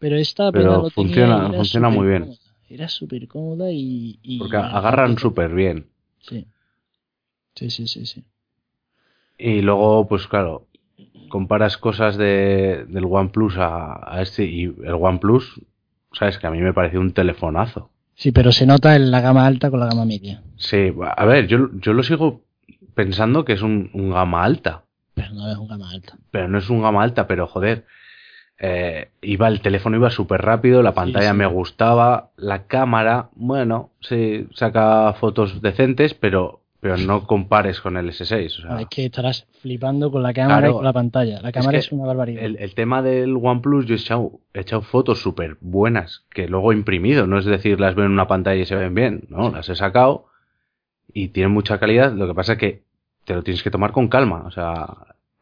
Pero 0.05 0.17
esta 0.19 0.53
Pero 0.53 0.90
funciona- 0.90 1.51
funciona 1.55 1.88
muy 1.88 2.07
bien. 2.09 2.25
supercómoda. 2.25 2.55
Era 2.69 2.88
súper 2.88 3.27
cómoda 3.27 3.71
y, 3.73 4.19
y- 4.23 4.38
porque 4.38 4.59
agarran 4.59 5.17
súper 5.17 5.55
bien. 5.55 5.87
Sí. 6.21 6.47
Sí, 7.55 7.71
sí, 7.71 7.87
sí, 7.87 8.05
sí. 8.05 8.23
Y 9.38 9.62
luego, 9.62 10.07
pues 10.07 10.27
claro, 10.27 10.67
comparas 11.31 11.79
cosas 11.79 12.19
de, 12.19 12.85
del 12.87 13.07
OnePlus 13.07 13.57
a, 13.57 14.14
a 14.14 14.21
este 14.21 14.45
y 14.45 14.64
el 14.64 14.93
OnePlus, 15.01 15.59
sabes 16.12 16.37
que 16.37 16.47
a 16.47 16.51
mí 16.51 16.61
me 16.61 16.75
pareció 16.75 17.01
un 17.01 17.12
telefonazo. 17.14 17.88
Sí, 18.14 18.31
pero 18.31 18.53
se 18.53 18.67
nota 18.67 18.95
en 18.97 19.11
la 19.11 19.23
gama 19.23 19.47
alta 19.47 19.71
con 19.71 19.81
la 19.81 19.87
gama 19.87 20.05
media. 20.05 20.43
Sí, 20.59 20.93
a 21.17 21.25
ver, 21.25 21.47
yo, 21.47 21.71
yo 21.81 21.95
lo 21.95 22.03
sigo 22.03 22.43
pensando 22.95 23.47
que 23.47 23.55
es 23.55 23.62
un, 23.62 23.88
un 23.95 24.11
gama 24.11 24.45
alta, 24.45 24.85
Pero 25.14 25.33
no 25.33 25.51
es 25.51 25.57
un 25.57 25.67
gama 25.69 25.90
alta. 25.90 26.19
pero 26.31 26.47
no 26.47 26.59
es 26.59 26.69
un 26.69 26.83
gama 26.83 27.03
alta, 27.03 27.27
pero 27.27 27.47
joder, 27.47 27.87
eh, 28.59 29.09
iba 29.23 29.49
el 29.49 29.61
teléfono 29.61 29.97
iba 29.97 30.11
súper 30.11 30.43
rápido, 30.43 30.83
la 30.83 30.95
pantalla 30.95 31.33
sí. 31.33 31.37
me 31.37 31.47
gustaba, 31.47 32.31
la 32.37 32.67
cámara, 32.67 33.29
bueno, 33.35 33.90
sí, 34.01 34.47
saca 34.55 35.12
fotos 35.14 35.61
decentes, 35.61 36.14
pero, 36.14 36.61
pero 36.81 36.97
no 36.97 37.27
compares 37.27 37.81
con 37.81 37.97
el 37.97 38.09
S6. 38.11 38.47
O 38.47 38.62
sea, 38.62 38.81
Es 38.81 38.87
que 38.88 39.07
estarás 39.07 39.47
flipando 39.61 40.11
con 40.11 40.23
la 40.23 40.33
cámara 40.33 40.59
Claro. 40.59 40.71
y 40.73 40.75
con 40.77 40.85
la 40.85 40.93
pantalla. 40.93 41.40
La 41.43 41.51
cámara 41.53 41.73
que 41.73 41.79
es, 41.79 41.93
una 41.93 42.05
barbaridad. 42.07 42.43
el, 42.45 42.57
el 42.59 42.75
tema 42.75 43.03
del 43.03 43.37
OnePlus, 43.37 43.87
yo 43.87 43.95
he 43.95 43.99
echado, 43.99 44.33
he 44.53 44.61
echado 44.61 44.83
fotos 44.83 45.21
súper 45.21 45.57
buenas 45.61 46.25
que 46.31 46.47
luego 46.49 46.73
he 46.73 46.77
imprimido, 46.77 47.27
no 47.27 47.38
es 47.38 47.45
decir, 47.47 47.81
las 47.81 47.95
veo 47.95 48.05
en 48.07 48.12
una 48.12 48.29
pantalla 48.29 48.62
y 48.62 48.67
se 48.67 48.77
ven 48.77 48.95
bien, 48.95 49.25
no, 49.29 49.51
las 49.51 49.69
he 49.69 49.75
sacado 49.77 50.27
y 51.12 51.29
tienen 51.29 51.53
mucha 51.53 51.79
calidad, 51.79 52.12
lo 52.12 52.27
que 52.27 52.35
pasa 52.35 52.53
es 52.53 52.59
que 52.59 52.83
te 53.25 53.35
lo 53.35 53.43
tienes 53.43 53.62
que 53.62 53.71
tomar 53.71 53.93
con 53.93 54.09
calma, 54.09 54.45
o 54.47 54.51
sea, 54.51 54.87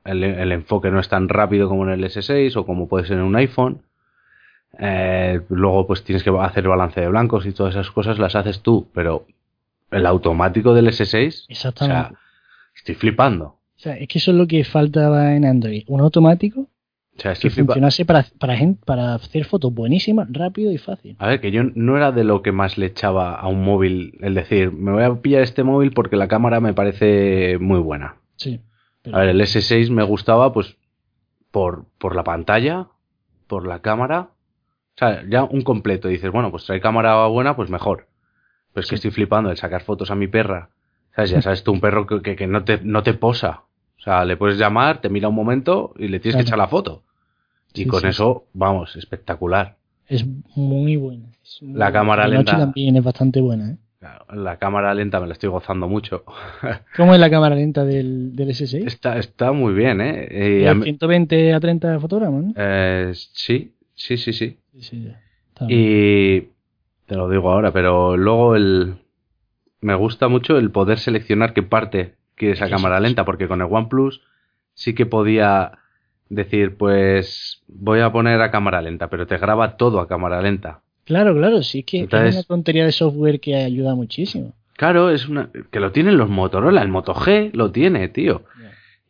el, 0.04 0.22
el 0.24 0.52
enfoque 0.52 0.90
no 0.90 1.00
es 1.00 1.08
tan 1.08 1.28
rápido 1.28 1.68
como 1.68 1.84
en 1.84 1.90
el 1.90 2.04
S6 2.04 2.56
o 2.56 2.66
como 2.66 2.88
puede 2.88 3.06
ser 3.06 3.18
en 3.18 3.24
un 3.24 3.36
iPhone. 3.36 3.82
Eh, 4.78 5.40
luego 5.50 5.86
pues 5.86 6.02
tienes 6.02 6.22
que 6.22 6.30
hacer 6.30 6.66
balance 6.66 7.00
de 7.00 7.08
blancos 7.08 7.44
y 7.46 7.52
todas 7.52 7.74
esas 7.74 7.90
cosas 7.90 8.18
las 8.18 8.34
haces 8.34 8.60
tú, 8.62 8.88
pero 8.94 9.26
el 9.90 10.06
automático 10.06 10.72
del 10.74 10.88
S6, 10.88 11.44
o 11.48 11.54
sea, 11.86 12.12
estoy 12.74 12.94
flipando. 12.94 13.44
O 13.46 13.58
sea, 13.82 13.96
es 13.96 14.08
que 14.08 14.18
eso 14.18 14.30
es 14.30 14.36
lo 14.36 14.46
que 14.46 14.64
faltaba 14.64 15.34
en 15.34 15.44
Android. 15.44 15.82
Un 15.88 16.00
automático 16.00 16.60
O 17.16 17.20
sea, 17.20 17.34
que 17.34 17.50
funcionase 17.50 18.04
para, 18.06 18.24
para, 18.38 18.56
gen- 18.56 18.76
para 18.86 19.14
hacer 19.16 19.44
fotos 19.44 19.74
buenísimas, 19.74 20.28
rápido 20.30 20.72
y 20.72 20.78
fácil. 20.78 21.16
A 21.18 21.26
ver, 21.26 21.40
que 21.42 21.50
yo 21.50 21.64
no 21.74 21.96
era 21.98 22.10
de 22.12 22.24
lo 22.24 22.40
que 22.42 22.52
más 22.52 22.78
le 22.78 22.86
echaba 22.86 23.34
a 23.34 23.48
un 23.48 23.62
móvil 23.64 24.16
el 24.22 24.34
decir, 24.34 24.72
me 24.72 24.92
voy 24.92 25.02
a 25.02 25.14
pillar 25.20 25.42
este 25.42 25.64
móvil 25.64 25.92
porque 25.92 26.16
la 26.16 26.28
cámara 26.28 26.60
me 26.60 26.72
parece 26.72 27.58
muy 27.60 27.80
buena. 27.80 28.16
Sí. 28.36 28.60
Pero- 29.02 29.16
A 29.16 29.20
ver, 29.20 29.30
el 29.30 29.40
S6 29.40 29.90
me 29.90 30.02
gustaba 30.04 30.52
pues 30.52 30.76
por, 31.50 31.86
por 31.98 32.14
la 32.16 32.24
pantalla, 32.24 32.88
por 33.46 33.66
la 33.66 33.80
cámara. 33.80 34.30
O 34.94 34.98
sea, 34.98 35.22
ya 35.28 35.44
un 35.44 35.62
completo. 35.62 36.08
Dices, 36.08 36.30
bueno, 36.30 36.50
pues 36.50 36.64
trae 36.64 36.80
cámara 36.80 37.26
buena, 37.26 37.56
pues 37.56 37.70
mejor. 37.70 38.06
Pues 38.72 38.86
que 38.86 38.90
Sí. 38.90 38.94
estoy 38.96 39.10
flipando 39.10 39.50
el 39.50 39.56
sacar 39.56 39.82
fotos 39.82 40.10
a 40.10 40.14
mi 40.14 40.28
perra. 40.28 40.70
¿Sabes? 41.14 41.30
Ya 41.30 41.42
sabes 41.42 41.62
tú, 41.62 41.72
un 41.72 41.80
perro 41.80 42.06
que, 42.06 42.22
que- 42.22 42.36
que 42.36 42.46
no, 42.46 42.64
te, 42.64 42.80
no 42.82 43.02
te 43.02 43.12
posa. 43.14 43.62
O 43.98 44.00
sea, 44.02 44.24
le 44.24 44.36
puedes 44.36 44.56
llamar, 44.58 45.00
te 45.00 45.08
mira 45.10 45.28
un 45.28 45.34
momento 45.34 45.92
y 45.98 46.08
le 46.08 46.20
tienes 46.20 46.36
que 46.36 46.42
echar 46.42 46.58
la 46.58 46.68
foto. 46.68 47.02
Y 47.74 47.82
Sí, 47.82 47.86
con 47.86 48.00
sí, 48.02 48.08
eso, 48.08 48.44
vamos, 48.54 48.96
espectacular. 48.96 49.76
Es 50.08 50.24
muy 50.56 50.96
buena. 50.96 51.26
es 51.42 51.62
muy 51.62 51.72
La 51.78 51.86
buena. 51.86 51.92
cámara 51.92 52.22
noche 52.24 52.36
lenta. 52.36 52.58
también 52.58 52.96
es 52.96 53.04
bastante 53.04 53.40
buena. 53.40 53.70
¿eh? 53.72 53.76
La 54.32 54.56
cámara 54.58 54.94
lenta 54.94 55.20
me 55.20 55.26
la 55.26 55.34
estoy 55.34 55.50
gozando 55.50 55.88
mucho. 55.88 56.24
¿Cómo 56.96 57.14
es 57.14 57.20
la 57.20 57.30
cámara 57.30 57.54
lenta 57.54 57.84
del, 57.84 58.34
del 58.34 58.48
S6? 58.50 58.86
Está, 58.86 59.18
está 59.18 59.52
muy 59.52 59.74
bien, 59.74 60.00
¿eh? 60.00 60.28
Y 60.30 60.58
¿De 60.62 60.68
a 60.68 60.74
mí- 60.74 60.84
120 60.84 61.52
a 61.54 61.60
30 61.60 62.00
fotogramas, 62.00 62.44
¿no? 62.44 62.52
eh, 62.56 63.12
sí, 63.14 63.74
sí, 63.94 64.16
sí, 64.16 64.32
sí. 64.32 64.58
Sí. 64.80 65.08
Y 65.68 66.40
te 67.06 67.14
lo 67.14 67.28
digo 67.28 67.50
ahora, 67.52 67.72
pero 67.72 68.16
luego 68.16 68.56
el 68.56 68.94
me 69.80 69.94
gusta 69.94 70.28
mucho 70.28 70.56
el 70.58 70.70
poder 70.70 70.98
seleccionar 70.98 71.52
qué 71.54 71.62
parte 71.62 72.14
quieres 72.36 72.62
a 72.62 72.70
cámara 72.70 73.00
lenta, 73.00 73.24
porque 73.24 73.48
con 73.48 73.60
el 73.60 73.68
OnePlus 73.70 74.22
sí 74.74 74.94
que 74.94 75.06
podía 75.06 75.72
decir, 76.28 76.76
pues 76.76 77.62
voy 77.68 78.00
a 78.00 78.10
poner 78.12 78.40
a 78.40 78.50
cámara 78.50 78.80
lenta, 78.80 79.08
pero 79.10 79.26
te 79.26 79.36
graba 79.38 79.76
todo 79.76 80.00
a 80.00 80.08
cámara 80.08 80.40
lenta. 80.40 80.81
Claro, 81.04 81.34
claro, 81.34 81.62
sí 81.62 81.82
que 81.82 82.00
Entonces- 82.00 82.30
es 82.30 82.34
una 82.36 82.42
tontería 82.44 82.84
de 82.84 82.92
software 82.92 83.40
que 83.40 83.56
ayuda 83.56 83.94
muchísimo. 83.94 84.52
Claro, 84.76 85.10
es 85.10 85.28
una 85.28 85.50
que 85.70 85.80
lo 85.80 85.92
tienen 85.92 86.16
los 86.16 86.28
Motorola, 86.30 86.82
el 86.82 86.88
Moto 86.88 87.14
G 87.14 87.50
lo 87.52 87.70
tiene, 87.72 88.08
tío. 88.08 88.42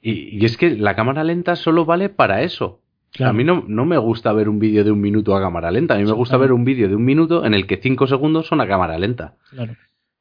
Y, 0.01 0.37
y 0.37 0.45
es 0.45 0.57
que 0.57 0.77
la 0.77 0.97
cámara 0.97 1.23
lenta 1.25 1.55
solo 1.57 1.85
vale 1.85 2.09
para 2.09 2.43
eso. 2.43 2.81
Claro. 3.13 3.31
A 3.31 3.33
mí 3.35 3.45
no, 3.45 3.65
no 3.69 3.85
me 3.85 3.97
gusta 3.99 4.33
ver 4.33 4.49
un 4.49 4.59
vídeo 4.59 4.85
de 4.85 4.91
un 4.91 5.01
minuto 5.01 5.37
a 5.37 5.41
cámara 5.41 5.71
lenta. 5.71 5.95
A 5.95 5.99
mí 5.99 6.05
me 6.05 6.13
gusta 6.13 6.37
ver 6.39 6.51
un 6.53 6.65
vídeo 6.65 6.89
de 6.89 6.97
un 6.97 7.05
minuto 7.05 7.45
en 7.45 7.55
el 7.55 7.67
que 7.67 7.77
cinco 7.77 8.07
segundos 8.07 8.47
son 8.47 8.61
a 8.61 8.67
cámara 8.67 8.99
lenta. 8.99 9.35
Claro. 9.51 9.77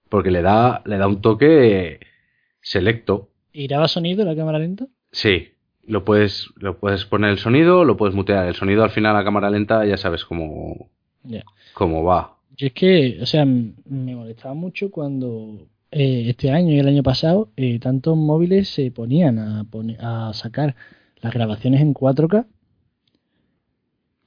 Porque 0.10 0.30
le 0.30 0.42
da, 0.42 0.82
le 0.86 0.98
da 0.98 1.08
un 1.08 1.22
toque 1.22 2.00
selecto. 2.62 3.30
¿Y 3.54 3.68
graba 3.68 3.88
sonido 3.88 4.24
la 4.26 4.36
cámara 4.36 4.60
lenta? 4.60 4.86
Sí. 5.12 5.54
Lo 5.88 6.06
puedes, 6.06 6.50
lo 6.58 6.78
puedes 6.78 7.06
poner 7.06 7.32
el 7.32 7.38
sonido, 7.40 7.84
lo 7.86 7.98
puedes 7.98 8.14
mutear. 8.16 8.48
El 8.48 8.56
sonido 8.56 8.84
al 8.84 8.92
final 8.92 9.16
a 9.16 9.24
cámara 9.24 9.50
lenta 9.50 9.86
ya 9.86 9.98
sabes 9.98 10.26
cómo, 10.26 10.90
Ya. 11.24 11.44
Cómo 11.82 12.04
va. 12.04 12.38
Yo 12.58 12.68
es 12.68 12.74
que, 12.74 13.18
o 13.22 13.26
sea, 13.26 13.44
me 13.44 14.16
molestaba 14.16 14.54
mucho 14.54 14.92
cuando 14.92 15.68
eh, 15.90 16.26
este 16.30 16.52
año 16.52 16.72
y 16.76 16.78
el 16.80 16.88
año 16.88 17.02
pasado 17.02 17.50
eh, 17.58 17.80
tantos 17.80 18.16
móviles 18.16 18.70
se 18.70 18.92
ponían 18.92 19.40
a, 19.40 19.66
a 20.30 20.34
sacar 20.34 20.76
las 21.22 21.34
grabaciones 21.34 21.82
en 21.82 21.94
4K 21.96 22.46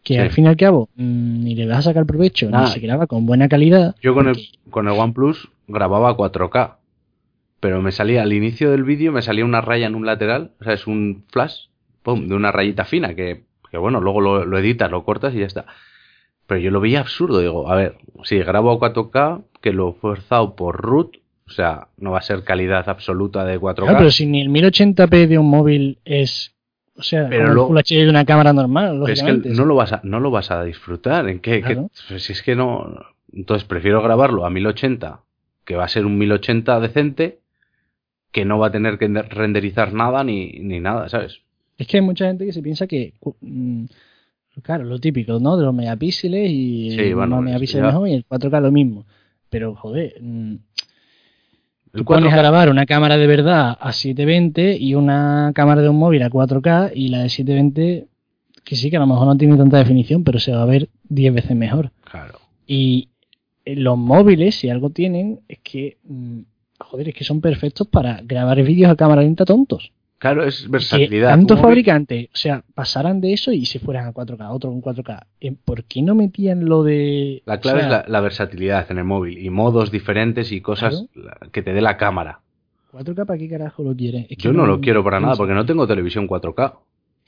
que 0.02 0.14
Sí. 0.14 0.18
al 0.20 0.30
fin 0.30 0.44
y 0.46 0.48
al 0.48 0.56
cabo 0.56 0.88
mm, 0.96 1.44
ni 1.44 1.54
le 1.54 1.66
vas 1.66 1.78
a 1.78 1.82
sacar 1.82 2.06
provecho, 2.06 2.50
Ah. 2.52 2.64
ni 2.64 2.70
se 2.72 2.80
graba 2.80 3.06
con 3.06 3.24
buena 3.24 3.48
calidad. 3.48 3.94
Yo 4.02 4.14
con 4.14 4.26
el, 4.28 4.36
con 4.70 4.86
el 4.88 4.92
OnePlus 4.98 5.48
grababa 5.68 6.16
4K. 6.16 6.76
Pero 7.60 7.80
me 7.80 7.92
salía 7.92 8.22
al 8.22 8.32
inicio 8.34 8.70
del 8.70 8.82
vídeo, 8.84 9.12
me 9.12 9.22
salía 9.22 9.44
una 9.44 9.60
raya 9.62 9.86
en 9.86 9.94
un 9.94 10.04
lateral. 10.04 10.50
O 10.60 10.64
sea, 10.64 10.74
es 10.74 10.86
un 10.86 11.24
flash, 11.30 11.68
pum, 12.02 12.28
de 12.28 12.34
una 12.34 12.52
rayita 12.52 12.84
fina 12.84 13.14
que, 13.14 13.44
que 13.70 13.78
bueno, 13.78 14.00
luego 14.00 14.20
lo, 14.20 14.44
lo 14.44 14.58
editas, 14.58 14.90
lo 14.90 15.04
cortas 15.04 15.34
y 15.34 15.38
ya 15.38 15.46
está. 15.46 15.64
Pero 16.46 16.60
yo 16.60 16.70
lo 16.70 16.80
veía 16.80 17.00
absurdo. 17.00 17.40
Digo, 17.40 17.70
a 17.70 17.74
ver, 17.76 17.96
si 18.24 18.38
grabo 18.38 18.70
a 18.72 18.78
4K, 18.78 19.42
que 19.60 19.72
lo 19.72 19.90
he 19.90 19.92
forzado 19.94 20.54
por 20.56 20.76
root, 20.80 21.16
o 21.46 21.50
sea, 21.50 21.88
no 21.98 22.10
va 22.12 22.18
a 22.18 22.22
ser 22.22 22.44
calidad 22.44 22.88
absoluta 22.88 23.44
de 23.44 23.58
4K. 23.58 23.74
Claro, 23.84 23.98
pero 23.98 24.10
si 24.10 24.26
ni 24.26 24.40
el 24.42 24.48
1080p 24.50 25.26
de 25.26 25.38
un 25.38 25.48
móvil 25.48 25.98
es, 26.04 26.54
o 26.96 27.02
sea, 27.02 27.28
Pero 27.28 27.52
lo- 27.54 27.62
el 27.62 27.68
Full 27.68 27.78
HD 27.78 28.04
de 28.04 28.10
una 28.10 28.24
cámara 28.24 28.52
normal, 28.52 29.02
es 29.08 29.22
que 29.22 29.32
no 29.32 29.64
lo 29.64 29.74
vas 29.74 29.92
a, 29.92 30.00
no 30.04 30.20
lo 30.20 30.30
vas 30.30 30.50
a 30.50 30.62
disfrutar. 30.64 31.28
¿En 31.28 31.40
qué? 31.40 31.60
Claro. 31.60 31.90
¿Qué? 31.94 32.00
Pues 32.08 32.22
si 32.24 32.32
es 32.32 32.42
que 32.42 32.54
no. 32.54 32.94
Entonces 33.32 33.66
prefiero 33.66 34.00
grabarlo 34.02 34.44
a 34.46 34.50
1080, 34.50 35.20
que 35.64 35.74
va 35.76 35.84
a 35.84 35.88
ser 35.88 36.06
un 36.06 36.18
1080 36.18 36.78
decente, 36.80 37.40
que 38.30 38.44
no 38.44 38.58
va 38.58 38.68
a 38.68 38.72
tener 38.72 38.96
que 38.98 39.08
renderizar 39.08 39.92
nada 39.92 40.22
ni, 40.24 40.52
ni 40.60 40.78
nada, 40.80 41.08
¿sabes? 41.08 41.40
Es 41.78 41.86
que 41.88 41.96
hay 41.96 42.02
mucha 42.02 42.26
gente 42.26 42.46
que 42.46 42.52
se 42.52 42.62
piensa 42.62 42.86
que, 42.86 43.14
mm, 43.40 43.84
claro, 44.62 44.84
lo 44.84 44.98
típico, 44.98 45.38
¿no? 45.40 45.56
De 45.56 45.64
los 45.64 45.74
megapíxeles 45.74 46.50
y 46.50 46.90
Sí, 46.90 47.00
el 47.00 47.14
bueno, 47.14 47.40
megapíxeles 47.42 47.86
mejor 47.86 48.08
y 48.08 48.14
el 48.14 48.26
4K 48.26 48.60
lo 48.60 48.72
mismo. 48.72 49.06
Pero, 49.50 49.74
joder, 49.74 50.14
mm, 50.20 50.54
tú 51.92 52.04
pones 52.04 52.30
4K 52.30 52.32
a 52.32 52.36
grabar 52.36 52.68
una 52.70 52.86
cámara 52.86 53.16
de 53.16 53.26
verdad 53.26 53.76
a 53.80 53.92
720 53.92 54.76
y 54.76 54.94
una 54.94 55.52
cámara 55.54 55.82
de 55.82 55.88
un 55.88 55.96
móvil 55.96 56.22
a 56.22 56.30
4K 56.30 56.92
y 56.94 57.08
la 57.08 57.22
de 57.22 57.28
720, 57.28 58.06
que 58.64 58.76
sí, 58.76 58.90
que 58.90 58.96
a 58.96 59.00
lo 59.00 59.06
mejor 59.06 59.26
no 59.26 59.36
tiene 59.36 59.56
tanta 59.56 59.78
definición, 59.78 60.24
pero 60.24 60.38
se 60.38 60.52
va 60.52 60.62
a 60.62 60.66
ver 60.66 60.88
10 61.08 61.34
veces 61.34 61.56
mejor. 61.56 61.90
Claro. 62.10 62.38
Y 62.66 63.08
eh, 63.64 63.76
los 63.76 63.96
móviles, 63.96 64.56
si 64.56 64.68
algo 64.68 64.90
tienen, 64.90 65.40
es 65.48 65.58
que, 65.60 65.98
mm, 66.04 66.40
joder, 66.80 67.08
es 67.08 67.14
que 67.14 67.24
son 67.24 67.40
perfectos 67.40 67.88
para 67.88 68.20
grabar 68.22 68.62
vídeos 68.62 68.90
a 68.90 68.96
cámara 68.96 69.22
lenta 69.22 69.44
tontos. 69.44 69.92
Claro, 70.24 70.42
es 70.44 70.62
que 70.62 70.68
versatilidad. 70.70 71.28
tantos 71.28 71.48
Tu 71.58 71.62
móvil- 71.62 71.68
fabricantes, 71.68 72.26
o 72.32 72.36
sea, 72.36 72.62
pasaran 72.74 73.20
de 73.20 73.34
eso 73.34 73.52
y 73.52 73.66
se 73.66 73.78
fueran 73.78 74.06
a 74.06 74.12
4K, 74.14 74.48
otro 74.52 74.70
con 74.70 74.80
4K. 74.80 75.26
Eh, 75.38 75.52
¿Por 75.64 75.84
qué 75.84 76.00
no 76.00 76.14
metían 76.14 76.64
lo 76.64 76.82
de. 76.82 77.42
La 77.44 77.60
clave 77.60 77.80
o 77.80 77.82
sea, 77.82 77.98
es 78.00 78.06
la, 78.08 78.12
la 78.12 78.20
versatilidad 78.22 78.90
en 78.90 78.96
el 78.98 79.04
móvil 79.04 79.36
y 79.36 79.50
modos 79.50 79.90
diferentes 79.90 80.50
y 80.50 80.62
cosas 80.62 81.04
que 81.52 81.60
te 81.62 81.74
dé 81.74 81.82
la 81.82 81.98
cámara. 81.98 82.40
4K 82.92 83.26
para 83.26 83.38
qué 83.38 83.50
carajo 83.50 83.82
lo 83.82 83.94
quieres? 83.94 84.22
Es 84.30 84.36
que 84.38 84.42
Yo 84.44 84.52
no 84.54 84.64
lo 84.66 84.80
quiero 84.80 85.04
para 85.04 85.20
nada 85.20 85.36
porque 85.36 85.52
no 85.52 85.66
tengo 85.66 85.86
televisión 85.86 86.26
4K. 86.26 86.72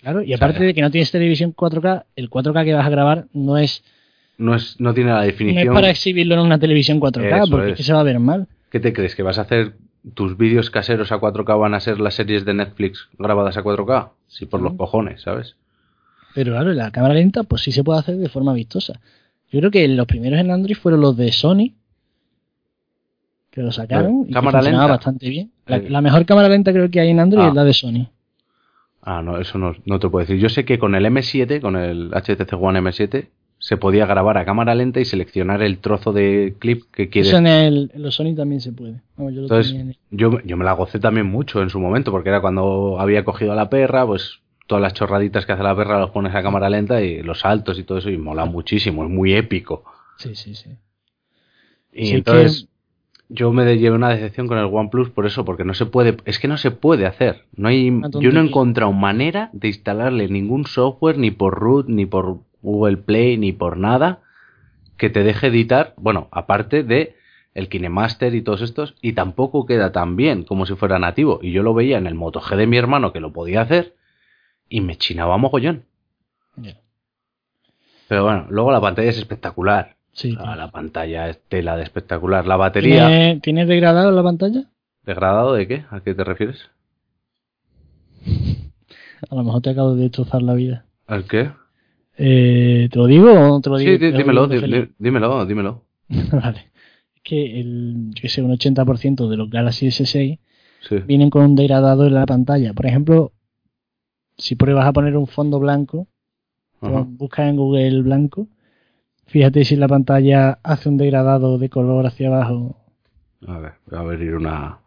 Claro, 0.00 0.22
y 0.22 0.32
aparte 0.32 0.58
sea, 0.58 0.66
de 0.68 0.72
que 0.74 0.80
no 0.80 0.90
tienes 0.90 1.10
televisión 1.10 1.52
4K, 1.54 2.04
el 2.16 2.30
4K 2.30 2.64
que 2.64 2.72
vas 2.74 2.86
a 2.86 2.90
grabar 2.90 3.26
no 3.34 3.58
es, 3.58 3.84
No, 4.38 4.54
es, 4.54 4.80
no 4.80 4.94
tiene 4.94 5.10
la 5.10 5.16
no 5.16 5.22
es 5.22 5.26
definición. 5.28 5.74
para 5.74 5.90
exhibirlo 5.90 6.34
en 6.34 6.40
una 6.40 6.58
televisión 6.58 6.98
4K, 7.00 7.42
Eso 7.42 7.50
porque 7.50 7.66
es. 7.66 7.72
es 7.72 7.76
que 7.78 7.82
se 7.82 7.92
va 7.92 8.00
a 8.00 8.04
ver 8.04 8.20
mal. 8.20 8.46
¿Qué 8.70 8.80
te 8.80 8.92
crees? 8.92 9.14
¿Que 9.14 9.22
vas 9.22 9.38
a 9.38 9.42
hacer 9.42 9.74
tus 10.14 10.36
vídeos 10.36 10.70
caseros 10.70 11.10
a 11.12 11.18
4K 11.18 11.58
van 11.58 11.74
a 11.74 11.80
ser 11.80 12.00
las 12.00 12.14
series 12.14 12.44
de 12.44 12.54
Netflix 12.54 13.08
grabadas 13.18 13.56
a 13.56 13.62
4K? 13.62 14.10
Sí, 14.28 14.46
por 14.46 14.60
los 14.62 14.74
cojones, 14.74 15.22
¿sabes? 15.22 15.56
Pero 16.34 16.52
claro, 16.52 16.72
la 16.72 16.90
cámara 16.90 17.14
lenta, 17.14 17.42
pues 17.44 17.62
sí 17.62 17.72
se 17.72 17.82
puede 17.82 17.98
hacer 18.00 18.16
de 18.16 18.28
forma 18.28 18.52
vistosa. 18.52 19.00
Yo 19.50 19.60
creo 19.60 19.70
que 19.70 19.86
los 19.88 20.06
primeros 20.06 20.38
en 20.38 20.50
Android 20.50 20.76
fueron 20.76 21.00
los 21.00 21.16
de 21.16 21.32
Sony, 21.32 21.72
que 23.50 23.62
lo 23.62 23.72
sacaron 23.72 24.22
y 24.24 24.26
que 24.28 24.32
¿Cámara 24.34 24.58
funcionaba 24.58 24.84
lenta? 24.84 24.96
bastante 24.96 25.28
bien. 25.30 25.50
La, 25.66 25.76
Eh. 25.78 25.90
la 25.90 26.00
mejor 26.02 26.26
cámara 26.26 26.48
lenta 26.48 26.72
creo 26.72 26.90
que 26.90 27.00
hay 27.00 27.08
en 27.10 27.20
Android 27.20 27.44
Ah. 27.44 27.48
es 27.48 27.54
la 27.54 27.64
de 27.64 27.72
Sony. 27.72 28.08
Ah, 29.02 29.22
no, 29.22 29.38
eso 29.38 29.56
no, 29.56 29.74
no 29.86 29.98
te 30.00 30.08
puedo 30.08 30.26
decir. 30.26 30.38
Yo 30.40 30.48
sé 30.48 30.64
que 30.64 30.78
con 30.78 30.94
el 30.94 31.06
M7, 31.06 31.60
con 31.60 31.76
el 31.76 32.10
HTC 32.12 32.52
One 32.60 32.80
M7, 32.80 33.28
se 33.66 33.76
podía 33.76 34.06
grabar 34.06 34.38
a 34.38 34.44
cámara 34.44 34.76
lenta 34.76 35.00
y 35.00 35.04
seleccionar 35.04 35.60
el 35.60 35.78
trozo 35.78 36.12
de 36.12 36.54
clip 36.60 36.84
que 36.92 37.08
quieres. 37.08 37.30
Eso 37.30 37.38
en, 37.38 37.48
el, 37.48 37.90
en 37.92 38.00
los 38.00 38.14
Sony 38.14 38.32
también 38.36 38.60
se 38.60 38.70
puede. 38.70 39.00
Yo 39.18 39.24
lo 39.24 39.42
Entonces, 39.42 39.72
tenía 39.72 39.80
en 39.82 39.88
el- 39.88 39.98
yo, 40.12 40.40
yo 40.44 40.56
me 40.56 40.64
la 40.64 40.74
gocé 40.74 41.00
también 41.00 41.26
mucho 41.26 41.60
en 41.60 41.68
su 41.68 41.80
momento, 41.80 42.12
porque 42.12 42.28
era 42.28 42.40
cuando 42.40 43.00
había 43.00 43.24
cogido 43.24 43.50
a 43.50 43.56
la 43.56 43.68
perra, 43.68 44.06
pues 44.06 44.38
todas 44.68 44.80
las 44.82 44.94
chorraditas 44.94 45.46
que 45.46 45.52
hace 45.52 45.64
la 45.64 45.74
perra 45.74 45.98
los 45.98 46.10
pones 46.10 46.32
a 46.36 46.44
cámara 46.44 46.70
lenta 46.70 47.02
y 47.02 47.24
los 47.24 47.40
saltos 47.40 47.76
y 47.80 47.82
todo 47.82 47.98
eso, 47.98 48.08
y 48.08 48.18
mola 48.18 48.44
muchísimo, 48.44 49.02
es 49.02 49.10
muy 49.10 49.34
épico. 49.34 49.82
Sí, 50.18 50.36
sí, 50.36 50.54
sí. 50.54 50.70
Y 51.92 52.06
Sí, 52.06 52.14
entonces 52.14 52.68
yo 53.28 53.52
me 53.52 53.64
llevé 53.76 53.96
una 53.96 54.10
decepción 54.10 54.46
con 54.46 54.58
el 54.58 54.66
OnePlus 54.66 55.10
por 55.10 55.26
eso, 55.26 55.44
porque 55.44 55.64
no 55.64 55.74
se 55.74 55.86
puede, 55.86 56.18
es 56.24 56.38
que 56.38 56.46
no 56.46 56.56
se 56.56 56.70
puede 56.70 57.06
hacer. 57.06 57.46
No 57.56 57.66
hay, 57.66 57.90
yo 58.20 58.30
no 58.30 58.40
he 58.40 58.46
encontrado 58.46 58.92
manera 58.92 59.50
de 59.52 59.66
instalarle 59.66 60.28
ningún 60.28 60.66
software, 60.66 61.18
ni 61.18 61.32
por 61.32 61.54
root, 61.58 61.88
ni 61.88 62.06
por 62.06 62.38
Google 62.66 62.96
Play, 62.96 63.38
ni 63.38 63.52
por 63.52 63.76
nada, 63.76 64.18
que 64.96 65.08
te 65.08 65.22
deje 65.22 65.46
editar, 65.46 65.94
bueno, 65.96 66.26
aparte 66.32 66.82
de 66.82 67.14
el 67.54 67.68
KineMaster 67.68 68.34
y 68.34 68.42
todos 68.42 68.60
estos, 68.60 68.96
y 69.00 69.12
tampoco 69.12 69.64
queda 69.66 69.92
tan 69.92 70.16
bien 70.16 70.42
como 70.42 70.66
si 70.66 70.74
fuera 70.74 70.98
nativo. 70.98 71.38
Y 71.40 71.52
yo 71.52 71.62
lo 71.62 71.72
veía 71.74 71.96
en 71.96 72.06
el 72.06 72.14
Moto 72.14 72.40
G 72.40 72.56
de 72.56 72.66
mi 72.66 72.76
hermano 72.76 73.12
que 73.12 73.20
lo 73.20 73.32
podía 73.32 73.62
hacer, 73.62 73.94
y 74.68 74.80
me 74.80 74.96
chinaba 74.96 75.38
mogollón. 75.38 75.84
Ya. 76.56 76.76
Pero 78.08 78.24
bueno, 78.24 78.46
luego 78.50 78.72
la 78.72 78.80
pantalla 78.80 79.10
es 79.10 79.18
espectacular. 79.18 79.94
Sí, 80.12 80.32
O 80.32 80.34
sea, 80.36 80.44
tío. 80.52 80.56
la 80.56 80.70
pantalla 80.70 81.28
es 81.28 81.40
tela 81.48 81.76
de 81.76 81.84
espectacular. 81.84 82.46
La 82.46 82.56
batería... 82.56 83.06
¿Tiene, 83.06 83.40
¿Tiene 83.42 83.66
degradado 83.66 84.10
la 84.10 84.22
pantalla? 84.22 84.64
¿Degradado 85.04 85.52
de 85.54 85.68
qué? 85.68 85.84
¿A 85.90 86.00
qué 86.00 86.14
te 86.14 86.24
refieres? 86.24 86.68
A 89.30 89.34
lo 89.34 89.44
mejor 89.44 89.62
te 89.62 89.70
acabo 89.70 89.94
de 89.94 90.02
destrozar 90.02 90.42
la 90.42 90.54
vida. 90.54 90.84
¿Al 91.06 91.24
qué? 91.24 91.50
Eh, 92.18 92.88
¿Te 92.90 92.98
lo 92.98 93.06
digo 93.06 93.30
o 93.30 93.48
no 93.48 93.60
te 93.60 93.70
lo 93.70 93.76
digo? 93.78 93.92
Sí, 93.92 94.10
lo 94.10 94.18
dímelo, 94.18 94.46
digo 94.48 94.86
dímelo, 94.98 95.46
dímelo. 95.46 95.82
vale. 96.32 96.70
Es 97.14 97.22
que 97.22 97.60
el, 97.60 98.10
yo 98.14 98.22
que 98.22 98.28
sé, 98.28 98.42
un 98.42 98.52
80% 98.52 99.28
de 99.28 99.36
los 99.36 99.50
Galaxy 99.50 99.88
S6 99.88 100.38
Sí. 100.80 100.96
vienen 101.06 101.30
con 101.30 101.42
un 101.42 101.56
degradado 101.56 102.06
en 102.06 102.14
la 102.14 102.26
pantalla. 102.26 102.72
Por 102.72 102.86
ejemplo, 102.86 103.32
si 104.38 104.54
pruebas 104.54 104.86
a 104.86 104.92
poner 104.92 105.16
un 105.16 105.26
fondo 105.26 105.58
blanco, 105.58 106.06
buscas 106.80 107.48
en 107.48 107.56
Google 107.56 107.88
el 107.88 108.02
blanco, 108.04 108.46
fíjate 109.26 109.64
si 109.64 109.74
la 109.74 109.88
pantalla 109.88 110.60
hace 110.62 110.88
un 110.88 110.96
degradado 110.96 111.58
de 111.58 111.68
color 111.70 112.06
hacia 112.06 112.28
abajo. 112.28 112.76
A 113.48 113.58
ver, 113.58 113.72
voy 113.86 113.98
a 113.98 114.02
abrir 114.02 114.34
una, 114.36 114.78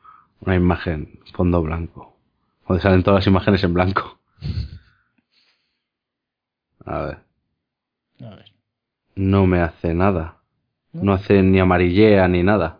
una 0.46 0.56
imagen, 0.56 1.20
fondo 1.34 1.62
blanco. 1.62 2.16
Donde 2.68 2.82
salen 2.82 3.04
todas 3.04 3.20
las 3.20 3.28
imágenes 3.28 3.64
en 3.64 3.74
blanco. 3.74 4.20
A 6.90 7.02
ver, 7.06 7.18
A 8.22 8.36
ver, 8.36 8.46
no 9.16 9.46
me 9.46 9.60
hace 9.62 9.94
nada. 9.94 10.38
¿no? 10.94 11.04
No 11.04 11.14
hace 11.14 11.42
ni 11.44 11.60
amarillea 11.60 12.28
ni 12.28 12.42
nada. 12.44 12.80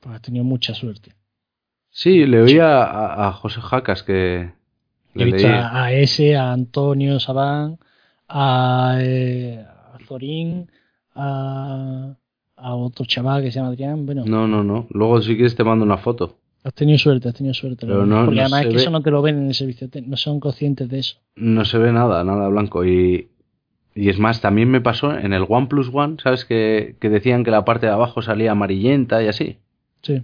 Pues 0.00 0.16
has 0.16 0.22
tenido 0.22 0.44
mucha 0.44 0.74
suerte. 0.74 1.12
Sí, 1.90 2.26
le 2.26 2.42
oía 2.42 2.82
a, 2.82 3.28
a 3.28 3.32
José 3.32 3.60
Jacas 3.60 4.02
que 4.02 4.50
le 5.14 5.24
visto 5.26 5.46
leí. 5.46 5.56
a, 5.56 5.92
ese, 5.92 6.34
a 6.36 6.50
Antonio 6.52 7.20
Sabán, 7.20 7.78
a, 8.28 8.96
eh, 9.00 9.64
a 9.64 9.98
Zorín, 10.04 10.68
a, 11.14 12.16
a 12.56 12.74
otro 12.74 13.04
chaval 13.06 13.42
que 13.42 13.52
se 13.52 13.60
llama 13.60 13.68
Adrián. 13.70 14.04
Bueno, 14.04 14.24
No, 14.26 14.48
no, 14.48 14.64
no. 14.64 14.88
Luego 14.90 15.22
si 15.22 15.34
quieres 15.36 15.54
te 15.54 15.62
mando 15.62 15.84
una 15.84 15.98
foto. 15.98 16.38
has 16.64 16.74
tenido 16.74 16.98
suerte, 16.98 17.28
has 17.28 17.34
tenido 17.34 17.54
suerte. 17.54 17.86
Pero 17.86 18.04
no- 18.04 18.24
Porque 18.24 18.36
no 18.40 18.42
además 18.42 18.62
es 18.62 18.66
que 18.66 18.74
ve. 18.74 18.82
eso 18.82 18.90
no 18.90 19.00
te 19.02 19.10
lo 19.12 19.22
ven 19.22 19.38
en 19.38 19.46
el 19.46 19.54
servicio, 19.54 19.88
no 20.06 20.16
son 20.16 20.40
conscientes 20.40 20.88
de 20.88 20.98
eso. 20.98 21.16
No 21.36 21.64
se 21.64 21.78
ve 21.78 21.92
nada, 21.92 22.24
nada 22.24 22.48
blanco. 22.48 22.84
Y, 22.84 23.28
y 23.94 24.08
es 24.08 24.18
más, 24.18 24.40
también 24.40 24.70
me 24.70 24.80
pasó 24.80 25.16
en 25.16 25.32
el 25.32 25.46
OnePlus 25.48 25.90
One, 25.92 26.16
¿sabes? 26.22 26.44
Que, 26.44 26.96
que 27.00 27.08
decían 27.08 27.44
que 27.44 27.50
la 27.50 27.64
parte 27.64 27.86
de 27.86 27.92
abajo 27.92 28.22
salía 28.22 28.52
amarillenta 28.52 29.22
y 29.22 29.28
así. 29.28 29.58
Sí. 30.02 30.22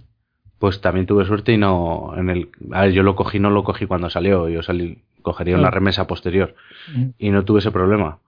Pues 0.59 0.79
también 0.81 1.05
tuve 1.07 1.25
suerte 1.25 1.53
y 1.53 1.57
no. 1.57 2.13
En 2.17 2.29
el, 2.29 2.49
a 2.71 2.81
ver, 2.81 2.91
yo 2.91 3.01
lo 3.01 3.15
cogí, 3.15 3.39
no 3.39 3.49
lo 3.49 3.63
cogí 3.63 3.85
cuando 3.87 4.09
salió. 4.09 4.47
Yo 4.49 4.61
salí, 4.61 4.99
cogería 5.21 5.55
una 5.55 5.63
Claro. 5.63 5.75
remesa 5.75 6.05
posterior. 6.05 6.53
Ujú. 6.93 7.13
Y 7.17 7.29
no 7.31 7.43
tuve 7.45 7.59
ese 7.59 7.71
problema. 7.71 8.19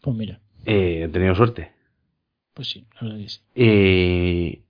Pues 0.00 0.16
mira, 0.16 0.40
Eh, 0.64 1.02
he 1.04 1.08
tenido 1.08 1.34
suerte. 1.34 1.72
pues 2.54 2.68
sí, 2.70 2.86
la 2.94 3.02
verdad 3.08 3.18
que 3.22 3.28
sí. 3.28 3.40
Y, 3.54 4.62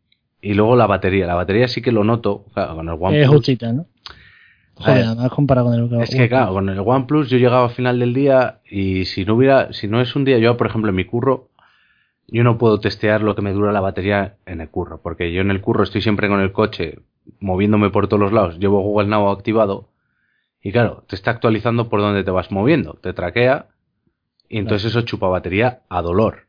y 0.50 0.54
luego 0.54 0.76
la 0.76 0.86
batería. 0.86 1.26
La 1.26 1.34
batería 1.34 1.68
sí 1.68 1.80
que 1.80 1.92
lo 1.92 2.04
noto. 2.04 2.44
Claro, 2.52 2.76
con 2.76 2.88
el 2.88 2.94
Es 2.94 3.00
OnePlus. 3.00 3.28
justita, 3.36 3.72
¿no? 3.72 3.86
Joder, 4.78 5.04
además 5.06 5.30
comparado 5.30 5.70
con 5.70 5.94
el 5.94 6.02
Es 6.02 6.10
que 6.10 6.28
claro, 6.28 6.52
con 6.52 6.68
el 6.68 6.78
OnePlus 6.78 7.30
yo 7.30 7.38
llegaba 7.38 7.64
al 7.64 7.70
final 7.70 7.98
del 7.98 8.12
día 8.12 8.60
y 8.70 9.06
si 9.06 9.24
no 9.24 9.34
hubiera, 9.34 9.72
si 9.72 9.88
no 9.88 10.00
es 10.02 10.14
un 10.14 10.24
día, 10.24 10.38
yo 10.38 10.56
por 10.56 10.66
ejemplo 10.66 10.90
en 10.90 10.96
mi 10.96 11.06
curro, 11.06 11.48
yo 12.28 12.44
no 12.44 12.58
puedo 12.58 12.78
testear 12.78 13.22
lo 13.22 13.34
que 13.34 13.42
me 13.42 13.52
dura 13.52 13.72
la 13.72 13.80
batería 13.80 14.36
en 14.44 14.60
el 14.60 14.68
curro, 14.68 15.00
porque 15.02 15.32
yo 15.32 15.40
en 15.40 15.50
el 15.50 15.62
curro 15.62 15.82
estoy 15.82 16.02
siempre 16.02 16.28
con 16.28 16.40
el 16.40 16.52
coche 16.52 16.98
moviéndome 17.40 17.90
por 17.90 18.06
todos 18.06 18.20
los 18.20 18.32
lados, 18.32 18.58
llevo 18.58 18.82
Google 18.82 19.08
Now 19.08 19.30
activado 19.30 19.88
y 20.62 20.72
claro, 20.72 21.04
te 21.08 21.16
está 21.16 21.30
actualizando 21.30 21.88
por 21.88 22.00
donde 22.00 22.22
te 22.22 22.30
vas 22.30 22.50
moviendo, 22.50 22.98
te 23.00 23.14
traquea 23.14 23.68
y 24.48 24.58
entonces 24.58 24.90
eso 24.90 25.02
chupa 25.02 25.28
batería 25.28 25.80
a 25.88 26.02
dolor. 26.02 26.46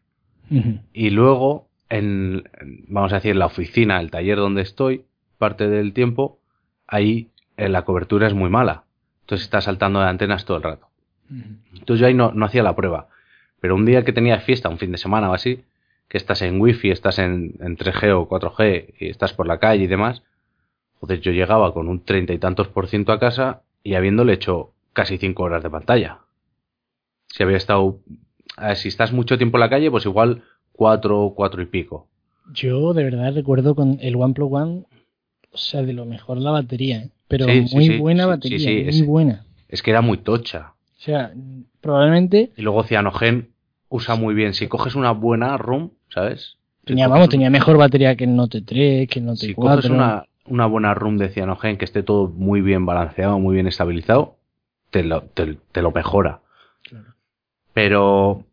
Y 0.94 1.10
luego, 1.10 1.68
en, 1.90 2.44
en, 2.60 2.86
vamos 2.88 3.12
a 3.12 3.16
decir, 3.16 3.36
la 3.36 3.48
oficina, 3.48 4.00
el 4.00 4.12
taller 4.12 4.38
donde 4.38 4.62
estoy, 4.62 5.04
parte 5.38 5.68
del 5.68 5.94
tiempo, 5.94 6.40
ahí 6.88 7.32
eh, 7.58 7.70
la 7.70 7.84
cobertura 7.84 8.28
es 8.28 8.34
muy 8.34 8.50
mala. 8.50 8.84
Entonces 9.22 9.46
está 9.46 9.60
saltando 9.62 10.00
de 10.00 10.08
antenas 10.08 10.46
todo 10.46 10.58
el 10.58 10.64
rato. 10.64 10.88
Entonces 11.30 12.00
yo 12.00 12.08
ahí 12.08 12.14
no, 12.14 12.32
no 12.32 12.46
hacía 12.46 12.64
la 12.64 12.76
prueba. 12.76 13.10
Pero 13.60 13.76
un 13.76 13.86
día 13.86 14.06
que 14.06 14.14
tenía 14.14 14.40
fiesta, 14.40 14.70
un 14.70 14.78
fin 14.78 14.92
de 14.92 14.98
semana 14.98 15.30
o 15.30 15.34
así, 15.34 15.64
que 16.08 16.18
estás 16.18 16.42
en 16.42 16.62
wifi, 16.62 16.92
estás 16.92 17.20
en, 17.20 17.56
en 17.60 17.76
3G 17.76 18.14
o 18.14 18.30
4G 18.30 18.94
y 19.00 19.10
estás 19.10 19.34
por 19.34 19.48
la 19.48 19.60
calle 19.60 19.84
y 19.84 19.88
demás, 19.88 20.24
joder, 21.02 21.20
yo 21.20 21.32
llegaba 21.32 21.74
con 21.74 21.90
un 21.90 22.04
treinta 22.04 22.34
y 22.34 22.40
tantos 22.40 22.70
por 22.70 22.88
ciento 22.88 23.12
a 23.12 23.20
casa 23.20 23.64
y 23.84 23.96
habiéndole 23.96 24.34
hecho 24.34 24.72
casi 24.94 25.18
cinco 25.18 25.44
horas 25.44 25.64
de 25.64 25.70
pantalla. 25.70 26.20
Si 27.28 27.44
había 27.44 27.58
estado, 27.58 28.00
a 28.56 28.68
ver, 28.68 28.78
si 28.78 28.88
estás 28.88 29.12
mucho 29.12 29.38
tiempo 29.38 29.58
en 29.58 29.62
la 29.62 29.70
calle, 29.70 29.92
pues 29.92 30.06
igual 30.06 30.44
cuatro, 30.72 31.34
cuatro 31.36 31.62
y 31.62 31.66
pico. 31.66 32.08
Yo 32.54 32.94
de 32.94 33.04
verdad 33.04 33.34
recuerdo 33.34 33.76
con 33.76 33.98
el 34.02 34.16
OnePlus 34.16 34.50
One, 34.50 34.86
o 35.52 35.58
sea, 35.58 35.82
de 35.82 35.94
lo 35.94 36.06
mejor 36.06 36.38
la 36.38 36.52
batería, 36.52 37.00
¿eh? 37.00 37.12
Pero 37.28 37.46
Sí, 37.46 37.66
muy 37.74 37.88
sí, 37.88 37.98
buena 37.98 38.26
batería, 38.26 38.58
sí, 38.60 38.66
sí, 38.66 38.74
muy 38.84 38.90
es- 38.90 39.06
buena. 39.06 39.46
Es 39.70 39.82
que 39.84 39.92
era 39.92 40.02
muy 40.02 40.18
tocha. 40.20 40.74
O 40.98 41.02
sea, 41.02 41.34
probablemente 41.82 42.52
Y 42.56 42.62
luego 42.62 42.84
Cyanogen 42.84 43.50
usa 43.90 44.16
muy 44.16 44.34
bien. 44.34 44.54
Si 44.54 44.68
coges 44.68 44.96
una 44.96 45.12
buena 45.12 45.58
ROM, 45.58 45.92
¿sabes? 46.10 46.58
Si 46.82 46.86
tenía, 46.88 47.08
vamos, 47.08 47.30
tenía 47.30 47.50
mejor 47.50 47.78
batería 47.78 48.16
que 48.16 48.24
el 48.24 48.36
Note 48.36 48.62
3, 48.62 49.08
que 49.10 49.20
el 49.20 49.26
Note 49.26 49.46
Si 49.46 49.54
4. 49.54 49.76
coges 49.82 49.90
una, 49.92 50.26
una 50.46 50.66
buena 50.68 50.94
room 50.94 51.18
de 51.18 51.30
cianogen 51.30 51.78
que 51.78 51.86
esté 51.86 52.02
todo 52.04 52.30
muy 52.30 52.62
bien 52.62 52.86
balanceado, 52.86 53.40
muy 53.40 53.56
bien 53.56 53.68
estabilizado, 53.68 54.38
te 54.90 55.04
lo, 55.04 55.22
te, 55.24 55.58
te 55.74 55.82
lo 55.82 55.92
mejora. 55.92 56.40
Claro. 56.84 57.14
Pero 57.74 58.46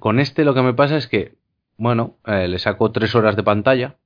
con 0.00 0.18
este 0.18 0.44
lo 0.44 0.52
que 0.54 0.62
me 0.62 0.74
pasa 0.74 0.96
es 0.96 1.06
que, 1.06 1.34
bueno, 1.76 2.16
eh, 2.26 2.48
le 2.48 2.58
saco 2.58 2.90
tres 2.92 3.14
horas 3.14 3.36
de 3.36 3.42
pantalla, 3.44 3.96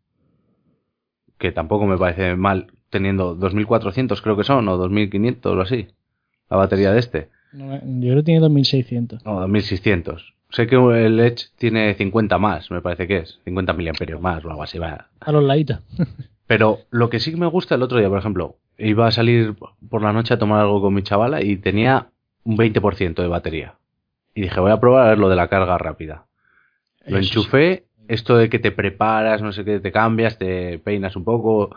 que 1.39 1.53
tampoco 1.53 1.87
me 1.87 1.99
parece 1.99 2.37
mal, 2.37 2.67
teniendo 2.95 3.35
2400 3.35 4.23
creo 4.23 4.37
que 4.37 4.45
son, 4.45 4.69
o 4.69 4.77
2500 4.77 5.57
o 5.57 5.61
así, 5.61 5.89
la 6.49 6.57
batería 6.57 6.93
de 6.93 7.01
este, 7.01 7.29
No, 7.53 7.75
yo 7.75 8.13
creo 8.13 8.17
que 8.19 8.23
tiene 8.23 8.41
2600. 8.41 9.23
o 9.27 9.41
2600. 9.41 10.33
Sé 10.51 10.69
que 10.69 10.77
el 10.77 11.19
Edge 11.19 11.47
tiene 11.59 11.93
50 11.95 12.39
más, 12.39 12.71
me 12.71 12.81
parece 12.81 13.09
que 13.09 13.17
es, 13.19 13.41
50 13.45 13.73
miliamperios 13.73 14.21
más 14.21 14.45
o 14.45 14.51
algo 14.51 14.63
así, 14.63 14.79
va. 14.79 15.09
A 15.19 15.33
los 15.33 15.43
laditos. 15.43 15.81
Pero 16.47 16.79
lo 16.91 17.11
que 17.11 17.19
sí 17.19 17.33
que 17.33 17.37
me 17.37 17.47
gusta 17.49 17.75
el 17.75 17.83
otro 17.83 17.99
día, 17.99 18.09
por 18.09 18.19
ejemplo, 18.19 18.57
iba 18.79 19.09
a 19.09 19.11
salir 19.11 19.57
por 19.91 20.03
la 20.03 20.13
noche 20.13 20.35
a 20.35 20.39
tomar 20.39 20.61
algo 20.61 20.81
con 20.81 20.95
mi 20.95 21.03
chavala 21.03 21.43
y 21.43 21.57
tenía 21.57 22.07
un 22.45 22.57
20% 22.57 23.15
de 23.15 23.27
batería. 23.27 23.75
Y 24.35 24.43
dije, 24.43 24.61
voy 24.61 24.71
a 24.71 24.79
probar 24.79 25.07
a 25.07 25.09
ver 25.11 25.19
lo 25.19 25.29
de 25.29 25.37
la 25.37 25.49
carga 25.49 25.77
rápida. 25.79 26.27
Lo 27.07 27.19
enchufé, 27.19 27.87
esto 28.07 28.37
de 28.37 28.49
que 28.49 28.59
te 28.59 28.71
preparas, 28.71 29.43
no 29.43 29.53
sé 29.53 29.65
qué, 29.65 29.81
te 29.81 29.91
cambias, 29.91 30.39
te 30.39 30.79
peinas 30.79 31.17
un 31.17 31.25
poco, 31.25 31.75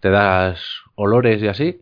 te 0.00 0.10
das 0.10 0.60
olores 0.94 1.42
y 1.42 1.48
así. 1.48 1.80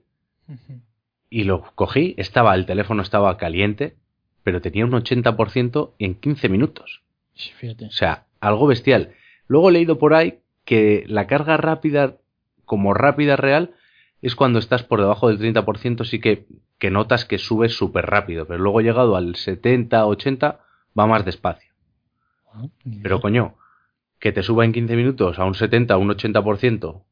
Y 1.31 1.45
lo 1.45 1.65
cogí, 1.75 2.15
estaba, 2.17 2.55
el 2.55 2.67
teléfono 2.67 3.03
estaba 3.03 3.37
caliente, 3.37 3.97
pero 4.43 4.61
tenía 4.61 4.85
un 4.85 4.93
80% 4.93 5.93
en 5.99 6.15
15 6.15 6.49
minutos. 6.49 7.03
Sí, 7.35 7.51
Fíjate. 7.57 7.87
O 7.87 7.91
sea, 7.91 8.27
algo 8.41 8.67
bestial. 8.67 9.15
Luego 9.49 9.71
he 9.71 9.73
leído 9.73 9.99
por 9.99 10.15
ahí 10.15 10.39
que 10.65 11.05
la 11.09 11.27
carga 11.27 11.57
rápida, 11.57 12.17
como 12.65 12.95
rápida 12.95 13.37
real, 13.37 13.75
es 14.23 14.35
cuando 14.37 14.59
estás 14.59 14.83
por 14.83 15.01
debajo 15.01 15.29
del 15.29 15.39
30%, 15.39 16.05
sí 16.05 16.21
que, 16.21 16.47
que 16.79 16.91
notas 16.91 17.25
que 17.25 17.39
subes 17.39 17.77
súper 17.77 18.07
rápido, 18.07 18.47
pero 18.47 18.62
luego 18.62 18.81
llegado 18.81 19.17
al 19.17 19.35
70, 19.37 20.07
80, 20.07 20.61
va 20.99 21.07
más 21.07 21.25
despacio. 21.25 21.73
Ah, 22.53 22.67
Pero 23.03 23.21
coño, 23.21 23.57
que 24.19 24.33
te 24.33 24.43
suba 24.43 24.65
en 24.65 24.73
15 24.73 24.97
minutos 24.97 25.39
a 25.39 25.45
un 25.45 25.55
70, 25.55 25.97
un 25.99 26.09
80%, 26.09 27.03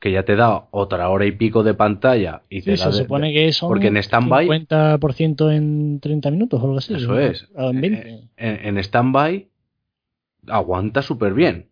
que 0.00 0.10
ya 0.12 0.24
te 0.24 0.34
da 0.34 0.66
otra 0.70 1.08
hora 1.10 1.26
y 1.26 1.32
pico 1.32 1.62
de 1.62 1.74
pantalla 1.74 2.42
y 2.48 2.62
te 2.62 2.76
Sí, 2.76 2.82
da 2.82 2.90
se 2.90 2.96
de- 2.98 3.04
supone 3.04 3.32
que 3.34 3.52
son 3.52 3.68
porque 3.68 3.88
en 3.88 3.96
stand-by- 3.98 4.46
50% 4.48 5.50
en 5.54 6.00
30 6.00 6.30
minutos 6.30 6.60
o 6.60 6.64
algo 6.64 6.78
así. 6.78 6.94
Eso 6.94 7.08
¿no? 7.12 7.18
es. 7.18 7.46
En 7.54 7.80
20. 7.80 8.08
Eh, 8.08 8.28
En, 8.38 8.66
en 8.66 8.78
stand-by 8.78 9.46
aguanta 10.48 11.02
súper 11.02 11.34
bien. 11.34 11.68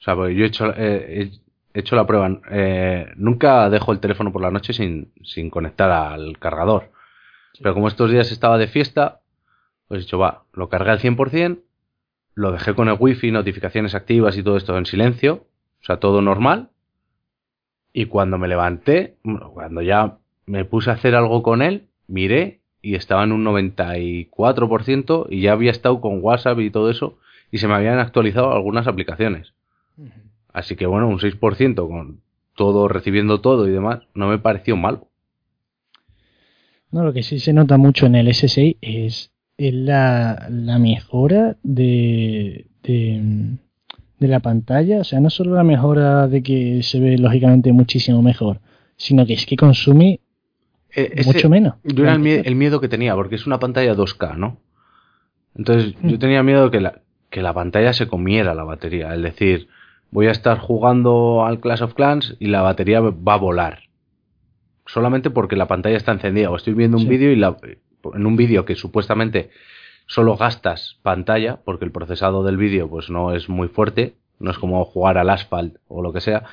O 0.00 0.02
sea, 0.04 0.14
porque 0.14 0.34
yo 0.34 0.44
he 0.44 0.48
hecho, 0.48 0.72
eh, 0.76 1.30
he 1.74 1.78
hecho 1.80 1.96
la 1.96 2.06
prueba. 2.06 2.40
eh, 2.50 3.08
nunca 3.16 3.68
dejo 3.70 3.92
el 3.92 4.00
teléfono 4.00 4.32
por 4.32 4.42
la 4.42 4.50
noche 4.50 4.72
sin, 4.72 5.12
sin 5.24 5.50
conectar 5.50 5.90
al 5.90 6.38
cargador. 6.38 6.90
Sí. 7.54 7.60
Pero 7.62 7.74
como 7.74 7.88
estos 7.88 8.10
días 8.10 8.30
estaba 8.30 8.58
de 8.58 8.68
fiesta, 8.68 9.20
pues 9.88 9.98
he 9.98 10.04
dicho, 10.04 10.18
va, 10.18 10.44
lo 10.52 10.68
cargué 10.68 10.90
al 10.90 11.00
100%, 11.00 11.58
lo 12.34 12.52
dejé 12.52 12.74
con 12.74 12.88
el 12.88 12.96
wifi, 12.98 13.30
notificaciones 13.30 13.94
activas 13.94 14.36
y 14.36 14.42
todo 14.42 14.56
esto 14.56 14.76
en 14.76 14.86
silencio, 14.86 15.46
o 15.80 15.84
sea, 15.84 15.96
todo 15.98 16.20
normal. 16.20 16.68
Y 17.98 18.04
cuando 18.04 18.36
me 18.36 18.46
levanté, 18.46 19.14
bueno, 19.22 19.52
cuando 19.54 19.80
ya 19.80 20.18
me 20.44 20.66
puse 20.66 20.90
a 20.90 20.92
hacer 20.92 21.14
algo 21.14 21.42
con 21.42 21.62
él, 21.62 21.86
miré 22.08 22.60
y 22.82 22.94
estaba 22.94 23.24
en 23.24 23.32
un 23.32 23.42
94% 23.42 25.28
y 25.30 25.40
ya 25.40 25.52
había 25.52 25.70
estado 25.70 26.02
con 26.02 26.22
WhatsApp 26.22 26.60
y 26.60 26.68
todo 26.68 26.90
eso 26.90 27.16
y 27.50 27.56
se 27.56 27.66
me 27.66 27.72
habían 27.72 27.98
actualizado 27.98 28.52
algunas 28.52 28.86
aplicaciones. 28.86 29.54
Así 30.52 30.76
que 30.76 30.84
bueno, 30.84 31.08
un 31.08 31.20
6% 31.20 31.88
con 31.88 32.20
todo, 32.54 32.86
recibiendo 32.86 33.40
todo 33.40 33.66
y 33.66 33.70
demás, 33.70 34.02
no 34.12 34.28
me 34.28 34.36
pareció 34.36 34.76
malo. 34.76 35.08
No, 36.90 37.02
lo 37.02 37.14
que 37.14 37.22
sí 37.22 37.40
se 37.40 37.54
nota 37.54 37.78
mucho 37.78 38.04
en 38.04 38.16
el 38.16 38.28
S6 38.28 38.76
es, 38.82 39.32
es 39.56 39.72
la, 39.72 40.48
la 40.50 40.78
mejora 40.78 41.56
de, 41.62 42.66
de, 42.82 43.56
de 44.18 44.28
la 44.28 44.40
pantalla. 44.40 45.00
O 45.00 45.04
sea, 45.04 45.20
no 45.20 45.30
solo 45.30 45.54
la 45.54 45.64
mejora 45.64 46.26
de 46.28 46.42
que 46.42 46.82
se 46.82 47.00
ve 47.00 47.18
lógicamente 47.18 47.72
muchísimo 47.72 48.22
mejor, 48.22 48.60
sino 48.96 49.26
que 49.26 49.34
es 49.34 49.44
que 49.46 49.56
consume 49.56 50.20
Eh, 50.94 51.12
ese- 51.16 51.32
mucho 51.34 51.48
menos. 51.50 51.74
Yo 51.84 52.04
era 52.04 52.14
el, 52.14 52.20
mie- 52.20 52.42
el 52.44 52.54
miedo 52.56 52.80
que 52.80 52.88
tenía, 52.88 53.14
porque 53.14 53.34
es 53.34 53.46
una 53.46 53.58
pantalla 53.58 53.94
2K, 53.94 54.36
¿no? 54.36 54.58
Entonces 55.54 55.94
Mm. 56.00 56.08
yo 56.08 56.18
tenía 56.18 56.42
miedo 56.42 56.70
que 56.70 56.80
la, 56.80 57.00
que 57.30 57.42
la 57.42 57.52
pantalla 57.52 57.92
se 57.92 58.06
comiera 58.06 58.54
la 58.54 58.64
batería. 58.64 59.14
Es 59.14 59.22
decir, 59.22 59.68
voy 60.10 60.28
a 60.28 60.30
estar 60.30 60.58
jugando 60.58 61.44
al 61.44 61.60
Clash 61.60 61.82
of 61.82 61.94
Clans 61.94 62.36
y 62.38 62.46
la 62.46 62.62
batería 62.62 63.00
va 63.00 63.34
a 63.34 63.38
volar. 63.38 63.80
Solamente 64.86 65.30
porque 65.30 65.56
la 65.56 65.66
pantalla 65.66 65.96
está 65.96 66.12
encendida. 66.12 66.50
O 66.50 66.56
estoy 66.56 66.74
viendo 66.74 66.96
un 66.96 67.02
Sí. 67.04 67.08
vídeo 67.08 67.32
y 67.32 67.36
la, 67.36 67.56
en 68.14 68.24
un 68.26 68.36
vídeo 68.36 68.64
que 68.64 68.76
supuestamente 68.76 69.50
solo 70.06 70.36
gastas 70.36 70.98
pantalla, 71.02 71.58
porque 71.64 71.84
el 71.84 71.90
procesado 71.92 72.44
del 72.44 72.56
vídeo 72.56 72.88
pues 72.88 73.10
no 73.10 73.34
es 73.34 73.48
muy 73.48 73.68
fuerte, 73.68 74.14
no 74.38 74.50
es 74.50 74.58
como 74.58 74.84
jugar 74.84 75.18
al 75.18 75.30
asphalt 75.30 75.76
o 75.88 76.02
lo 76.02 76.12
que 76.12 76.20
sea. 76.20 76.44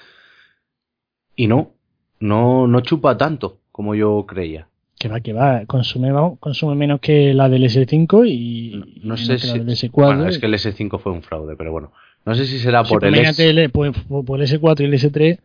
Y 1.35 1.47
no, 1.47 1.71
no, 2.19 2.67
no 2.67 2.81
chupa 2.81 3.17
tanto 3.17 3.59
como 3.71 3.95
yo 3.95 4.25
creía. 4.27 4.67
Que 4.99 5.09
va, 5.09 5.19
que 5.19 5.33
va, 5.33 5.65
consume, 5.65 6.11
consume 6.39 6.75
menos 6.75 6.99
que 7.01 7.33
la 7.33 7.49
del 7.49 7.63
S5 7.63 8.25
y 8.29 9.01
No 9.03 9.17
sé 9.17 9.37
si. 9.39 9.47
la 9.47 9.53
del 9.63 9.69
S4. 9.69 9.91
Bueno, 9.91 10.27
es 10.27 10.37
que 10.37 10.45
el 10.45 10.53
S5 10.53 10.99
fue 10.99 11.11
un 11.11 11.23
fraude, 11.23 11.55
pero 11.57 11.71
bueno. 11.71 11.91
No 12.25 12.35
sé 12.35 12.45
si 12.45 12.57
será 12.59 12.85
Sí, 12.85 12.91
por 12.93 13.01
pues 13.01 13.09
el 13.09 13.15
imagínate 13.19 13.49
S. 13.49 13.61
el- 13.63 13.69
pues, 13.71 13.91
por, 14.07 14.23
por 14.23 14.39
el 14.41 14.47
S4 14.47 14.81
y 14.81 14.85
el 14.85 14.93
S3 14.93 15.39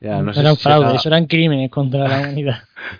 Ya, 0.00 0.16
no 0.18 0.24
no 0.24 0.34
sé 0.34 0.40
eran 0.40 0.56
si 0.56 0.62
fraude, 0.62 0.86
será, 0.86 0.96
eso 0.98 1.08
eran 1.08 1.26
crímenes 1.26 1.70
contra 1.70 2.06
la 2.06 2.18
humanidad. 2.20 2.58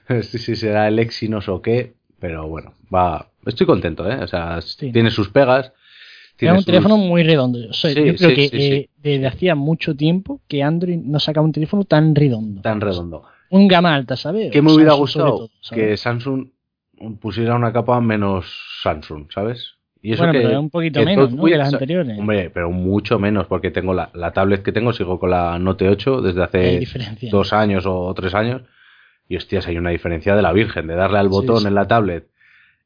si, 0.23 0.39
si 0.39 0.57
será 0.57 0.89
el 0.89 0.99
Exynos 0.99 1.49
o 1.49 1.61
qué, 1.61 1.93
pero 2.21 2.47
bueno, 2.49 2.75
va. 2.95 3.27
Estoy 3.47 3.67
contento, 3.67 4.09
¿eh? 4.11 4.17
O 4.23 4.27
sea, 4.27 4.61
Sí. 4.61 4.93
tiene 4.93 5.11
sus 5.11 5.29
pegas. 5.31 5.73
Tiene 6.37 6.51
Era 6.51 6.53
un 6.55 6.59
sus- 6.61 6.67
teléfono 6.67 6.97
muy 6.97 7.23
redondo. 7.23 7.59
O 7.69 7.73
sea, 7.73 7.91
Sí, 7.91 7.97
yo 8.05 8.15
creo 8.15 8.31
sí, 8.31 8.35
que 8.51 8.77
eh, 8.77 8.89
desde 8.99 9.27
hacía 9.27 9.55
mucho 9.55 9.95
tiempo 9.95 10.41
que 10.49 10.63
Android 10.63 10.99
no 10.99 11.19
sacaba 11.21 11.45
un 11.47 11.53
teléfono 11.53 11.85
tan 11.85 12.15
redondo. 12.15 12.61
tan 12.63 12.81
redondo. 12.81 13.25
Un 13.51 13.67
gama 13.69 13.95
alta, 13.95 14.17
¿sabes? 14.17 14.51
¿Qué 14.53 14.63
me 14.63 14.73
hubiera 14.73 14.91
Samsung 14.93 15.01
gustado? 15.03 15.37
todo, 15.39 15.51
que 15.75 15.97
Samsung 15.97 16.47
pusiera 17.21 17.57
una 17.57 17.73
capa 17.73 18.01
menos 18.01 18.47
Samsung, 18.83 19.27
¿sabes? 19.33 19.75
Y 20.03 20.13
eso 20.13 20.23
bueno, 20.23 20.33
que, 20.39 20.47
pero 20.47 20.61
un 20.61 20.71
poquito 20.71 21.01
que 21.01 21.07
menos, 21.07 21.33
¿no? 21.33 21.45
Que 21.45 21.57
las 21.57 21.73
anteriores. 21.75 22.19
Hombre, 22.19 22.49
pero 22.51 22.71
mucho 22.71 23.19
menos, 23.19 23.47
porque 23.47 23.71
tengo 23.71 23.93
la, 23.93 24.09
la 24.15 24.33
tablet 24.33 24.63
que 24.63 24.73
tengo, 24.73 24.93
sigo 24.95 25.19
con 25.19 25.31
la 25.31 25.59
Note 25.59 25.89
8 25.89 26.23
desde 26.23 26.43
hace 26.43 26.87
dos 27.31 27.53
años 27.53 27.85
o 27.87 28.13
tres 28.15 28.35
años. 28.35 28.63
Y 29.31 29.37
hostias, 29.37 29.67
hay 29.67 29.79
una 29.79 29.91
diferencia 29.91 30.35
de 30.37 30.43
la 30.43 30.53
Virgen, 30.53 30.87
de 30.89 30.95
darle 30.97 31.19
al 31.19 31.29
botón 31.31 31.61
sí. 31.61 31.67
en 31.69 31.75
la 31.75 31.87
tablet 31.89 32.29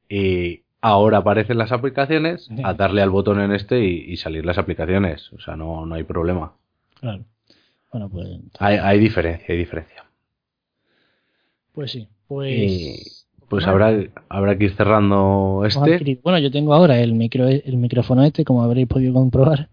y 0.09 0.61
ahora 0.83 1.19
aparecen 1.19 1.57
las 1.59 1.73
aplicaciones, 1.73 2.45
Sí. 2.45 2.55
a 2.63 2.75
darle 2.75 3.01
al 3.03 3.09
botón 3.11 3.41
en 3.41 3.51
este 3.53 3.83
y, 3.85 4.13
y 4.13 4.17
salir 4.19 4.45
las 4.45 4.59
aplicaciones. 4.59 5.33
O 5.33 5.41
sea, 5.41 5.57
no, 5.57 5.87
no 5.87 5.95
hay 5.97 6.03
problema. 6.05 6.53
Claro. 7.01 7.25
Bueno, 7.91 8.09
pues, 8.11 8.29
Hay, 8.61 8.77
hay 8.77 8.99
diferencia, 9.01 9.47
hay 9.49 9.57
diferencia. 9.59 10.05
pues 11.73 11.91
sí. 11.93 12.09
Pues. 12.29 12.53
Y 12.53 12.97
pues 13.49 13.65
Bueno. 13.67 13.85
habrá, 13.87 14.05
habrá 14.29 14.59
que 14.59 14.65
ir 14.65 14.75
cerrando 14.75 15.63
este. 15.67 16.19
Bueno, 16.23 16.39
yo 16.39 16.51
tengo 16.51 16.75
ahora 16.75 17.01
el, 17.01 17.15
micro, 17.15 17.47
el 17.49 17.77
micrófono 17.77 18.23
este, 18.25 18.45
como 18.45 18.63
habréis 18.63 18.87
podido 18.89 19.15
comprobar, 19.15 19.69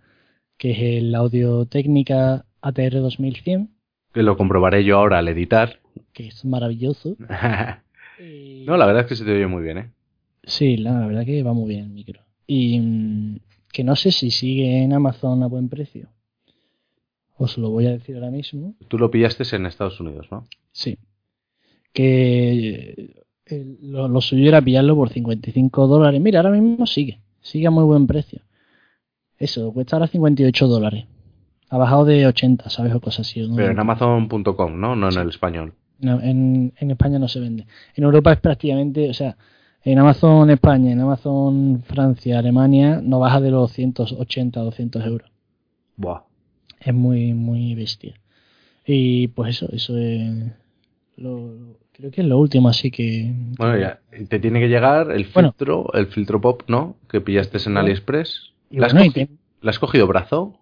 que 0.58 0.72
es 0.72 0.78
el 1.04 1.14
Audio 1.16 1.66
Técnica 1.66 2.46
ATR 2.62 3.00
2100, 3.02 3.70
que 4.14 4.24
lo 4.24 4.38
comprobaré 4.38 4.84
yo 4.86 4.98
ahora 4.98 5.18
al 5.20 5.28
editar. 5.28 5.80
Que 6.14 6.28
es 6.28 6.46
maravilloso. 6.46 7.16
Y- 8.20 8.64
no, 8.68 8.78
la 8.78 8.86
verdad 8.86 9.04
es 9.04 9.08
que 9.08 9.16
se 9.16 9.26
te 9.26 9.34
oye 9.34 9.48
muy 9.48 9.64
bien, 9.64 9.78
¿eh? 9.78 9.92
Sí, 10.44 10.78
la, 10.78 11.06
verdad 11.08 11.26
que 11.26 11.44
va 11.44 11.54
muy 11.54 11.70
bien 11.70 11.86
el 11.86 11.90
micro. 11.90 12.22
Y 12.48 12.80
mm, 12.80 13.40
que 13.72 13.84
no 13.84 13.96
sé 13.96 14.12
si 14.12 14.32
sigue 14.32 14.84
en 14.84 14.94
Amazon 14.94 15.44
a 15.44 15.48
buen 15.48 15.70
precio. 15.70 16.10
Os 17.38 17.58
lo 17.58 17.70
voy 17.70 17.88
a 17.88 17.92
decir 17.92 18.16
ahora 18.16 18.30
mismo. 18.30 18.76
Tú 18.88 18.98
lo 18.98 19.10
pillaste 19.10 19.44
en 19.56 19.66
Estados 19.66 20.00
Unidos, 20.00 20.28
¿no? 20.32 20.46
Sí. 20.72 20.98
Que 21.94 23.16
eh, 23.46 23.78
lo, 23.82 24.08
lo 24.08 24.22
suyo 24.22 24.48
era 24.48 24.62
pillarlo 24.62 24.96
por 24.96 25.10
55 25.10 25.88
dólares. 25.88 26.22
Mira, 26.22 26.40
ahora 26.40 26.52
mismo 26.52 26.86
sigue. 26.86 27.20
Sigue 27.42 27.68
a 27.68 27.72
muy 27.72 27.84
buen 27.84 28.06
precio. 28.08 28.42
Eso, 29.38 29.74
cuesta 29.74 29.96
ahora 29.96 30.08
58 30.08 30.68
dólares. 30.68 31.06
Ha 31.70 31.78
bajado 31.78 32.06
de 32.06 32.28
80, 32.28 32.70
¿sabes? 32.70 32.94
O 32.94 33.00
cosas 33.00 33.28
así. 33.28 33.42
Pero 33.56 33.72
en 33.72 33.80
Amazon.com, 33.80 34.80
¿no? 34.80 34.96
No 34.96 35.10
en 35.10 35.18
el 35.18 35.30
español. 35.30 35.74
No, 36.02 36.20
en, 36.22 36.74
en 36.78 36.92
España 36.92 37.20
no 37.20 37.28
se 37.28 37.40
vende. 37.40 37.66
En 37.96 38.04
Europa 38.04 38.34
es 38.34 38.40
prácticamente, 38.40 39.10
o 39.10 39.14
sea, 39.14 39.38
en 39.84 39.98
Amazon 40.00 40.50
España, 40.50 40.92
en 40.92 41.00
Amazon 41.00 41.82
Francia, 41.86 42.40
Alemania, 42.40 43.00
no 43.04 43.20
baja 43.20 43.40
de 43.40 43.52
los 43.52 43.72
180 43.72 44.62
o 44.62 44.66
200 44.66 45.06
euros. 45.06 45.30
Buah. 45.98 46.22
Es 46.80 46.94
muy, 46.94 47.34
muy 47.34 47.76
bestia. 47.76 48.16
Y 48.86 49.28
pues 49.30 49.52
eso, 49.58 49.70
eso 49.72 49.98
es. 49.98 50.52
Lo, 51.18 51.78
creo 51.92 52.10
que 52.10 52.22
es 52.22 52.28
lo 52.28 52.40
último, 52.40 52.68
así 52.70 52.90
que. 52.90 53.32
Bueno, 53.58 53.78
ya. 53.78 54.00
Te 54.28 54.40
tiene 54.40 54.60
que 54.60 54.68
llegar 54.70 55.12
el 55.12 55.28
Bueno. 55.34 55.52
filtro, 55.52 55.94
el 55.94 56.08
filtro 56.08 56.42
pop, 56.42 56.64
¿no? 56.68 56.96
Que 57.08 57.22
pillaste 57.22 57.60
en 57.68 57.78
AliExpress. 57.78 58.54
¿Le 58.72 58.86
has, 58.86 58.94
bueno, 58.94 59.06
y 59.06 59.10
cogi- 59.10 59.14
te- 59.28 59.30
¿le 59.62 59.70
has 59.70 59.78
cogido 59.78 60.08
brazo? 60.08 60.58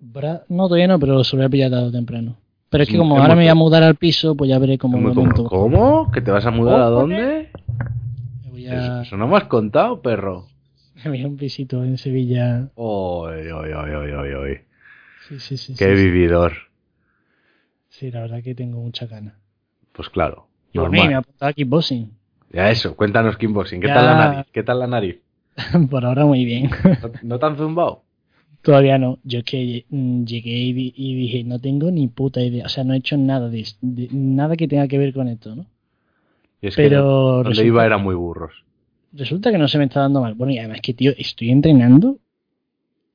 Bra- 0.00 0.44
no, 0.48 0.64
todavía 0.68 0.86
no, 0.88 0.98
pero 0.98 1.22
se 1.24 1.36
lo 1.36 1.40
voy 1.42 1.46
a 1.46 1.50
pillar 1.50 1.70
tarde 1.70 1.88
o 1.88 1.92
temprano. 1.92 2.36
Pero 2.70 2.84
es 2.84 2.88
que 2.88 2.96
como 2.96 3.18
ahora 3.18 3.34
me 3.34 3.42
voy 3.42 3.48
a 3.48 3.54
mudar 3.54 3.82
al 3.82 3.96
piso, 3.96 4.36
pues 4.36 4.48
ya 4.48 4.58
veré 4.58 4.78
cómo 4.78 4.96
cómodo. 4.98 5.14
monto. 5.14 5.44
¿Cómo? 5.44 6.10
¿Que 6.12 6.20
te 6.20 6.30
vas 6.30 6.46
a 6.46 6.50
mudar 6.50 6.80
a 6.80 6.86
dónde? 6.86 7.50
Me 8.44 8.50
voy 8.50 8.66
Eso, 8.66 8.74
a, 8.92 9.02
eso 9.02 9.16
no 9.16 9.26
me 9.28 9.36
has 9.36 9.44
contado, 9.44 10.00
perro. 10.00 10.46
me 11.04 11.10
voy 11.10 11.22
a 11.22 11.26
un 11.26 11.36
pisito 11.36 11.82
en 11.84 11.98
Sevilla. 11.98 12.68
Oy, 12.76 13.48
oy, 13.50 13.72
oy, 13.72 13.90
oy, 14.12 14.32
oy. 14.34 14.60
Sí, 15.28 15.38
sí, 15.40 15.56
sí. 15.56 15.74
Qué 15.76 15.96
sí, 15.96 16.02
vividor. 16.02 16.52
Sí, 17.88 18.10
la 18.10 18.20
verdad 18.20 18.42
que 18.42 18.54
tengo 18.54 18.80
mucha 18.80 19.06
gana. 19.06 19.34
Pues 19.92 20.08
claro. 20.08 20.46
Y 20.72 20.78
por 20.78 20.90
mí 20.90 21.06
me 21.06 21.14
ha 21.14 21.18
apuntado 21.18 21.50
a 21.50 21.52
kickboxing. 21.52 22.10
Ya 22.52 22.70
eso, 22.70 22.96
cuéntanos 22.96 23.36
Kickboxing. 23.36 23.80
¿Qué 23.80 23.86
Ya. 23.88 23.94
tal 23.94 24.06
la 24.06 24.14
nariz? 24.14 24.46
¿Qué 24.52 24.62
tal 24.62 24.78
la 24.80 24.86
nariz? 24.86 25.20
por 25.90 26.04
ahora 26.04 26.24
muy 26.26 26.44
bien. 26.44 26.70
¿No, 27.22 27.38
han 27.40 27.56
zumbado? 27.56 28.02
Todavía 28.62 28.98
no. 28.98 29.18
Yo 29.24 29.38
es 29.40 29.44
que 29.44 29.86
mm, 29.88 30.24
llegué 30.24 30.50
y, 30.58 30.72
di- 30.72 30.94
y 30.96 31.14
dije, 31.14 31.44
no 31.44 31.58
tengo 31.58 31.90
ni 31.90 32.08
puta 32.08 32.42
idea. 32.42 32.66
O 32.66 32.68
sea, 32.68 32.84
no 32.84 32.92
he 32.94 32.98
hecho 32.98 33.16
nada 33.16 33.48
de, 33.48 33.66
de- 33.80 34.08
nada 34.12 34.56
que 34.56 34.68
tenga 34.68 34.86
que 34.88 34.98
ver 34.98 35.12
con 35.14 35.28
esto, 35.28 35.54
¿no? 35.56 35.66
Y 36.60 36.66
es 36.68 36.76
que 36.76 36.82
Pero 36.82 37.02
donde 37.38 37.48
resulta 37.50 37.66
iba 37.66 37.82
que- 37.82 37.86
eran 37.86 38.02
muy 38.02 38.14
burros. 38.14 38.52
Resulta 39.12 39.50
que 39.50 39.58
no 39.58 39.66
se 39.66 39.78
me 39.78 39.84
está 39.84 40.00
dando 40.00 40.20
mal. 40.20 40.34
Bueno, 40.34 40.52
y 40.52 40.58
además 40.58 40.80
que, 40.82 40.92
tío, 40.94 41.12
estoy 41.16 41.50
entrenando. 41.50 42.18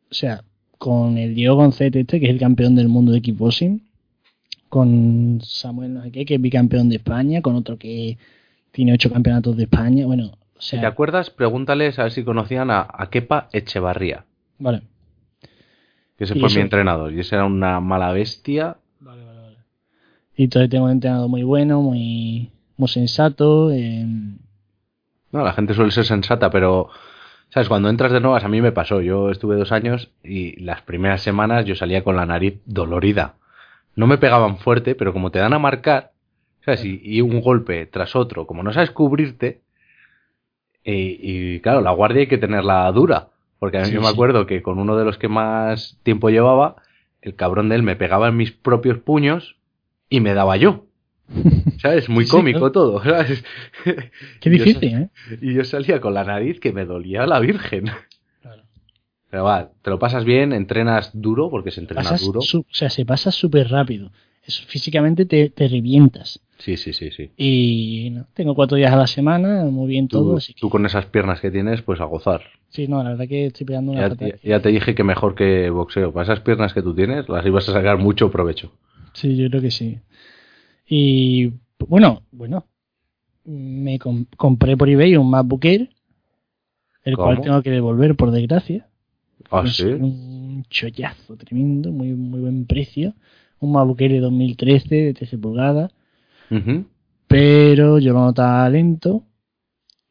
O 0.09 0.13
sea, 0.13 0.43
con 0.77 1.17
el 1.17 1.35
Diego 1.35 1.55
González 1.55 1.95
este, 1.95 2.19
que 2.19 2.25
es 2.25 2.31
el 2.31 2.39
campeón 2.39 2.75
del 2.75 2.87
mundo 2.89 3.11
de 3.11 3.21
kickboxing. 3.21 3.81
Con 4.67 5.39
Samuel 5.43 5.93
no 5.93 6.03
sé 6.03 6.11
qué, 6.11 6.25
que 6.25 6.35
es 6.35 6.41
bicampeón 6.41 6.89
de 6.89 6.97
España. 6.97 7.41
Con 7.41 7.55
otro 7.55 7.77
que 7.77 8.17
tiene 8.71 8.93
ocho 8.93 9.09
campeonatos 9.11 9.55
de 9.55 9.63
España. 9.63 10.05
Bueno, 10.05 10.25
o 10.57 10.61
Si 10.61 10.71
te 10.71 10.79
sea, 10.81 10.89
acuerdas, 10.89 11.29
pregúntales 11.29 11.97
a 11.99 12.03
ver 12.03 12.11
si 12.11 12.23
conocían 12.23 12.71
a, 12.71 12.85
a 12.91 13.09
Kepa 13.09 13.47
Echevarría, 13.53 14.25
vale. 14.59 14.81
Que 16.17 16.23
ese 16.25 16.35
fue 16.35 16.49
mi 16.49 16.61
entrenador. 16.61 17.13
Y 17.13 17.19
ese 17.19 17.35
era 17.35 17.45
una 17.45 17.79
mala 17.79 18.11
bestia. 18.11 18.77
Vale, 18.99 19.23
vale, 19.25 19.39
vale. 19.41 19.57
Y 20.35 20.43
entonces 20.45 20.69
tengo 20.69 20.85
un 20.85 20.91
entrenador 20.91 21.29
muy 21.29 21.43
bueno, 21.43 21.81
muy, 21.81 22.51
muy 22.77 22.87
sensato. 22.89 23.71
eh, 23.71 24.05
No, 25.31 25.43
la 25.43 25.53
gente 25.53 25.73
suele 25.73 25.91
ser 25.91 26.05
sensata, 26.05 26.49
pero, 26.49 26.89
¿sabes? 27.49 27.67
Cuando 27.69 27.89
entras 27.89 28.11
de 28.11 28.21
nuevas, 28.21 28.43
a 28.43 28.47
mí 28.47 28.61
me 28.61 28.71
pasó. 28.71 29.01
Yo 29.01 29.29
estuve 29.31 29.55
dos 29.57 29.71
años 29.71 30.09
y 30.23 30.59
las 30.61 30.81
primeras 30.81 31.21
semanas 31.21 31.65
yo 31.65 31.75
salía 31.75 32.03
con 32.03 32.15
la 32.15 32.25
nariz 32.25 32.59
dolorida. 32.65 33.35
No 33.95 34.07
me 34.07 34.17
pegaban 34.17 34.57
fuerte, 34.57 34.95
pero 34.95 35.13
como 35.13 35.31
te 35.31 35.39
dan 35.39 35.53
a 35.53 35.59
marcar, 35.59 36.11
¿sabes? 36.65 36.83
Y, 36.85 36.99
y 37.03 37.21
un 37.21 37.41
golpe 37.41 37.85
tras 37.85 38.15
otro, 38.15 38.45
como 38.47 38.63
no 38.63 38.73
sabes 38.73 38.91
cubrirte, 38.91 39.61
y, 40.83 41.55
y, 41.55 41.59
claro, 41.61 41.81
la 41.81 41.91
guardia 41.91 42.21
hay 42.21 42.27
que 42.27 42.37
tenerla 42.37 42.91
dura. 42.91 43.29
Porque 43.59 43.77
a 43.77 43.81
mí 43.81 43.87
Sí, 43.87 43.93
yo 43.93 44.01
me 44.01 44.07
acuerdo 44.09 44.45
que 44.45 44.61
con 44.61 44.79
uno 44.79 44.97
de 44.97 45.05
los 45.05 45.17
que 45.17 45.27
más 45.27 45.97
tiempo 46.03 46.29
llevaba, 46.29 46.75
el 47.21 47.35
cabrón 47.35 47.69
de 47.69 47.75
él 47.75 47.83
me 47.83 47.95
pegaba 47.95 48.27
en 48.27 48.37
mis 48.37 48.51
propios 48.51 48.99
puños 48.99 49.55
y 50.09 50.19
me 50.19 50.33
daba 50.33 50.57
yo. 50.57 50.85
¿Sabes? 51.81 52.07
Muy 52.09 52.25
Sí, 52.25 52.31
cómico 52.31 52.71
todo, 52.71 53.03
¿sabes? 53.03 53.43
Qué 53.83 54.57
yo 54.57 54.63
difícil, 54.63 54.93
¿eh? 54.93 55.09
Y 55.41 55.53
yo 55.53 55.63
salía 55.63 55.99
con 56.01 56.13
la 56.13 56.23
nariz 56.23 56.59
que 56.59 56.71
me 56.73 56.85
dolía 56.85 57.25
la 57.25 57.39
virgen. 57.39 57.85
Claro. 58.41 58.63
Pero 59.31 59.43
va, 59.43 59.71
te 59.81 59.89
lo 59.89 59.97
pasas 59.97 60.23
bien, 60.25 60.53
entrenas 60.53 61.09
duro, 61.13 61.49
porque 61.49 61.71
se 61.71 61.79
entrena 61.81 62.03
Pasas 62.03 62.21
duro. 62.21 62.41
su- 62.41 62.59
o 62.59 62.65
sea, 62.73 62.89
se 62.89 63.05
pasa 63.05 63.31
súper 63.31 63.69
rápido. 63.69 64.11
Eso, 64.45 64.63
físicamente 64.67 65.25
te, 65.25 65.49
te 65.49 65.67
revientas. 65.67 66.39
Sí, 66.59 66.77
sí, 66.77 66.93
sí, 66.93 67.11
sí. 67.11 67.31
Y 67.37 68.11
no, 68.11 68.27
tengo 68.33 68.55
cuatro 68.55 68.77
días 68.77 68.93
a 68.93 68.97
la 68.97 69.07
semana, 69.07 69.65
muy 69.65 69.87
bien 69.87 70.07
todo. 70.07 70.31
Tú, 70.31 70.37
Así 70.37 70.53
que, 70.53 70.59
tú 70.61 70.69
con 70.69 70.85
esas 70.85 71.05
piernas 71.07 71.41
que 71.41 71.51
tienes, 71.51 71.81
pues 71.81 71.99
a 71.99 72.05
gozar. 72.05 72.41
sí, 72.69 72.87
no, 72.87 73.03
la 73.03 73.09
verdad 73.11 73.27
que 73.27 73.47
estoy 73.47 73.65
pegando 73.65 73.91
una 73.91 74.07
Ya, 74.09 74.15
ya- 74.15 74.35
ya 74.43 74.61
te 74.61 74.69
dije 74.69 74.95
que 74.95 75.03
mejor 75.03 75.35
que 75.35 75.69
boxeo. 75.69 76.13
Para 76.13 76.23
esas 76.23 76.39
piernas 76.41 76.73
que 76.73 76.81
tú 76.81 76.93
tienes, 76.95 77.27
las 77.27 77.45
ibas 77.45 77.67
a 77.69 77.73
sacar 77.73 77.97
mucho 77.97 78.31
provecho. 78.31 78.71
Sí, 79.13 79.35
yo 79.35 79.49
creo 79.49 79.61
que 79.61 79.71
sí. 79.71 79.99
Y 80.87 81.51
bueno, 81.79 82.21
bueno, 82.31 82.65
me 83.45 83.97
com- 83.99 84.25
compré 84.37 84.77
por 84.77 84.89
eBay 84.89 85.17
un 85.17 85.29
MacBook 85.29 85.65
Air, 85.65 85.89
el 87.03 87.17
cual 87.17 87.41
tengo 87.41 87.61
que 87.61 87.71
devolver 87.71 88.15
por 88.15 88.31
desgracia. 88.31 88.87
Ah, 89.51 89.65
sí. 89.67 89.83
Un 89.85 90.65
chollazo 90.69 91.35
tremendo, 91.37 91.91
muy, 91.91 92.13
muy 92.13 92.39
buen 92.39 92.65
precio. 92.65 93.13
Un 93.65 93.73
MacBook 93.73 93.99
Air 94.01 94.11
de 94.13 94.19
2013, 94.21 94.95
de 94.95 95.13
13 95.13 95.37
pulgadas. 95.37 95.91
Pero 97.27 97.99
yo 97.99 98.13
lo 98.13 98.19
notaba 98.21 98.69
lento. 98.69 99.23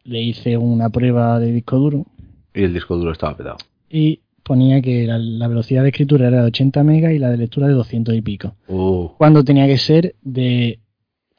Le 0.05 0.21
hice 0.23 0.57
una 0.59 0.91
prueba 0.91 1.39
de 1.41 1.51
disco 1.53 1.79
duro 1.79 2.05
Y 2.53 2.63
el 2.65 2.75
disco 2.75 2.97
duro 2.97 3.13
estaba 3.13 3.37
petado. 3.37 3.57
y 3.89 4.21
ponía 4.43 4.83
que 4.83 5.07
la, 5.07 5.17
la 5.19 5.49
velocidad 5.49 5.83
de 5.83 5.89
escritura 5.89 6.29
era 6.29 6.43
de 6.43 6.49
80 6.49 6.85
megas 6.85 7.13
y 7.13 7.19
la 7.19 7.31
de 7.31 7.39
lectura 7.39 7.67
de 7.67 7.73
200 7.73 8.15
y 8.15 8.21
pico. 8.21 8.55
Uh, 8.69 9.09
Cuando 9.17 9.43
tenía 9.43 9.67
que 9.67 9.79
ser 9.79 10.15
de 10.21 10.81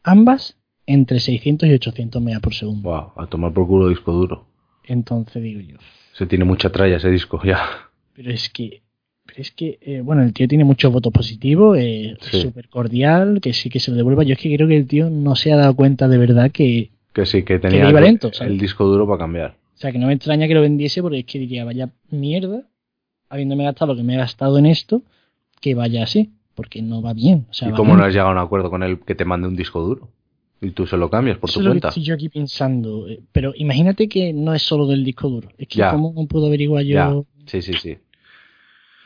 ambas 0.04 0.58
entre 0.88 1.20
600 1.20 1.70
y 1.70 1.74
800 1.74 2.20
megas 2.22 2.42
por 2.42 2.56
segundo. 2.56 2.90
wow, 2.90 3.12
a 3.16 3.28
tomar 3.28 3.54
por 3.54 3.68
culo 3.68 3.90
disco 3.90 4.12
duro. 4.12 4.48
Entonces 4.86 5.44
digo 5.44 5.62
yo, 5.62 5.78
Se 6.14 6.26
tiene 6.26 6.46
mucha 6.46 6.72
tralla 6.72 6.98
ese 6.98 7.12
disco, 7.12 7.40
ya. 7.44 7.60
pero 8.16 8.32
es 8.32 8.50
que, 8.50 8.82
es 9.38 9.52
que, 9.52 9.78
eh, 9.82 10.02
bueno, 10.02 10.24
el 10.24 10.34
tío 10.34 10.48
tiene 10.48 10.64
muchos 10.64 10.92
votos 10.92 11.12
positivos, 11.12 11.78
eh, 11.78 12.16
Sí. 12.22 12.38
es 12.38 12.42
súper 12.44 12.70
cordial, 12.70 13.40
que 13.42 13.54
sí 13.54 13.70
que 13.70 13.80
se 13.80 13.92
lo 13.92 13.98
devuelva. 13.98 14.24
Yo 14.24 14.34
es 14.34 14.40
que 14.40 14.54
creo 14.56 14.68
que 14.68 14.78
el 14.78 14.88
tío 14.88 15.10
no 15.10 15.36
se 15.36 15.52
ha 15.52 15.58
dado 15.58 15.76
cuenta 15.76 16.08
de 16.08 16.18
verdad 16.18 16.52
que, 16.52 16.92
Que 17.14 17.26
sí, 17.26 17.44
que 17.44 17.60
tenía 17.60 17.90
iba 17.90 18.00
el- 18.00 18.06
lento, 18.06 18.32
¿sabes? 18.34 18.52
el 18.54 18.60
disco 18.60 18.86
duro 18.86 19.06
para 19.08 19.20
cambiar. 19.20 19.52
o 19.76 19.78
sea, 19.78 19.92
que 19.92 20.00
no 20.00 20.08
me 20.08 20.14
extraña 20.14 20.48
que 20.48 20.54
lo 20.54 20.62
vendiese 20.62 21.02
porque 21.02 21.20
es 21.20 21.26
que 21.26 21.40
diría, 21.40 21.66
vaya 21.66 21.90
mierda, 22.10 22.64
habiéndome 23.30 23.64
gastado 23.66 23.94
lo 23.94 23.98
que 23.98 24.04
me 24.04 24.14
he 24.14 24.18
gastado 24.18 24.58
en 24.58 24.66
esto, 24.66 25.02
que 25.62 25.76
vaya 25.76 26.04
así, 26.04 26.30
porque 26.54 26.82
no 26.82 27.02
va 27.02 27.14
bien. 27.14 27.46
O 27.50 27.54
sea, 27.54 27.70
¿Y 27.70 27.72
cómo 27.74 27.96
no 27.98 28.04
has 28.04 28.12
llegado 28.14 28.30
a 28.30 28.34
un 28.34 28.38
acuerdo 28.38 28.70
con 28.70 28.84
él 28.84 29.00
que 29.00 29.16
te 29.16 29.26
mande 29.26 29.48
un 29.48 29.56
disco 29.56 29.82
duro? 29.82 30.10
Y 30.62 30.72
tú 30.72 30.88
se 30.88 30.96
lo 30.96 31.10
cambias 31.10 31.38
por 31.38 31.50
Eso 31.50 31.60
tu 31.60 31.60
es 31.60 31.66
lo 31.66 31.72
que 31.74 31.80
cuenta. 31.82 31.88
estoy 31.90 32.04
yo 32.04 32.14
aquí 32.16 32.30
pensando. 32.30 33.08
eh, 33.10 33.20
Pero 33.34 33.54
imagínate 33.58 34.08
que 34.08 34.32
no 34.32 34.54
es 34.54 34.62
solo 34.62 34.88
del 34.88 35.04
disco 35.04 35.28
duro. 35.30 35.50
Es 35.58 35.68
que 35.68 35.80
Ya. 35.80 35.92
cómo 35.92 36.14
no 36.16 36.26
puedo 36.28 36.48
averiguar 36.48 36.84
yo. 36.86 36.94
Ya, 36.94 37.14
sí, 37.48 37.62
sí, 37.62 37.74
sí. 37.74 37.98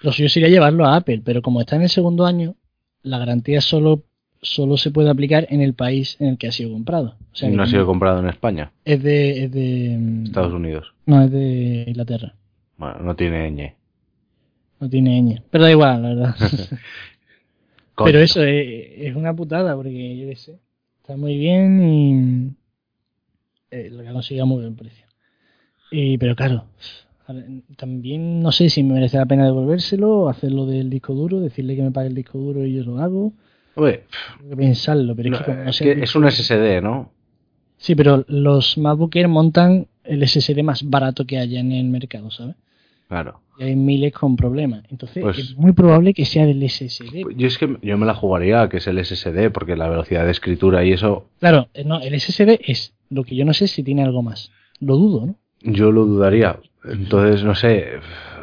Lo 0.01 0.11
suyo 0.11 0.29
sería 0.29 0.49
llevarlo 0.49 0.85
a 0.85 0.95
Apple, 0.95 1.21
pero 1.23 1.41
como 1.41 1.61
está 1.61 1.75
en 1.75 1.83
el 1.83 1.89
segundo 1.89 2.25
año, 2.25 2.55
la 3.03 3.17
garantía 3.17 3.61
solo, 3.61 4.03
solo 4.41 4.77
se 4.77 4.91
puede 4.91 5.09
aplicar 5.09 5.47
en 5.49 5.61
el 5.61 5.73
país 5.73 6.17
en 6.19 6.27
el 6.27 6.37
que 6.37 6.47
ha 6.47 6.51
sido 6.51 6.71
comprado. 6.71 7.15
O 7.31 7.35
sea, 7.35 7.49
no 7.49 7.63
ha 7.63 7.67
sido 7.67 7.85
comprado 7.85 8.19
en 8.19 8.29
España, 8.29 8.71
es 8.85 9.03
de, 9.03 9.43
es 9.43 9.51
de 9.51 10.23
Estados 10.25 10.53
Unidos. 10.53 10.93
no 11.05 11.21
es 11.21 11.31
de 11.31 11.85
Inglaterra. 11.87 12.35
Bueno, 12.77 12.99
no 12.99 13.15
tiene 13.15 13.51
ñ. 13.51 13.73
No 14.79 14.89
tiene 14.89 15.21
ñ. 15.21 15.41
Pero 15.49 15.65
da 15.65 15.71
igual, 15.71 16.01
la 16.01 16.09
verdad. 16.09 16.35
Pero 18.05 18.19
eso 18.19 18.43
es, 18.43 18.87
es 18.97 19.15
una 19.15 19.33
putada, 19.33 19.75
porque 19.75 20.17
yo 20.17 20.29
qué 20.29 20.35
sé. 20.35 20.59
Está 21.01 21.17
muy 21.17 21.37
bien 21.37 21.83
y 21.83 22.55
eh, 23.71 23.89
lo 23.91 24.01
que 24.03 24.09
ha 24.09 24.13
conseguido 24.13 24.43
a 24.43 24.47
muy 24.47 24.61
buen 24.61 24.75
precio. 24.75 25.05
Y, 25.91 26.17
pero 26.19 26.35
claro, 26.35 26.65
también 27.77 28.41
no 28.41 28.51
sé 28.51 28.69
si 28.69 28.83
me 28.83 28.93
merece 28.95 29.17
la 29.17 29.25
pena 29.25 29.45
devolvérselo, 29.45 30.29
hacerlo 30.29 30.65
del 30.65 30.89
disco 30.89 31.13
duro, 31.13 31.39
decirle 31.39 31.75
que 31.75 31.83
me 31.83 31.91
pague 31.91 32.07
el 32.07 32.15
disco 32.15 32.37
duro 32.37 32.65
y 32.65 32.73
yo 32.75 32.83
lo 32.83 32.99
hago. 32.99 33.33
Oye, 33.75 34.03
Tengo 34.39 34.49
que 34.51 34.55
pensarlo, 34.57 35.15
pero 35.15 35.33
es 35.33 35.39
que 35.39 35.45
como 35.45 35.63
no 35.63 35.69
es, 35.69 35.75
sé 35.75 35.83
que 35.85 35.91
el 35.91 35.97
es 35.97 36.01
disco 36.03 36.19
un 36.19 36.31
SSD, 36.31 36.81
¿no? 36.81 37.11
Sí, 37.77 37.95
pero 37.95 38.25
los 38.27 38.77
MacBook 38.77 39.15
Air 39.15 39.27
montan 39.29 39.87
el 40.03 40.27
SSD 40.27 40.63
más 40.63 40.83
barato 40.89 41.25
que 41.25 41.37
haya 41.37 41.59
en 41.59 41.71
el 41.71 41.85
mercado, 41.85 42.29
¿sabes? 42.31 42.55
Claro. 43.07 43.39
Y 43.57 43.63
hay 43.63 43.75
miles 43.75 44.13
con 44.13 44.35
problemas. 44.35 44.83
Entonces 44.89 45.23
Pues- 45.23 45.37
es 45.39 45.55
muy 45.57 45.71
probable 45.71 46.13
que 46.13 46.25
sea 46.25 46.45
del 46.45 46.61
SSD. 46.63 47.23
Yo 47.35 47.47
es 47.47 47.57
que 47.57 47.77
yo 47.81 47.97
me 47.97 48.05
la 48.05 48.15
jugaría 48.15 48.67
que 48.69 48.77
es 48.77 48.87
el 48.87 48.97
SSD, 49.03 49.49
porque 49.51 49.75
la 49.75 49.87
velocidad 49.89 50.25
de 50.25 50.31
escritura 50.31 50.83
y 50.83 50.91
eso, 50.93 51.27
Claro, 51.39 51.69
eh, 51.73 51.83
no, 51.85 51.99
el 52.01 52.13
SSD 52.19 52.59
es 52.69 52.93
lo 53.09 53.23
que 53.23 53.35
yo 53.35 53.45
no 53.45 53.53
sé 53.53 53.67
si 53.67 53.83
tiene 53.83 54.03
algo 54.03 54.21
más. 54.21 54.51
Lo 54.79 54.95
dudo, 54.97 55.25
¿no? 55.25 55.35
yo 55.61 55.91
lo 55.91 56.05
dudaría. 56.05 56.57
Entonces, 56.83 57.43
no 57.43 57.55
sé. 57.55 57.99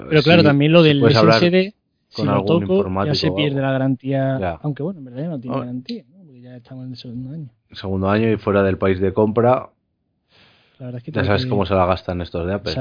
Pero 0.08 0.22
claro, 0.22 0.42
si- 0.42 0.46
también 0.46 0.72
lo 0.72 0.82
del 0.82 1.02
SSD, 1.02 1.74
si 2.08 2.24
lo 2.24 2.44
toco, 2.44 3.04
ya 3.04 3.14
se 3.14 3.30
pierde 3.32 3.60
la 3.60 3.72
garantía. 3.72 4.38
Ya. 4.40 4.58
Aunque 4.62 4.82
bueno, 4.82 4.98
en 5.00 5.04
verdad 5.06 5.22
ya 5.22 5.28
no 5.28 5.40
tiene 5.40 5.56
Oh. 5.56 5.60
garantía, 5.60 6.04
¿no? 6.10 6.24
Porque 6.24 6.40
ya 6.40 6.56
estamos 6.56 6.84
en 6.84 6.90
el 6.92 6.96
segundo 6.96 7.32
año. 7.34 7.48
segundo 7.72 8.08
año 8.08 8.30
y 8.30 8.36
fuera 8.36 8.62
del 8.62 8.78
país 8.78 9.00
de 9.00 9.12
compra, 9.12 9.70
La 10.78 10.86
verdad 10.86 10.98
es 10.98 11.04
que 11.04 11.10
ya 11.10 11.24
sabes 11.24 11.44
que 11.44 11.48
cómo 11.50 11.64
se 11.66 11.74
la 11.74 11.86
gastan 11.86 12.20
estos 12.20 12.46
de 12.46 12.54
Apple. 12.54 12.72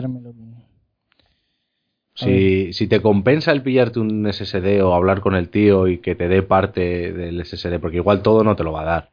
Si, 2.14 2.72
si 2.72 2.88
te 2.88 3.02
compensa 3.02 3.52
el 3.52 3.62
pillarte 3.62 4.00
un 4.00 4.26
SSD 4.32 4.82
o 4.82 4.94
hablar 4.94 5.20
con 5.20 5.36
el 5.36 5.50
tío 5.50 5.88
y 5.88 5.98
que 5.98 6.16
te 6.16 6.30
dé 6.30 6.44
parte 6.44 7.12
del 7.12 7.42
SSD, 7.44 7.80
porque 7.80 7.98
igual 7.98 8.22
todo 8.22 8.44
no 8.44 8.56
te 8.56 8.64
lo 8.64 8.72
va 8.72 8.82
a 8.82 8.86
dar. 8.86 9.10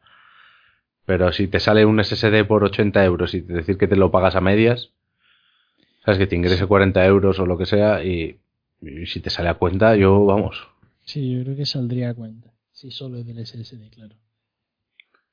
Pero 1.04 1.32
si 1.32 1.48
te 1.48 1.58
sale 1.58 1.84
un 1.84 1.98
SSD 2.02 2.44
por 2.46 2.62
80 2.62 3.04
euros 3.04 3.34
y 3.34 3.40
decir 3.40 3.76
que 3.76 3.88
te 3.88 3.96
lo 3.96 4.12
pagas 4.12 4.36
a 4.36 4.40
medias, 4.40 4.90
sabes 6.04 6.18
que 6.18 6.26
te 6.26 6.36
ingrese 6.36 6.66
40 6.66 7.04
euros 7.06 7.38
o 7.38 7.46
lo 7.46 7.56
que 7.58 7.66
sea 7.66 8.04
y, 8.04 8.38
y 8.80 9.06
si 9.06 9.20
te 9.20 9.30
sale 9.30 9.48
a 9.48 9.54
cuenta, 9.54 9.96
yo, 9.96 10.24
vamos, 10.24 10.68
Sí, 11.04 11.32
yo 11.36 11.42
creo 11.42 11.56
que 11.56 11.66
saldría 11.66 12.10
a 12.10 12.14
cuenta. 12.14 12.52
Si 12.70 12.90
solo 12.92 13.18
es 13.18 13.26
del 13.26 13.38
SSD, 13.44 13.90
claro. 13.90 14.14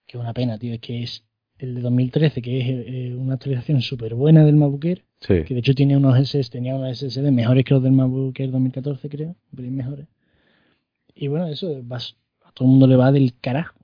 Qué 0.07 0.17
una 0.17 0.34
pena, 0.34 0.57
tío. 0.57 0.74
Es 0.74 0.80
que 0.82 1.03
es 1.03 1.24
el 1.59 1.76
de 1.76 1.82
2013, 1.82 2.41
que 2.41 2.59
es 2.59 2.65
eh, 2.67 3.15
una 3.15 3.36
actualización 3.36 3.82
súper 3.82 4.15
buena 4.15 4.43
del 4.43 4.55
MacBook 4.55 4.86
Air, 4.86 5.03
sí. 5.22 5.43
que 5.43 5.53
de 5.53 5.59
hecho 5.59 5.76
tiene 5.76 5.95
unos 5.95 6.17
SS, 6.17 6.49
tenía 6.49 6.76
unos 6.76 6.97
SSD 6.99 7.32
mejores 7.32 7.63
que 7.65 7.74
los 7.76 7.84
del 7.84 7.91
MacBook 7.91 8.39
Air 8.39 8.49
2014, 8.51 9.09
creo, 9.09 9.36
pelín 9.55 9.76
mejores. 9.76 10.07
Y 11.13 11.28
bueno, 11.28 11.47
eso 11.47 11.82
vas- 11.84 12.15
a 12.43 12.51
todo 12.51 12.65
el 12.65 12.72
mundo 12.72 12.88
le 12.88 12.95
va 12.95 13.11
del 13.11 13.34
carajo. 13.39 13.78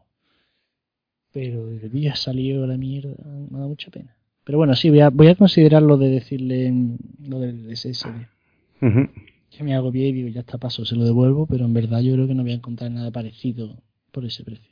Pero 1.31 1.69
el 1.69 1.91
día 1.91 2.13
ha 2.13 2.15
salido 2.15 2.65
la 2.65 2.77
mierda, 2.77 3.13
me 3.49 3.59
da 3.59 3.67
mucha 3.67 3.91
pena. 3.91 4.14
Pero 4.45 4.57
bueno, 4.59 4.75
sí, 4.75 4.89
voy 4.89 4.99
a, 5.01 5.09
voy 5.09 5.27
a 5.27 5.35
considerar 5.35 5.81
lo 5.81 5.97
de 5.97 6.09
decirle 6.09 6.71
mm, 6.71 6.97
lo 7.27 7.39
del 7.39 7.75
SSD. 7.75 8.07
Ujú. 8.81 9.09
Que 9.49 9.63
me 9.63 9.73
hago 9.75 9.91
bien 9.91 10.09
y 10.09 10.13
digo, 10.21 10.29
ya 10.29 10.41
está 10.41 10.57
paso, 10.57 10.85
se 10.85 10.95
lo 10.95 11.03
devuelvo, 11.03 11.45
pero 11.47 11.65
en 11.65 11.73
verdad 11.73 11.99
yo 12.01 12.13
creo 12.13 12.27
que 12.27 12.35
no 12.35 12.43
voy 12.43 12.51
a 12.51 12.55
encontrar 12.55 12.91
nada 12.91 13.09
parecido 13.11 13.75
por 14.11 14.23
ese 14.25 14.43
precio. 14.43 14.69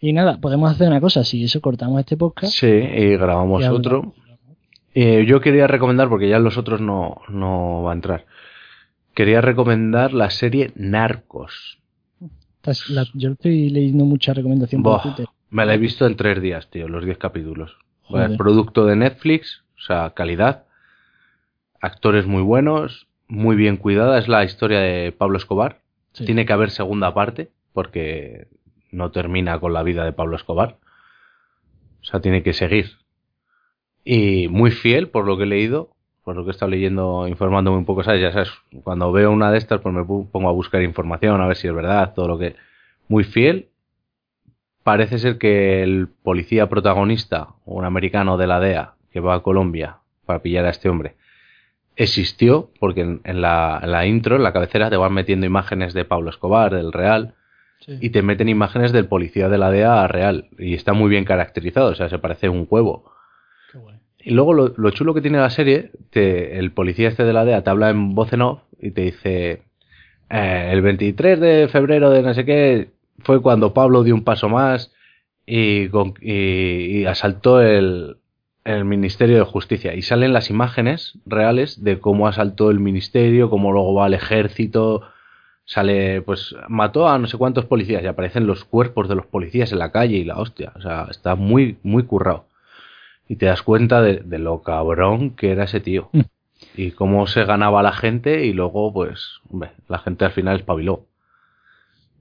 Y 0.00 0.12
nada, 0.12 0.38
podemos 0.40 0.70
hacer 0.70 0.88
una 0.88 1.00
cosa, 1.00 1.24
si 1.24 1.42
eso 1.44 1.60
cortamos 1.60 1.98
este 2.00 2.16
podcast. 2.16 2.52
Sí, 2.52 2.66
y 2.66 3.16
grabamos 3.16 3.62
y 3.62 3.66
otro. 3.66 4.14
Eh, 4.94 5.24
yo 5.26 5.40
quería 5.40 5.66
recomendar, 5.66 6.08
porque 6.08 6.28
ya 6.28 6.38
los 6.38 6.56
otros 6.56 6.80
no, 6.80 7.20
no 7.28 7.82
va 7.82 7.92
a 7.92 7.94
entrar. 7.94 8.26
quería 9.14 9.40
recomendar 9.40 10.12
la 10.14 10.30
serie 10.30 10.70
Narcos. 10.76 11.78
La- 12.88 13.06
yo 13.14 13.32
estoy 13.32 13.70
leyendo 13.70 14.04
mucha 14.04 14.32
recomendación 14.34 14.82
por 14.82 15.02
Twitter. 15.02 15.26
me 15.50 15.66
la 15.66 15.74
he 15.74 15.78
visto 15.78 16.06
en 16.06 16.16
tres 16.16 16.40
días, 16.40 16.68
tío, 16.70 16.86
los 16.88 17.04
10 17.04 17.18
capítulos. 17.18 17.76
Joder. 18.08 18.36
producto 18.36 18.86
de 18.86 18.96
Netflix, 18.96 19.62
o 19.76 19.80
sea, 19.80 20.10
calidad, 20.10 20.64
actores 21.80 22.26
muy 22.26 22.42
buenos, 22.42 23.06
muy 23.28 23.56
bien 23.56 23.76
cuidada. 23.76 24.18
Es 24.18 24.28
la 24.28 24.44
historia 24.44 24.80
de 24.80 25.12
Pablo 25.12 25.38
Escobar. 25.38 25.80
Sí. 26.12 26.24
Tiene 26.24 26.46
que 26.46 26.52
haber 26.52 26.70
segunda 26.70 27.14
parte, 27.14 27.50
porque 27.72 28.48
no 28.90 29.10
termina 29.10 29.60
con 29.60 29.72
la 29.72 29.82
vida 29.82 30.04
de 30.04 30.12
Pablo 30.12 30.36
Escobar. 30.36 30.78
O 32.00 32.04
sea, 32.04 32.20
tiene 32.20 32.42
que 32.42 32.52
seguir. 32.52 32.96
Y 34.04 34.48
muy 34.48 34.70
fiel, 34.70 35.08
por 35.08 35.26
lo 35.26 35.36
que 35.36 35.44
he 35.44 35.46
leído, 35.46 35.90
por 36.24 36.34
lo 36.36 36.44
que 36.44 36.50
he 36.50 36.52
estado 36.52 36.70
leyendo, 36.70 37.28
informándome 37.28 37.76
un 37.76 37.84
poco, 37.84 38.02
¿sabes? 38.02 38.22
Ya 38.22 38.32
sabes, 38.32 38.50
cuando 38.82 39.12
veo 39.12 39.30
una 39.30 39.50
de 39.50 39.58
estas, 39.58 39.80
pues 39.80 39.94
me 39.94 40.04
pongo 40.04 40.48
a 40.48 40.52
buscar 40.52 40.82
información, 40.82 41.40
a 41.40 41.46
ver 41.46 41.56
si 41.56 41.68
es 41.68 41.74
verdad, 41.74 42.14
todo 42.14 42.28
lo 42.28 42.38
que... 42.38 42.56
Muy 43.08 43.24
fiel. 43.24 43.68
Parece 44.88 45.18
ser 45.18 45.36
que 45.36 45.82
el 45.82 46.08
policía 46.22 46.68
protagonista, 46.70 47.48
un 47.66 47.84
americano 47.84 48.38
de 48.38 48.46
la 48.46 48.58
DEA, 48.58 48.94
que 49.12 49.20
va 49.20 49.34
a 49.34 49.40
Colombia 49.42 49.98
para 50.24 50.40
pillar 50.40 50.64
a 50.64 50.70
este 50.70 50.88
hombre, 50.88 51.16
existió, 51.96 52.70
porque 52.80 53.02
en, 53.02 53.20
en 53.24 53.40
la, 53.42 53.80
en 53.82 53.92
la 53.92 54.06
intro, 54.06 54.36
en 54.36 54.42
la 54.42 54.52
cabecera, 54.54 54.88
te 54.88 54.96
van 54.96 55.12
metiendo 55.12 55.44
imágenes 55.46 55.92
de 55.94 56.04
Pablo 56.04 56.30
Escobar, 56.30 56.74
del 56.74 56.92
Real, 56.92 57.34
Sí. 57.80 57.96
y 58.00 58.10
te 58.10 58.22
meten 58.22 58.48
imágenes 58.48 58.90
del 58.92 59.06
policía 59.06 59.48
de 59.48 59.56
la 59.58 59.70
DEA 59.70 60.08
real. 60.08 60.48
Y 60.58 60.74
está 60.74 60.94
muy 60.94 61.08
bien 61.10 61.24
caracterizado, 61.24 61.90
o 61.90 61.94
sea, 61.94 62.08
se 62.08 62.18
parece 62.18 62.48
un 62.48 62.66
huevo. 62.68 63.12
Qué 63.70 63.78
guay. 63.78 63.96
Y 64.18 64.30
luego 64.32 64.52
lo, 64.52 64.72
lo 64.76 64.90
chulo 64.90 65.14
que 65.14 65.20
tiene 65.20 65.38
la 65.38 65.50
serie, 65.50 65.92
te- 66.10 66.58
el 66.58 66.72
policía 66.72 67.08
este 67.08 67.24
de 67.24 67.32
la 67.32 67.44
DEA 67.44 67.62
te 67.62 67.70
habla 67.70 67.90
en 67.90 68.14
voz 68.16 68.32
en 68.32 68.42
off 68.42 68.62
y 68.80 68.90
te 68.90 69.02
dice, 69.02 69.62
eh, 70.30 70.70
el 70.72 70.82
23 70.82 71.38
de 71.38 71.68
febrero 71.70 72.10
de 72.10 72.22
no 72.22 72.34
sé 72.34 72.44
qué, 72.44 72.88
fue 73.22 73.40
cuando 73.42 73.74
Pablo 73.74 74.02
dio 74.04 74.14
un 74.14 74.24
paso 74.24 74.48
más 74.48 74.92
y, 75.46 75.88
con- 75.88 76.14
y- 76.20 77.00
y 77.00 77.04
asaltó 77.06 77.60
el, 77.60 78.16
el 78.64 78.84
Ministerio 78.84 79.36
de 79.38 79.44
Justicia. 79.44 79.94
Y 79.94 80.02
salen 80.02 80.32
las 80.32 80.50
imágenes 80.50 81.18
reales 81.26 81.82
de 81.82 81.98
cómo 82.00 82.28
asaltó 82.28 82.70
el 82.70 82.80
ministerio, 82.80 83.50
cómo 83.50 83.72
luego 83.72 83.94
va 83.94 84.06
al 84.06 84.14
ejército. 84.14 85.02
Sale, 85.64 86.22
pues, 86.22 86.54
mató 86.68 87.08
a 87.08 87.18
no 87.18 87.26
sé 87.26 87.36
cuántos 87.36 87.66
policías 87.66 88.02
y 88.02 88.06
aparecen 88.06 88.46
los 88.46 88.64
cuerpos 88.64 89.08
de 89.08 89.14
los 89.16 89.26
policías 89.26 89.70
en 89.72 89.78
la 89.80 89.92
calle 89.92 90.16
y 90.16 90.24
la 90.24 90.38
hostia. 90.38 90.72
O 90.76 90.80
sea, 90.80 91.08
está 91.10 91.34
muy, 91.34 91.76
muy 91.82 92.04
currado. 92.04 92.46
Y 93.28 93.36
te 93.36 93.44
das 93.46 93.62
cuenta 93.62 94.00
de, 94.00 94.20
de 94.24 94.38
lo 94.38 94.62
cabrón 94.62 95.30
que 95.36 95.50
era 95.50 95.64
ese 95.64 95.80
tío. 95.80 96.08
Mm. 96.12 96.20
Y 96.76 96.90
cómo 96.92 97.26
se 97.26 97.44
ganaba 97.44 97.82
la 97.82 97.92
gente 97.92 98.46
y 98.46 98.52
luego, 98.54 98.92
pues, 98.92 99.40
hombre, 99.50 99.70
la 99.88 99.98
gente 99.98 100.24
al 100.24 100.30
final 100.32 100.56
espabiló. 100.56 101.04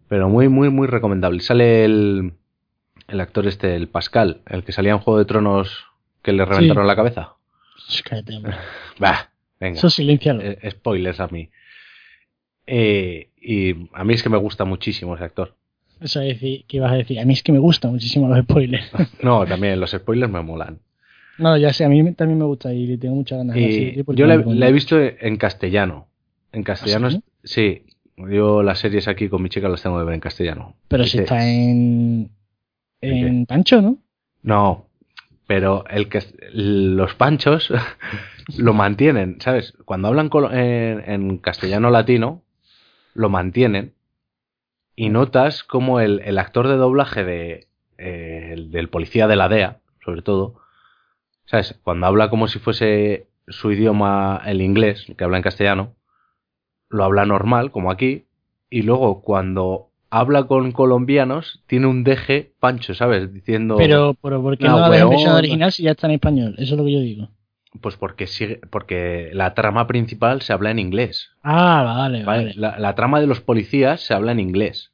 Pero 0.07 0.29
muy, 0.29 0.47
muy, 0.47 0.69
muy 0.69 0.87
recomendable. 0.87 1.41
Sale 1.41 1.85
el, 1.85 2.33
el 3.07 3.21
actor 3.21 3.47
este, 3.47 3.75
el 3.75 3.87
Pascal, 3.87 4.41
el 4.47 4.63
que 4.63 4.71
salía 4.71 4.91
en 4.91 4.99
Juego 4.99 5.19
de 5.19 5.25
Tronos 5.25 5.85
que 6.21 6.33
le 6.33 6.45
reventaron 6.45 6.87
la 6.87 6.95
cabeza. 6.95 7.35
Shh, 7.89 8.01
Cállate. 8.03 8.41
Bah, 8.99 9.29
venga. 9.59 9.77
Eso 9.77 9.89
silencialo. 9.89 10.41
Eh, 10.41 10.71
spoilers 10.71 11.19
a 11.19 11.27
mí. 11.27 11.49
Eh, 12.65 13.29
y 13.41 13.89
a 13.93 14.03
mí 14.03 14.13
es 14.13 14.23
que 14.23 14.29
me 14.29 14.37
gusta 14.37 14.65
muchísimo 14.65 15.15
ese 15.15 15.23
actor. 15.23 15.55
Eso 16.01 16.21
es 16.21 16.27
decir, 16.27 16.65
que 16.67 16.77
ibas 16.77 16.91
a 16.91 16.95
decir. 16.95 17.19
A 17.19 17.25
mí 17.25 17.33
es 17.33 17.43
que 17.43 17.51
me 17.51 17.59
gustan 17.59 17.91
muchísimo 17.91 18.27
los 18.27 18.39
spoilers. 18.39 18.91
No, 19.23 19.45
también 19.45 19.79
los 19.79 19.91
spoilers 19.91 20.31
me 20.31 20.41
molan. 20.41 20.79
no, 21.37 21.57
ya 21.57 21.71
sé, 21.73 21.85
a 21.85 21.89
mí 21.89 22.11
también 22.13 22.39
me 22.39 22.45
gusta 22.45 22.73
y 22.73 22.97
tengo 22.97 23.15
muchas 23.15 23.37
ganas. 23.39 23.55
de 23.55 23.93
Y 23.97 24.03
porque 24.03 24.19
yo 24.19 24.27
la, 24.27 24.67
he 24.67 24.71
visto 24.71 24.99
en 24.99 25.37
castellano. 25.37 26.07
En 26.51 26.63
castellano, 26.63 27.09
¿Ah, 27.11 27.19
sí. 27.43 27.83
Yo 28.17 28.63
las 28.63 28.79
series 28.79 29.07
aquí 29.07 29.29
con 29.29 29.43
mi 29.43 29.49
chica 29.49 29.69
las 29.69 29.83
tengo 29.83 29.99
que 29.99 30.05
ver 30.05 30.15
en 30.15 30.19
castellano. 30.19 30.75
Pero 30.87 31.05
si 31.05 31.19
está 31.19 31.47
en. 31.47 32.31
¿En 33.01 33.45
Pancho, 33.45 33.81
¿no? 33.81 33.99
No, 34.41 34.87
pero 35.45 35.85
el 35.89 36.09
que 36.09 36.23
los 36.51 37.13
panchos 37.15 37.71
lo 38.57 38.73
mantienen, 38.73 39.39
¿sabes? 39.39 39.73
Cuando 39.85 40.07
hablan 40.07 40.29
en 40.33 41.37
castellano 41.37 41.89
latino, 41.89 42.43
lo 43.13 43.29
mantienen 43.29 43.93
y 44.95 45.09
notas 45.09 45.63
como 45.63 45.99
el, 45.99 46.21
el 46.25 46.39
actor 46.39 46.67
de 46.67 46.75
doblaje 46.75 47.23
de, 47.23 47.67
eh, 47.97 48.49
el 48.53 48.71
del 48.71 48.89
policía 48.89 49.27
de 49.27 49.35
la 49.35 49.47
DEA, 49.47 49.79
sobre 50.03 50.21
todo, 50.21 50.59
¿sabes? 51.45 51.79
Cuando 51.83 52.07
habla 52.07 52.29
como 52.29 52.47
si 52.47 52.59
fuese 52.59 53.27
su 53.47 53.71
idioma 53.71 54.41
el 54.45 54.61
inglés, 54.61 55.05
que 55.17 55.23
habla 55.23 55.37
en 55.37 55.43
castellano, 55.43 55.95
lo 56.89 57.03
habla 57.03 57.25
normal, 57.25 57.71
como 57.71 57.91
aquí, 57.91 58.25
y 58.69 58.81
luego 58.83 59.21
cuando 59.21 59.89
habla 60.09 60.45
con 60.45 60.71
colombianos, 60.71 61.63
tiene 61.67 61.87
un 61.87 62.03
deje 62.03 62.53
pancho, 62.59 62.93
¿sabes? 62.93 63.33
Diciendo... 63.33 63.75
Pero, 63.77 64.15
pero 64.21 64.41
¿por 64.41 64.57
qué 64.57 64.65
No, 64.65 64.79
la 64.79 64.89
versión 64.89 65.33
original 65.33 65.71
si 65.71 65.83
ya 65.83 65.91
está 65.91 66.07
en 66.07 66.13
español? 66.13 66.55
Eso 66.57 66.73
es 66.75 66.77
lo 66.79 66.85
que 66.85 66.93
yo 66.93 66.99
digo. 66.99 67.29
Pues 67.81 67.97
porque 67.97 68.25
sigue, 68.25 68.59
porque 68.71 69.29
la 69.33 69.53
trama 69.53 69.85
principal 69.85 70.41
se 70.41 70.53
habla 70.53 70.71
en 70.71 70.79
inglés. 70.79 71.31
Ah, 71.43 71.83
vale, 71.85 72.23
¿vale? 72.23 72.43
vale. 72.45 72.53
La, 72.55 72.79
la 72.79 72.95
trama 72.95 73.19
de 73.19 73.27
los 73.27 73.41
policías 73.41 74.01
se 74.01 74.13
habla 74.13 74.31
en 74.31 74.39
inglés. 74.39 74.93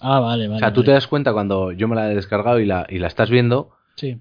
Ah, 0.00 0.20
vale, 0.20 0.46
vale. 0.48 0.56
o 0.56 0.58
sea, 0.60 0.72
tú 0.72 0.84
te 0.84 0.92
das 0.92 1.06
cuenta 1.08 1.32
cuando 1.32 1.72
yo 1.72 1.88
me 1.88 1.96
la 1.96 2.10
he 2.10 2.14
descargado 2.14 2.60
y 2.60 2.66
la, 2.66 2.86
y 2.88 2.98
la 2.98 3.08
estás 3.08 3.30
viendo 3.30 3.72
Sí. 3.96 4.18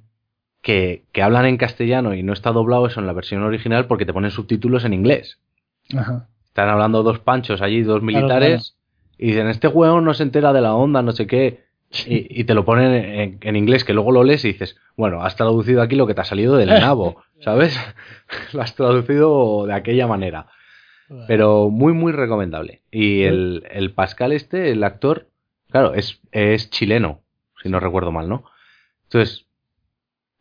que, 0.61 1.05
que 1.11 1.21
hablan 1.21 1.45
en 1.45 1.57
castellano 1.57 2.13
y 2.13 2.23
no 2.23 2.33
está 2.33 2.51
doblado 2.51 2.87
eso 2.87 2.99
en 2.99 3.07
la 3.07 3.13
versión 3.13 3.43
original 3.43 3.85
porque 3.87 4.05
te 4.05 4.13
ponen 4.13 4.31
subtítulos 4.31 4.83
en 4.85 4.93
inglés. 4.93 5.39
Ajá. 5.95 6.27
Están 6.53 6.69
hablando 6.69 7.01
dos 7.01 7.17
panchos 7.17 7.63
allí, 7.63 7.81
dos 7.81 8.01
Claro, 8.01 8.05
militares, 8.05 8.77
y 9.17 9.29
dicen, 9.29 9.47
este 9.47 9.67
hueón 9.67 10.05
no 10.05 10.13
se 10.13 10.21
entera 10.21 10.53
de 10.53 10.61
la 10.61 10.75
onda, 10.75 11.01
no 11.01 11.11
sé 11.11 11.25
qué. 11.25 11.63
Y, 12.05 12.41
y 12.41 12.43
te 12.43 12.53
lo 12.53 12.63
ponen 12.63 12.93
en, 12.93 13.37
en 13.41 13.55
inglés, 13.55 13.83
que 13.83 13.93
luego 13.93 14.11
lo 14.11 14.23
lees 14.23 14.45
y 14.45 14.49
dices, 14.49 14.77
bueno, 14.95 15.23
has 15.23 15.35
traducido 15.35 15.81
aquí 15.81 15.95
lo 15.95 16.05
que 16.05 16.13
te 16.13 16.21
ha 16.21 16.25
salido 16.25 16.55
del 16.55 16.69
nabo, 16.69 17.23
¿sabes? 17.39 17.75
lo 18.53 18.61
has 18.61 18.75
traducido 18.75 19.65
de 19.65 19.73
aquella 19.73 20.05
manera. 20.05 20.45
Pero 21.27 21.71
muy, 21.71 21.93
muy 21.93 22.11
recomendable. 22.11 22.83
Y 22.91 23.23
el, 23.23 23.63
el 23.71 23.91
Pascal 23.91 24.31
este, 24.31 24.69
el 24.71 24.83
actor, 24.83 25.29
claro, 25.71 25.95
es, 25.95 26.19
es 26.31 26.69
chileno, 26.69 27.21
si 27.63 27.69
no 27.69 27.79
recuerdo 27.79 28.11
mal, 28.11 28.29
¿no? 28.29 28.43
Entonces, 29.05 29.47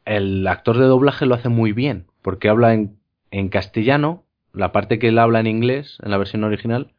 el 0.04 0.46
actor 0.46 0.76
de 0.76 0.84
doblaje 0.84 1.24
lo 1.24 1.34
hace 1.34 1.48
muy 1.48 1.72
bien, 1.72 2.06
porque 2.20 2.50
habla 2.50 2.74
en, 2.74 2.98
en 3.30 3.48
castellano, 3.48 4.24
la 4.53 4.72
parte 4.72 4.98
que 4.98 5.09
él 5.09 5.18
habla 5.18 5.40
en 5.40 5.46
inglés, 5.46 5.98
en 6.03 6.11
la 6.11 6.18
versión 6.18 6.44
original, 6.44 6.92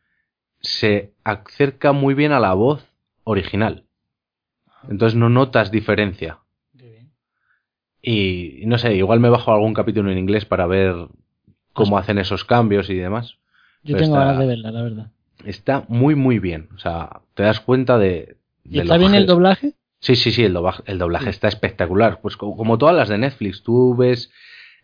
se 0.61 1.13
acerca 1.23 1.91
muy 1.91 2.13
bien 2.13 2.31
a 2.31 2.39
la 2.39 2.53
voz 2.53 2.85
original. 3.23 3.83
Entonces 4.89 5.17
no 5.17 5.29
notas 5.29 5.71
diferencia. 5.71 6.39
Y 8.01 8.63
no 8.65 8.77
sé, 8.77 8.95
igual 8.95 9.19
me 9.19 9.29
bajo 9.29 9.53
algún 9.53 9.73
capítulo 9.73 10.11
en 10.11 10.17
inglés 10.17 10.45
para 10.45 10.67
ver 10.67 10.93
cómo 11.71 11.97
hacen 11.97 12.17
esos 12.17 12.43
cambios 12.43 12.89
y 12.89 12.95
demás. 12.95 13.37
Yo 13.83 13.93
Pero 13.95 13.99
tengo 13.99 14.15
está- 14.15 14.25
ganas 14.25 14.39
de 14.39 14.45
verla, 14.47 14.71
la 14.71 14.81
verdad. 14.81 15.07
Está 15.45 15.85
muy, 15.87 16.15
muy 16.15 16.39
bien. 16.39 16.69
O 16.75 16.79
sea, 16.79 17.21
te 17.33 17.43
das 17.43 17.59
cuenta 17.61 17.97
de. 17.97 18.37
¿Y 18.65 18.79
está 18.79 18.97
bien 18.97 19.15
el 19.15 19.25
doblaje? 19.25 19.73
Sí, 19.99 20.15
sí, 20.15 20.31
sí, 20.31 20.43
el 20.43 20.53
doblaje, 20.53 20.83
el 20.85 20.97
doblaje 20.99 21.25
Sí. 21.25 21.29
está 21.31 21.47
espectacular. 21.47 22.19
Pues 22.21 22.35
co- 22.35 22.55
como, 22.57 22.77
todas 22.77 22.95
las 22.95 23.07
de 23.09 23.17
Netflix. 23.17 23.63
Tú 23.63 23.95
ves 23.95 24.31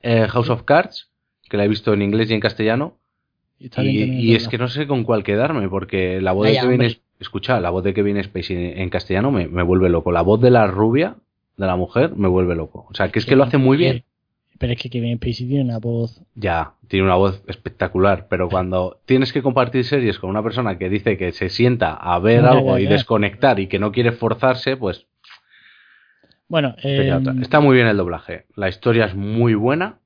eh, 0.02 0.28
House 0.30 0.50
of 0.50 0.64
Cards, 0.64 1.09
que 1.50 1.58
la 1.58 1.66
he 1.66 1.68
visto 1.68 1.94
en 1.94 2.02
inglés 2.02 2.30
y 2.32 2.34
en 2.34 2.40
castellano. 2.40 2.98
Y, 3.60 4.36
es 4.36 4.48
que 4.48 4.58
no 4.58 4.70
sé 4.70 4.88
con 4.88 5.04
cuál 5.04 5.24
quedarme, 5.24 5.68
porque 5.68 6.22
la 6.22 6.32
voz 6.32 6.48
de 6.48 6.54
Kevin 6.54 6.72
hombre. 6.72 6.88
es- 6.88 7.02
Escucha, 7.20 7.60
la 7.60 7.70
voz 7.70 7.84
de 7.84 7.94
Kevin 7.94 8.24
Spacey 8.24 8.56
en, 8.56 8.80
en 8.80 8.90
castellano 8.90 9.30
me, 9.30 9.50
me 9.50 9.62
vuelve 9.62 9.90
loco. 9.90 10.14
La 10.14 10.22
voz 10.22 10.40
de 10.40 10.50
la 10.50 10.68
rubia, 10.68 11.18
de 11.58 11.66
la 11.68 11.76
mujer, 11.76 12.16
me 12.16 12.30
vuelve 12.30 12.56
loco. 12.56 12.86
O 12.90 12.94
sea, 12.94 13.10
que 13.10 13.20
es 13.20 13.26
que 13.26 13.36
lo 13.36 13.44
hace 13.44 13.58
muy 13.58 13.76
bien. 13.76 14.06
Pero 14.58 14.72
es 14.72 14.82
que 14.82 14.90
Kevin 14.90 15.18
Spacey 15.18 15.46
tiene 15.48 15.66
una 15.66 15.80
voz... 15.80 16.22
Ya, 16.36 16.76
tiene 16.88 17.06
una 17.06 17.16
voz 17.16 17.44
espectacular, 17.48 18.28
pero 18.30 18.48
cuando 18.48 19.02
tienes 19.06 19.34
que 19.34 19.42
compartir 19.42 19.84
series 19.84 20.18
con 20.18 20.30
una 20.30 20.42
persona 20.44 20.78
que 20.78 20.88
dice 20.88 21.18
que 21.18 21.34
se 21.34 21.50
sienta 21.50 21.94
a 21.94 22.18
ver 22.20 22.46
algo 22.46 22.78
ya, 22.78 22.82
y 22.82 22.84
ya. 22.86 22.92
desconectar 22.92 23.60
y 23.60 23.68
que 23.68 23.80
no 23.80 23.92
quiere 23.92 24.14
forzarse, 24.14 24.78
pues 24.78 25.06
Bueno, 26.48 26.76
eh, 26.84 27.20
está 27.42 27.60
muy 27.60 27.76
bien 27.76 27.88
el 27.88 27.98
doblaje. 27.98 28.46
La 28.56 28.70
historia 28.70 29.06
es 29.06 29.16
muy 29.16 29.56
buena, 29.56 30.00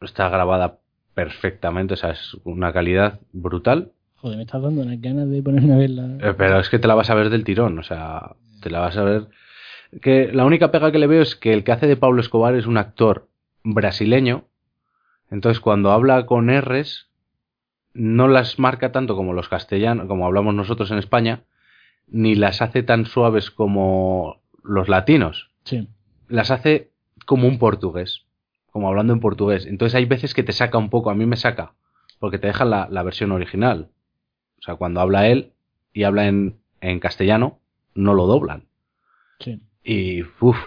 está 0.00 0.28
grabada 0.30 0.78
perfectamente, 1.14 1.94
o 1.94 1.96
sea, 1.96 2.10
es 2.10 2.36
una 2.44 2.72
calidad 2.72 3.20
brutal, 3.32 3.92
joder, 4.16 4.36
me 4.38 4.44
estás 4.44 4.62
dando 4.62 4.82
unas 4.82 5.00
ganas 5.00 5.28
de 5.28 5.42
ponerme 5.42 5.74
a 5.74 5.76
verla. 5.76 6.16
eh, 6.20 6.34
pero 6.36 6.58
es 6.58 6.68
que 6.68 6.78
te 6.78 6.88
la 6.88 6.94
vas 6.94 7.10
a 7.10 7.14
ver 7.14 7.30
del 7.30 7.44
tirón, 7.44 7.78
o 7.78 7.82
sea, 7.82 8.36
te 8.60 8.70
la 8.70 8.80
vas 8.80 8.96
a 8.96 9.04
ver... 9.04 9.28
Que 10.00 10.32
la 10.32 10.44
única 10.44 10.72
pega 10.72 10.90
que 10.90 10.98
le 10.98 11.06
veo 11.06 11.22
es 11.22 11.36
que 11.36 11.52
el 11.52 11.62
que 11.62 11.70
hace 11.70 11.86
de 11.86 11.96
Pablo 11.96 12.20
Escobar 12.20 12.56
es 12.56 12.66
un 12.66 12.78
actor 12.78 13.28
brasileño, 13.62 14.44
entonces 15.30 15.60
cuando 15.60 15.92
habla 15.92 16.26
con 16.26 16.48
R's 16.48 17.08
no 17.92 18.26
las 18.26 18.58
marca 18.58 18.90
tanto 18.90 19.14
como 19.14 19.34
los 19.34 19.48
castellanos, 19.48 20.08
como 20.08 20.26
hablamos 20.26 20.54
nosotros 20.54 20.90
en 20.90 20.98
España, 20.98 21.44
ni 22.08 22.34
las 22.34 22.60
hace 22.60 22.82
tan 22.82 23.06
suaves 23.06 23.50
como 23.50 24.40
los 24.64 24.88
latinos. 24.88 25.50
Sí. 25.64 25.86
Las 26.28 26.50
hace 26.50 26.90
como 27.24 27.46
un 27.46 27.58
portugués, 27.58 28.23
como 28.74 28.88
hablando 28.88 29.12
en 29.12 29.20
portugués. 29.20 29.66
Entonces 29.66 29.94
hay 29.94 30.04
veces 30.04 30.34
que 30.34 30.42
te 30.42 30.50
saca 30.50 30.78
un 30.78 30.90
poco, 30.90 31.08
a 31.08 31.14
mí 31.14 31.26
me 31.26 31.36
saca, 31.36 31.74
porque 32.18 32.40
te 32.40 32.48
dejan 32.48 32.70
la, 32.70 32.88
la 32.90 33.04
versión 33.04 33.30
original. 33.30 33.90
sea, 34.58 34.74
cuando 34.74 35.00
habla 35.00 35.28
él 35.28 35.52
y 35.92 36.02
habla 36.02 36.26
en, 36.26 36.56
en 36.80 36.98
castellano, 36.98 37.60
no 37.94 38.14
lo 38.14 38.26
doblan. 38.26 38.64
Sí. 39.38 39.60
Y, 39.84 40.22
uff, 40.40 40.58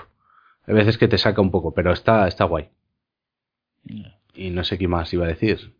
hay 0.65 0.73
veces 0.73 0.97
que 0.97 1.09
te 1.09 1.17
saca 1.17 1.41
un 1.41 1.51
poco, 1.51 1.73
pero 1.73 1.91
está, 1.91 2.29
está 2.29 2.45
guay. 2.45 2.69
Y 4.33 4.51
no 4.51 4.63
sé 4.63 4.77
qué 4.77 4.87
más 4.87 5.11
iba 5.13 5.25
a 5.25 5.29
decir. 5.29 5.73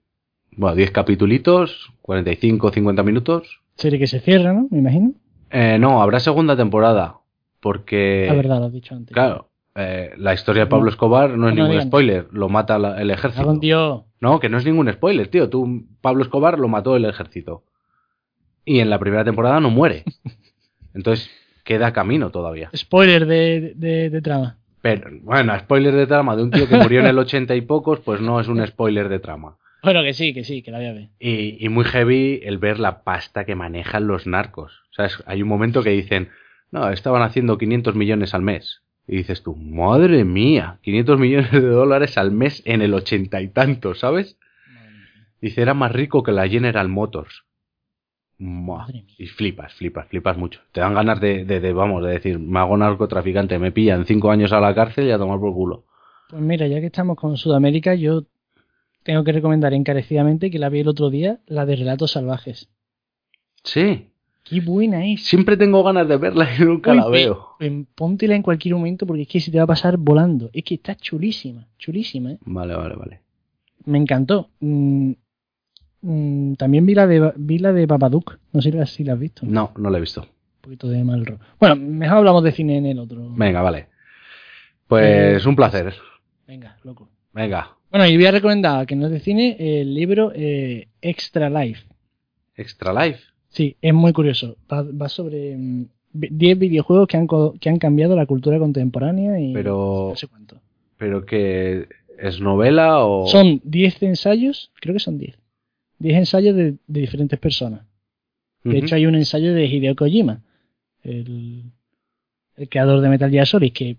Bueno, 0.51 0.75
10 0.75 0.91
capitulitos, 0.91 1.93
45, 2.01 2.71
50 2.71 3.03
minutos. 3.03 3.61
Serie 3.75 3.99
que 3.99 4.07
se 4.07 4.19
cierra, 4.19 4.51
¿no? 4.51 4.67
Me 4.69 4.80
imagino. 4.80 5.13
Eh, 5.49 5.78
no, 5.80 6.01
habrá 6.01 6.19
segunda 6.19 6.57
temporada. 6.57 7.19
Porque, 7.61 8.25
La 8.28 8.36
verdad, 8.36 8.59
lo 8.59 8.65
has 8.65 8.73
dicho 8.73 8.95
antes. 8.95 9.13
claro, 9.13 9.46
eh, 9.78 10.11
la 10.17 10.34
historia 10.34 10.63
de 10.65 10.69
Pablo. 10.69 10.89
Escobar 10.89 11.30
no 11.38 11.47
es 11.49 11.55
No 11.55 11.63
ningún 11.67 11.82
spoiler. 11.88 12.28
Lo 12.32 12.49
mata 12.49 12.78
la- 12.80 12.99
el 13.01 13.11
ejército. 13.11 13.43
No, 14.19 14.39
que 14.39 14.49
no 14.49 14.57
es 14.57 14.65
ningún 14.65 14.91
spoiler, 14.91 15.28
tío. 15.28 15.49
Tú, 15.49 15.86
Pablo 16.01 16.23
Escobar 16.23 16.57
lo 16.59 16.67
mató 16.67 16.95
el 16.95 17.05
ejército. 17.05 17.63
Y 18.65 18.80
en 18.80 18.89
la 18.89 18.99
primera 18.99 19.23
temporada 19.23 19.59
no 19.59 19.69
muere. 19.69 20.03
Entonces, 20.93 21.30
queda 21.63 21.93
camino 21.93 22.32
todavía. 22.32 22.69
Spoiler 22.75 23.25
de, 23.25 23.73
de, 23.75 24.09
de 24.09 24.21
trama. 24.21 24.57
Pero, 24.82 25.09
bueno, 25.21 25.57
spoiler 25.59 25.93
de 25.93 26.07
trama 26.07 26.36
de 26.36 26.43
un 26.43 26.51
tío 26.51 26.67
que 26.67 26.78
murió 26.78 26.99
en 27.01 27.07
el 27.07 27.17
ochenta 27.19 27.55
y 27.55 27.61
pocos, 27.61 27.99
pues 27.99 28.21
no 28.21 28.39
es 28.39 28.47
un 28.47 28.65
spoiler 28.65 29.09
de 29.09 29.19
trama. 29.19 29.57
Bueno, 29.84 30.01
que 30.03 30.13
sí, 30.13 30.34
que 30.34 30.43
sí, 30.43 30.61
que 30.63 30.71
la 30.71 30.78
voy 30.80 30.88
a 30.88 30.93
ver. 30.93 31.09
Y, 31.19 31.63
y 31.63 31.69
muy 31.69 31.84
heavy 31.86 32.41
el 32.43 32.57
ver 32.57 32.80
la 32.80 33.03
pasta 33.03 33.45
que 33.45 33.55
manejan 33.55 34.07
los 34.07 34.28
narcos. 34.28 34.82
¿Sabes? 34.91 35.21
Hay 35.25 35.41
un 35.41 35.47
momento 35.49 35.84
que 35.84 35.91
dicen, 35.91 36.30
no, 36.71 36.89
estaban 36.89 37.21
haciendo 37.21 37.57
500 37.57 37.95
millones 37.95 38.34
al 38.34 38.41
mes. 38.41 38.82
Y 39.08 39.18
dices 39.18 39.41
tú, 39.41 39.55
madre 39.55 40.26
mía, 40.26 40.80
500 40.82 41.20
millones 41.20 41.51
de 41.51 41.62
dólares 41.62 42.18
al 42.18 42.32
mes 42.32 42.62
en 42.66 42.82
el 42.82 42.93
ochenta 42.93 43.41
y 43.41 43.47
tantos, 43.47 43.99
¿sabes? 43.99 44.38
Dice, 45.39 45.62
era 45.62 45.74
más 45.74 45.91
rico 45.91 46.24
que 46.24 46.32
la 46.32 46.47
General 46.47 46.89
Motors. 46.89 47.45
Madre 48.38 49.03
mía. 49.03 49.16
Y 49.18 49.28
flipas, 49.28 49.74
flipas, 49.76 50.08
flipas 50.08 50.38
mucho. 50.38 50.60
Te 50.72 50.82
dan 50.82 50.93
ganas 50.93 51.22
de, 51.22 51.45
de, 51.45 51.60
de, 51.60 51.74
vamos, 51.74 52.03
de 52.03 52.12
decir, 52.12 52.38
me 52.38 52.60
hago 52.60 52.76
narcotraficante, 52.76 53.58
me 53.60 53.72
pillan 53.72 54.05
cinco 54.05 54.30
años 54.30 54.51
a 54.51 54.60
la 54.60 54.76
cárcel 54.76 55.08
y 55.08 55.12
a 55.12 55.18
tomar 55.18 55.39
por 55.39 55.53
culo. 55.53 55.86
Pues 56.30 56.41
mira, 56.41 56.68
ya 56.68 56.82
que 56.82 56.88
estamos 56.88 57.16
con 57.16 57.38
Sudamérica, 57.38 57.95
yo 57.95 58.26
tengo 59.03 59.24
que 59.24 59.32
recomendar 59.32 59.74
encarecidamente 59.74 60.51
que 60.51 60.60
la 60.60 60.68
vi 60.68 60.82
el 60.82 60.88
otro 60.89 61.10
día, 61.10 61.39
la 61.45 61.66
de 61.66 61.78
Relatos 61.78 62.12
Salvajes. 62.12 62.70
Sí, 63.64 64.10
Qué 64.49 64.61
buena 64.61 65.05
es. 65.05 65.23
siempre 65.23 65.57
tengo 65.57 65.83
ganas 65.83 66.07
de 66.07 66.17
verla 66.17 66.47
y 66.57 66.63
nunca 66.63 66.91
Uy, 66.91 66.97
la 66.97 67.07
ve- 67.07 67.29
veo. 67.59 67.85
póntela 67.95 68.35
en 68.35 68.41
cualquier 68.43 68.75
momento 68.75 69.05
porque 69.05 69.23
es 69.23 69.27
que 69.27 69.39
se 69.39 69.51
te 69.51 69.57
va 69.57 69.63
a 69.65 69.67
pasar 69.67 69.97
volando. 69.97 70.49
Es 70.53 70.63
que 70.63 70.75
está 70.75 70.95
chulísima, 70.95 71.67
chulísima, 71.77 72.31
¿eh? 72.33 72.37
Vale, 72.45 72.75
vale, 72.75 72.95
vale. 72.95 73.21
Me 73.85 73.97
encantó. 73.97 74.49
Mm, 74.59 75.11
mm, 76.01 76.53
también 76.55 76.85
vi 76.85 76.93
la 76.95 77.07
de 77.07 77.33
vi 77.37 77.57
la 77.59 77.73
de 77.73 77.85
Babadook. 77.85 78.37
No 78.53 78.61
sé 78.61 78.71
si 78.87 79.03
la 79.03 79.13
has 79.13 79.19
visto. 79.19 79.45
Un 79.45 79.53
No, 79.53 79.71
no 79.77 79.89
la 79.89 79.97
he 79.97 80.01
visto. 80.01 80.27
poquito 80.61 80.87
de 80.89 81.03
mal 81.03 81.25
rollo. 81.25 81.39
Bueno, 81.59 81.75
mejor 81.77 82.17
hablamos 82.17 82.43
de 82.43 82.51
cine 82.51 82.77
en 82.77 82.85
el 82.85 82.99
otro. 82.99 83.29
Venga, 83.35 83.61
vale. 83.61 83.87
Pues 84.87 85.43
Eh, 85.45 85.49
un 85.49 85.55
placer. 85.55 85.93
Venga, 86.47 86.77
loco. 86.83 87.09
Venga, 87.33 87.75
Bueno, 87.91 88.05
y 88.07 88.15
voy 88.17 88.25
a 88.25 88.31
recomendar 88.31 88.85
que 88.87 88.95
no 88.95 89.05
es 89.05 89.11
de 89.11 89.19
cine 89.19 89.55
el 89.59 89.93
libro 89.93 90.31
eh, 90.35 90.87
Extra 91.01 91.49
Life. 91.49 91.83
Extra 92.55 92.91
Life. 92.93 93.21
Sí, 93.49 93.75
es 93.81 93.93
muy 93.93 94.13
curioso. 94.13 94.57
Va, 94.71 94.83
va 94.83 95.09
sobre 95.09 95.55
mm, 95.57 95.85
vi- 96.13 96.29
10 96.31 96.59
videojuegos 96.59 97.07
que 97.07 97.17
han, 97.17 97.27
que 97.59 97.69
han 97.69 97.77
cambiado 97.79 98.15
la 98.15 98.25
cultura 98.25 98.59
contemporánea 98.59 99.39
y 99.39 99.53
Pero- 99.53 100.07
no 100.11 100.15
sé 100.15 100.27
cuánto. 100.27 100.59
¿Pero 100.97 101.25
que 101.25 101.87
es 102.17 102.39
novela 102.41 103.05
o...? 103.05 103.27
Son 103.27 103.61
10 103.63 104.01
ensayos, 104.03 104.71
creo 104.81 104.93
que 104.93 104.99
son 104.99 105.17
10. 105.17 105.37
10 105.99 106.17
ensayos 106.17 106.55
de, 106.55 106.75
de 106.87 107.01
diferentes 107.01 107.37
personas. 107.39 107.81
De 108.63 108.79
hecho, 108.79 108.95
hay 108.95 109.05
un 109.05 109.15
ensayo 109.15 109.53
de 109.53 109.65
Hideo 109.65 109.95
Kojima, 109.95 110.41
el, 111.03 111.63
el 112.57 112.69
creador 112.69 112.99
de 113.01 113.09
Metal 113.09 113.29
Gear 113.31 113.47
Solid, 113.47 113.71
que 113.71 113.97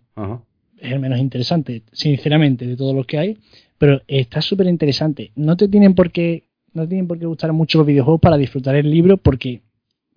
es 0.78 0.92
el 0.92 1.00
menos 1.00 1.18
interesante, 1.20 1.82
sinceramente, 1.92 2.66
de 2.66 2.76
todos 2.76 2.94
los 2.94 3.06
que 3.06 3.18
hay, 3.18 3.38
pero 3.78 4.02
está 4.06 4.42
súper 4.42 4.66
interesante. 4.66 5.30
No 5.36 5.56
te 5.56 5.68
tienen 5.68 5.94
por 5.94 6.10
qué, 6.10 6.44
no 6.72 6.86
tienen 6.88 7.08
por 7.08 7.18
qué 7.18 7.26
gustar 7.26 7.52
mucho 7.52 7.78
los 7.78 7.86
videojuegos 7.86 8.20
para 8.20 8.36
disfrutar 8.36 8.74
el 8.76 8.90
libro, 8.90 9.16
porque 9.16 9.62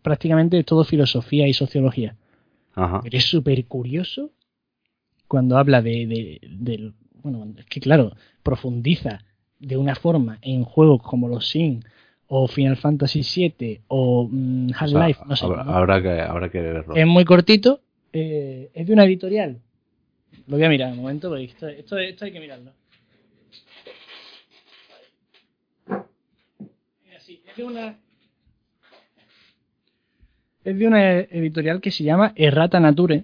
prácticamente 0.02 0.60
es 0.60 0.66
todo 0.66 0.84
filosofía 0.84 1.47
y 1.47 1.54
sociología. 1.54 2.16
Ajá. 2.74 3.02
Pero 3.04 3.18
es 3.18 3.26
súper 3.26 3.66
curioso 3.66 4.32
cuando 5.28 5.58
habla 5.58 5.82
de, 5.82 6.91
bueno, 7.24 7.54
es 7.58 7.66
que 7.66 7.80
claro, 7.80 8.14
profundiza 8.43 9.24
de 9.60 9.78
una 9.78 9.95
forma 9.95 10.39
en 10.41 10.64
juegos 10.64 11.02
como 11.02 11.28
los 11.28 11.47
Sims 11.47 11.86
o 12.28 12.47
Final 12.47 12.78
Fantasy 12.78 13.22
VII 13.22 13.82
o 13.88 14.28
mm, 14.32 14.66
O 14.66 14.70
sea, 14.70 14.80
Half-Life, 14.80 15.22
no 15.28 15.36
sé. 15.36 15.45
habrá, 15.45 15.64
¿no? 15.64 15.72
habrá 15.74 16.02
que, 16.02 16.22
habrá 16.22 16.49
que 16.49 16.62
verlo. 16.62 16.95
Es 16.95 17.08
muy 17.08 17.26
cortito, 17.26 17.82
eh, 18.14 18.72
es 18.74 18.88
de 18.88 18.93
una 18.93 19.06
editorial. 19.06 19.60
Lo 20.47 20.58
voy 20.58 20.66
a 20.66 20.70
mirar 20.70 20.91
un 20.91 20.99
momento, 20.99 21.30
porque 21.30 21.43
esto, 21.45 21.68
esto, 21.68 21.97
esto 21.97 22.26
hay 22.26 22.32
que 22.32 22.39
mirarlo. 22.39 22.72
Mira, 27.06 27.20
sí, 27.20 27.41
Es 27.45 27.51
de 27.62 27.68
una. 27.68 27.97
Es 30.64 30.78
de 30.78 30.88
una 30.88 31.20
editorial 31.20 31.82
que 31.82 31.91
se 31.91 32.03
llama 32.03 32.34
Errata 32.36 32.80
Nature, 32.80 33.24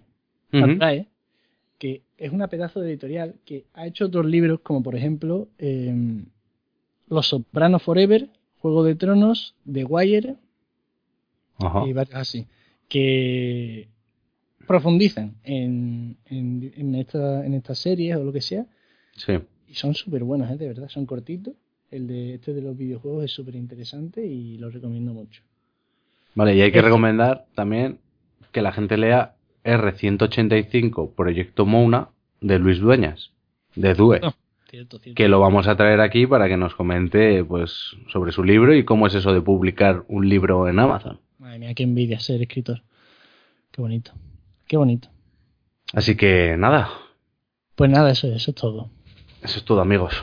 que 1.79 2.01
es 2.17 2.31
una 2.31 2.47
pedazo 2.47 2.79
de 2.79 2.89
editorial 2.89 3.35
que 3.45 3.65
ha 3.73 3.85
hecho 3.85 4.05
otros 4.05 4.25
libros, 4.25 4.59
como 4.61 4.81
por 4.81 4.95
ejemplo 4.95 5.47
eh, 5.59 5.93
Los 7.09 7.27
Sopranos 7.27 7.83
Forever, 7.83 8.29
Juego 8.59 8.83
de 8.83 8.95
Tronos, 8.95 9.55
The 9.71 9.83
Wire, 9.85 10.35
Ajá. 11.59 11.85
y 11.87 11.93
varios 11.93 12.15
así, 12.15 12.47
que 12.89 13.87
profundizan 14.67 15.35
en, 15.43 16.17
en, 16.25 16.73
en, 16.75 16.95
esta, 16.95 17.45
en 17.45 17.53
estas 17.53 17.77
series 17.77 18.17
o 18.17 18.23
lo 18.23 18.33
que 18.33 18.41
sea, 18.41 18.65
Sí. 19.15 19.33
y 19.67 19.73
son 19.75 19.93
súper 19.95 20.23
buenos, 20.23 20.49
¿eh? 20.51 20.57
de 20.57 20.67
verdad, 20.67 20.89
son 20.89 21.05
cortitos. 21.05 21.53
El 21.91 22.07
de 22.07 22.33
este 22.35 22.53
de 22.53 22.61
los 22.61 22.77
videojuegos 22.77 23.25
es 23.25 23.31
súper 23.31 23.55
interesante 23.55 24.25
y 24.25 24.57
lo 24.57 24.69
recomiendo 24.69 25.13
mucho. 25.13 25.41
Vale, 26.35 26.55
y 26.55 26.61
hay 26.61 26.71
que 26.71 26.79
Este- 26.79 26.87
recomendar 26.89 27.45
también 27.55 27.99
que 28.51 28.61
la 28.61 28.71
gente 28.71 28.97
lea 28.97 29.35
R185 29.63 31.13
Proyecto 31.15 31.65
Mouna 31.65 32.09
de 32.41 32.59
Luis 32.59 32.79
Dueñas, 32.79 33.31
de 33.75 33.93
Due, 33.93 34.19
No, 34.19 34.33
cierto, 34.69 34.99
cierto. 34.99 35.15
que 35.17 35.27
lo 35.27 35.39
vamos 35.39 35.67
a 35.67 35.75
traer 35.75 36.01
aquí 36.01 36.27
para 36.27 36.47
que 36.47 36.57
nos 36.57 36.75
comente 36.75 37.43
pues 37.43 37.95
sobre 38.11 38.31
su 38.31 38.43
libro 38.43 38.75
y 38.75 38.83
cómo 38.85 39.07
es 39.07 39.15
eso 39.15 39.33
de 39.33 39.41
publicar 39.41 40.03
un 40.07 40.27
libro 40.29 40.67
en 40.67 40.79
Amazon. 40.79 41.19
Madre 41.39 41.59
mía, 41.59 41.73
qué 41.73 41.83
envidia 41.83 42.19
ser 42.19 42.41
escritor. 42.41 42.81
Qué 43.71 43.81
bonito, 43.81 44.11
qué 44.67 44.77
bonito. 44.77 45.09
Así 45.93 46.15
que 46.15 46.55
nada, 46.57 46.89
Pues 47.75 47.89
nada, 47.89 48.11
eso, 48.11 48.27
eso 48.27 48.51
es 48.51 48.55
todo. 48.55 48.89
eso 49.41 49.59
es 49.59 49.65
todo 49.65 49.81
amigos. 49.81 50.13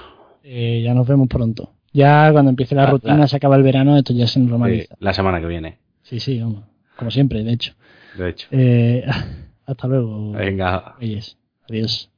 Eh, 0.44 0.82
ya 0.84 0.92
nos 0.94 1.06
vemos 1.08 1.26
pronto. 1.28 1.72
Ya 1.92 2.30
cuando 2.32 2.50
empiece 2.50 2.74
la 2.74 2.84
Ah, 2.84 2.90
rutina, 2.90 3.16
la- 3.16 3.28
se 3.28 3.36
acaba 3.36 3.56
el 3.56 3.62
verano, 3.62 3.96
esto 3.96 4.12
ya 4.12 4.26
se 4.26 4.38
Eh, 4.38 4.42
normaliza. 4.42 4.94
la 4.98 5.14
semana 5.14 5.40
que 5.40 5.46
viene, 5.46 5.78
Sí, 6.02 6.20
sí, 6.20 6.38
vamos. 6.38 6.64
Como 6.96 7.10
siempre, 7.10 7.42
de 7.42 7.52
hecho. 7.52 7.72
de 8.18 8.28
hecho. 8.28 8.46
Eh, 8.50 9.04
hasta 9.66 9.88
luego. 9.88 10.32
Venga, 10.32 10.96
Reyes. 11.00 11.38
Adiós. 11.68 12.10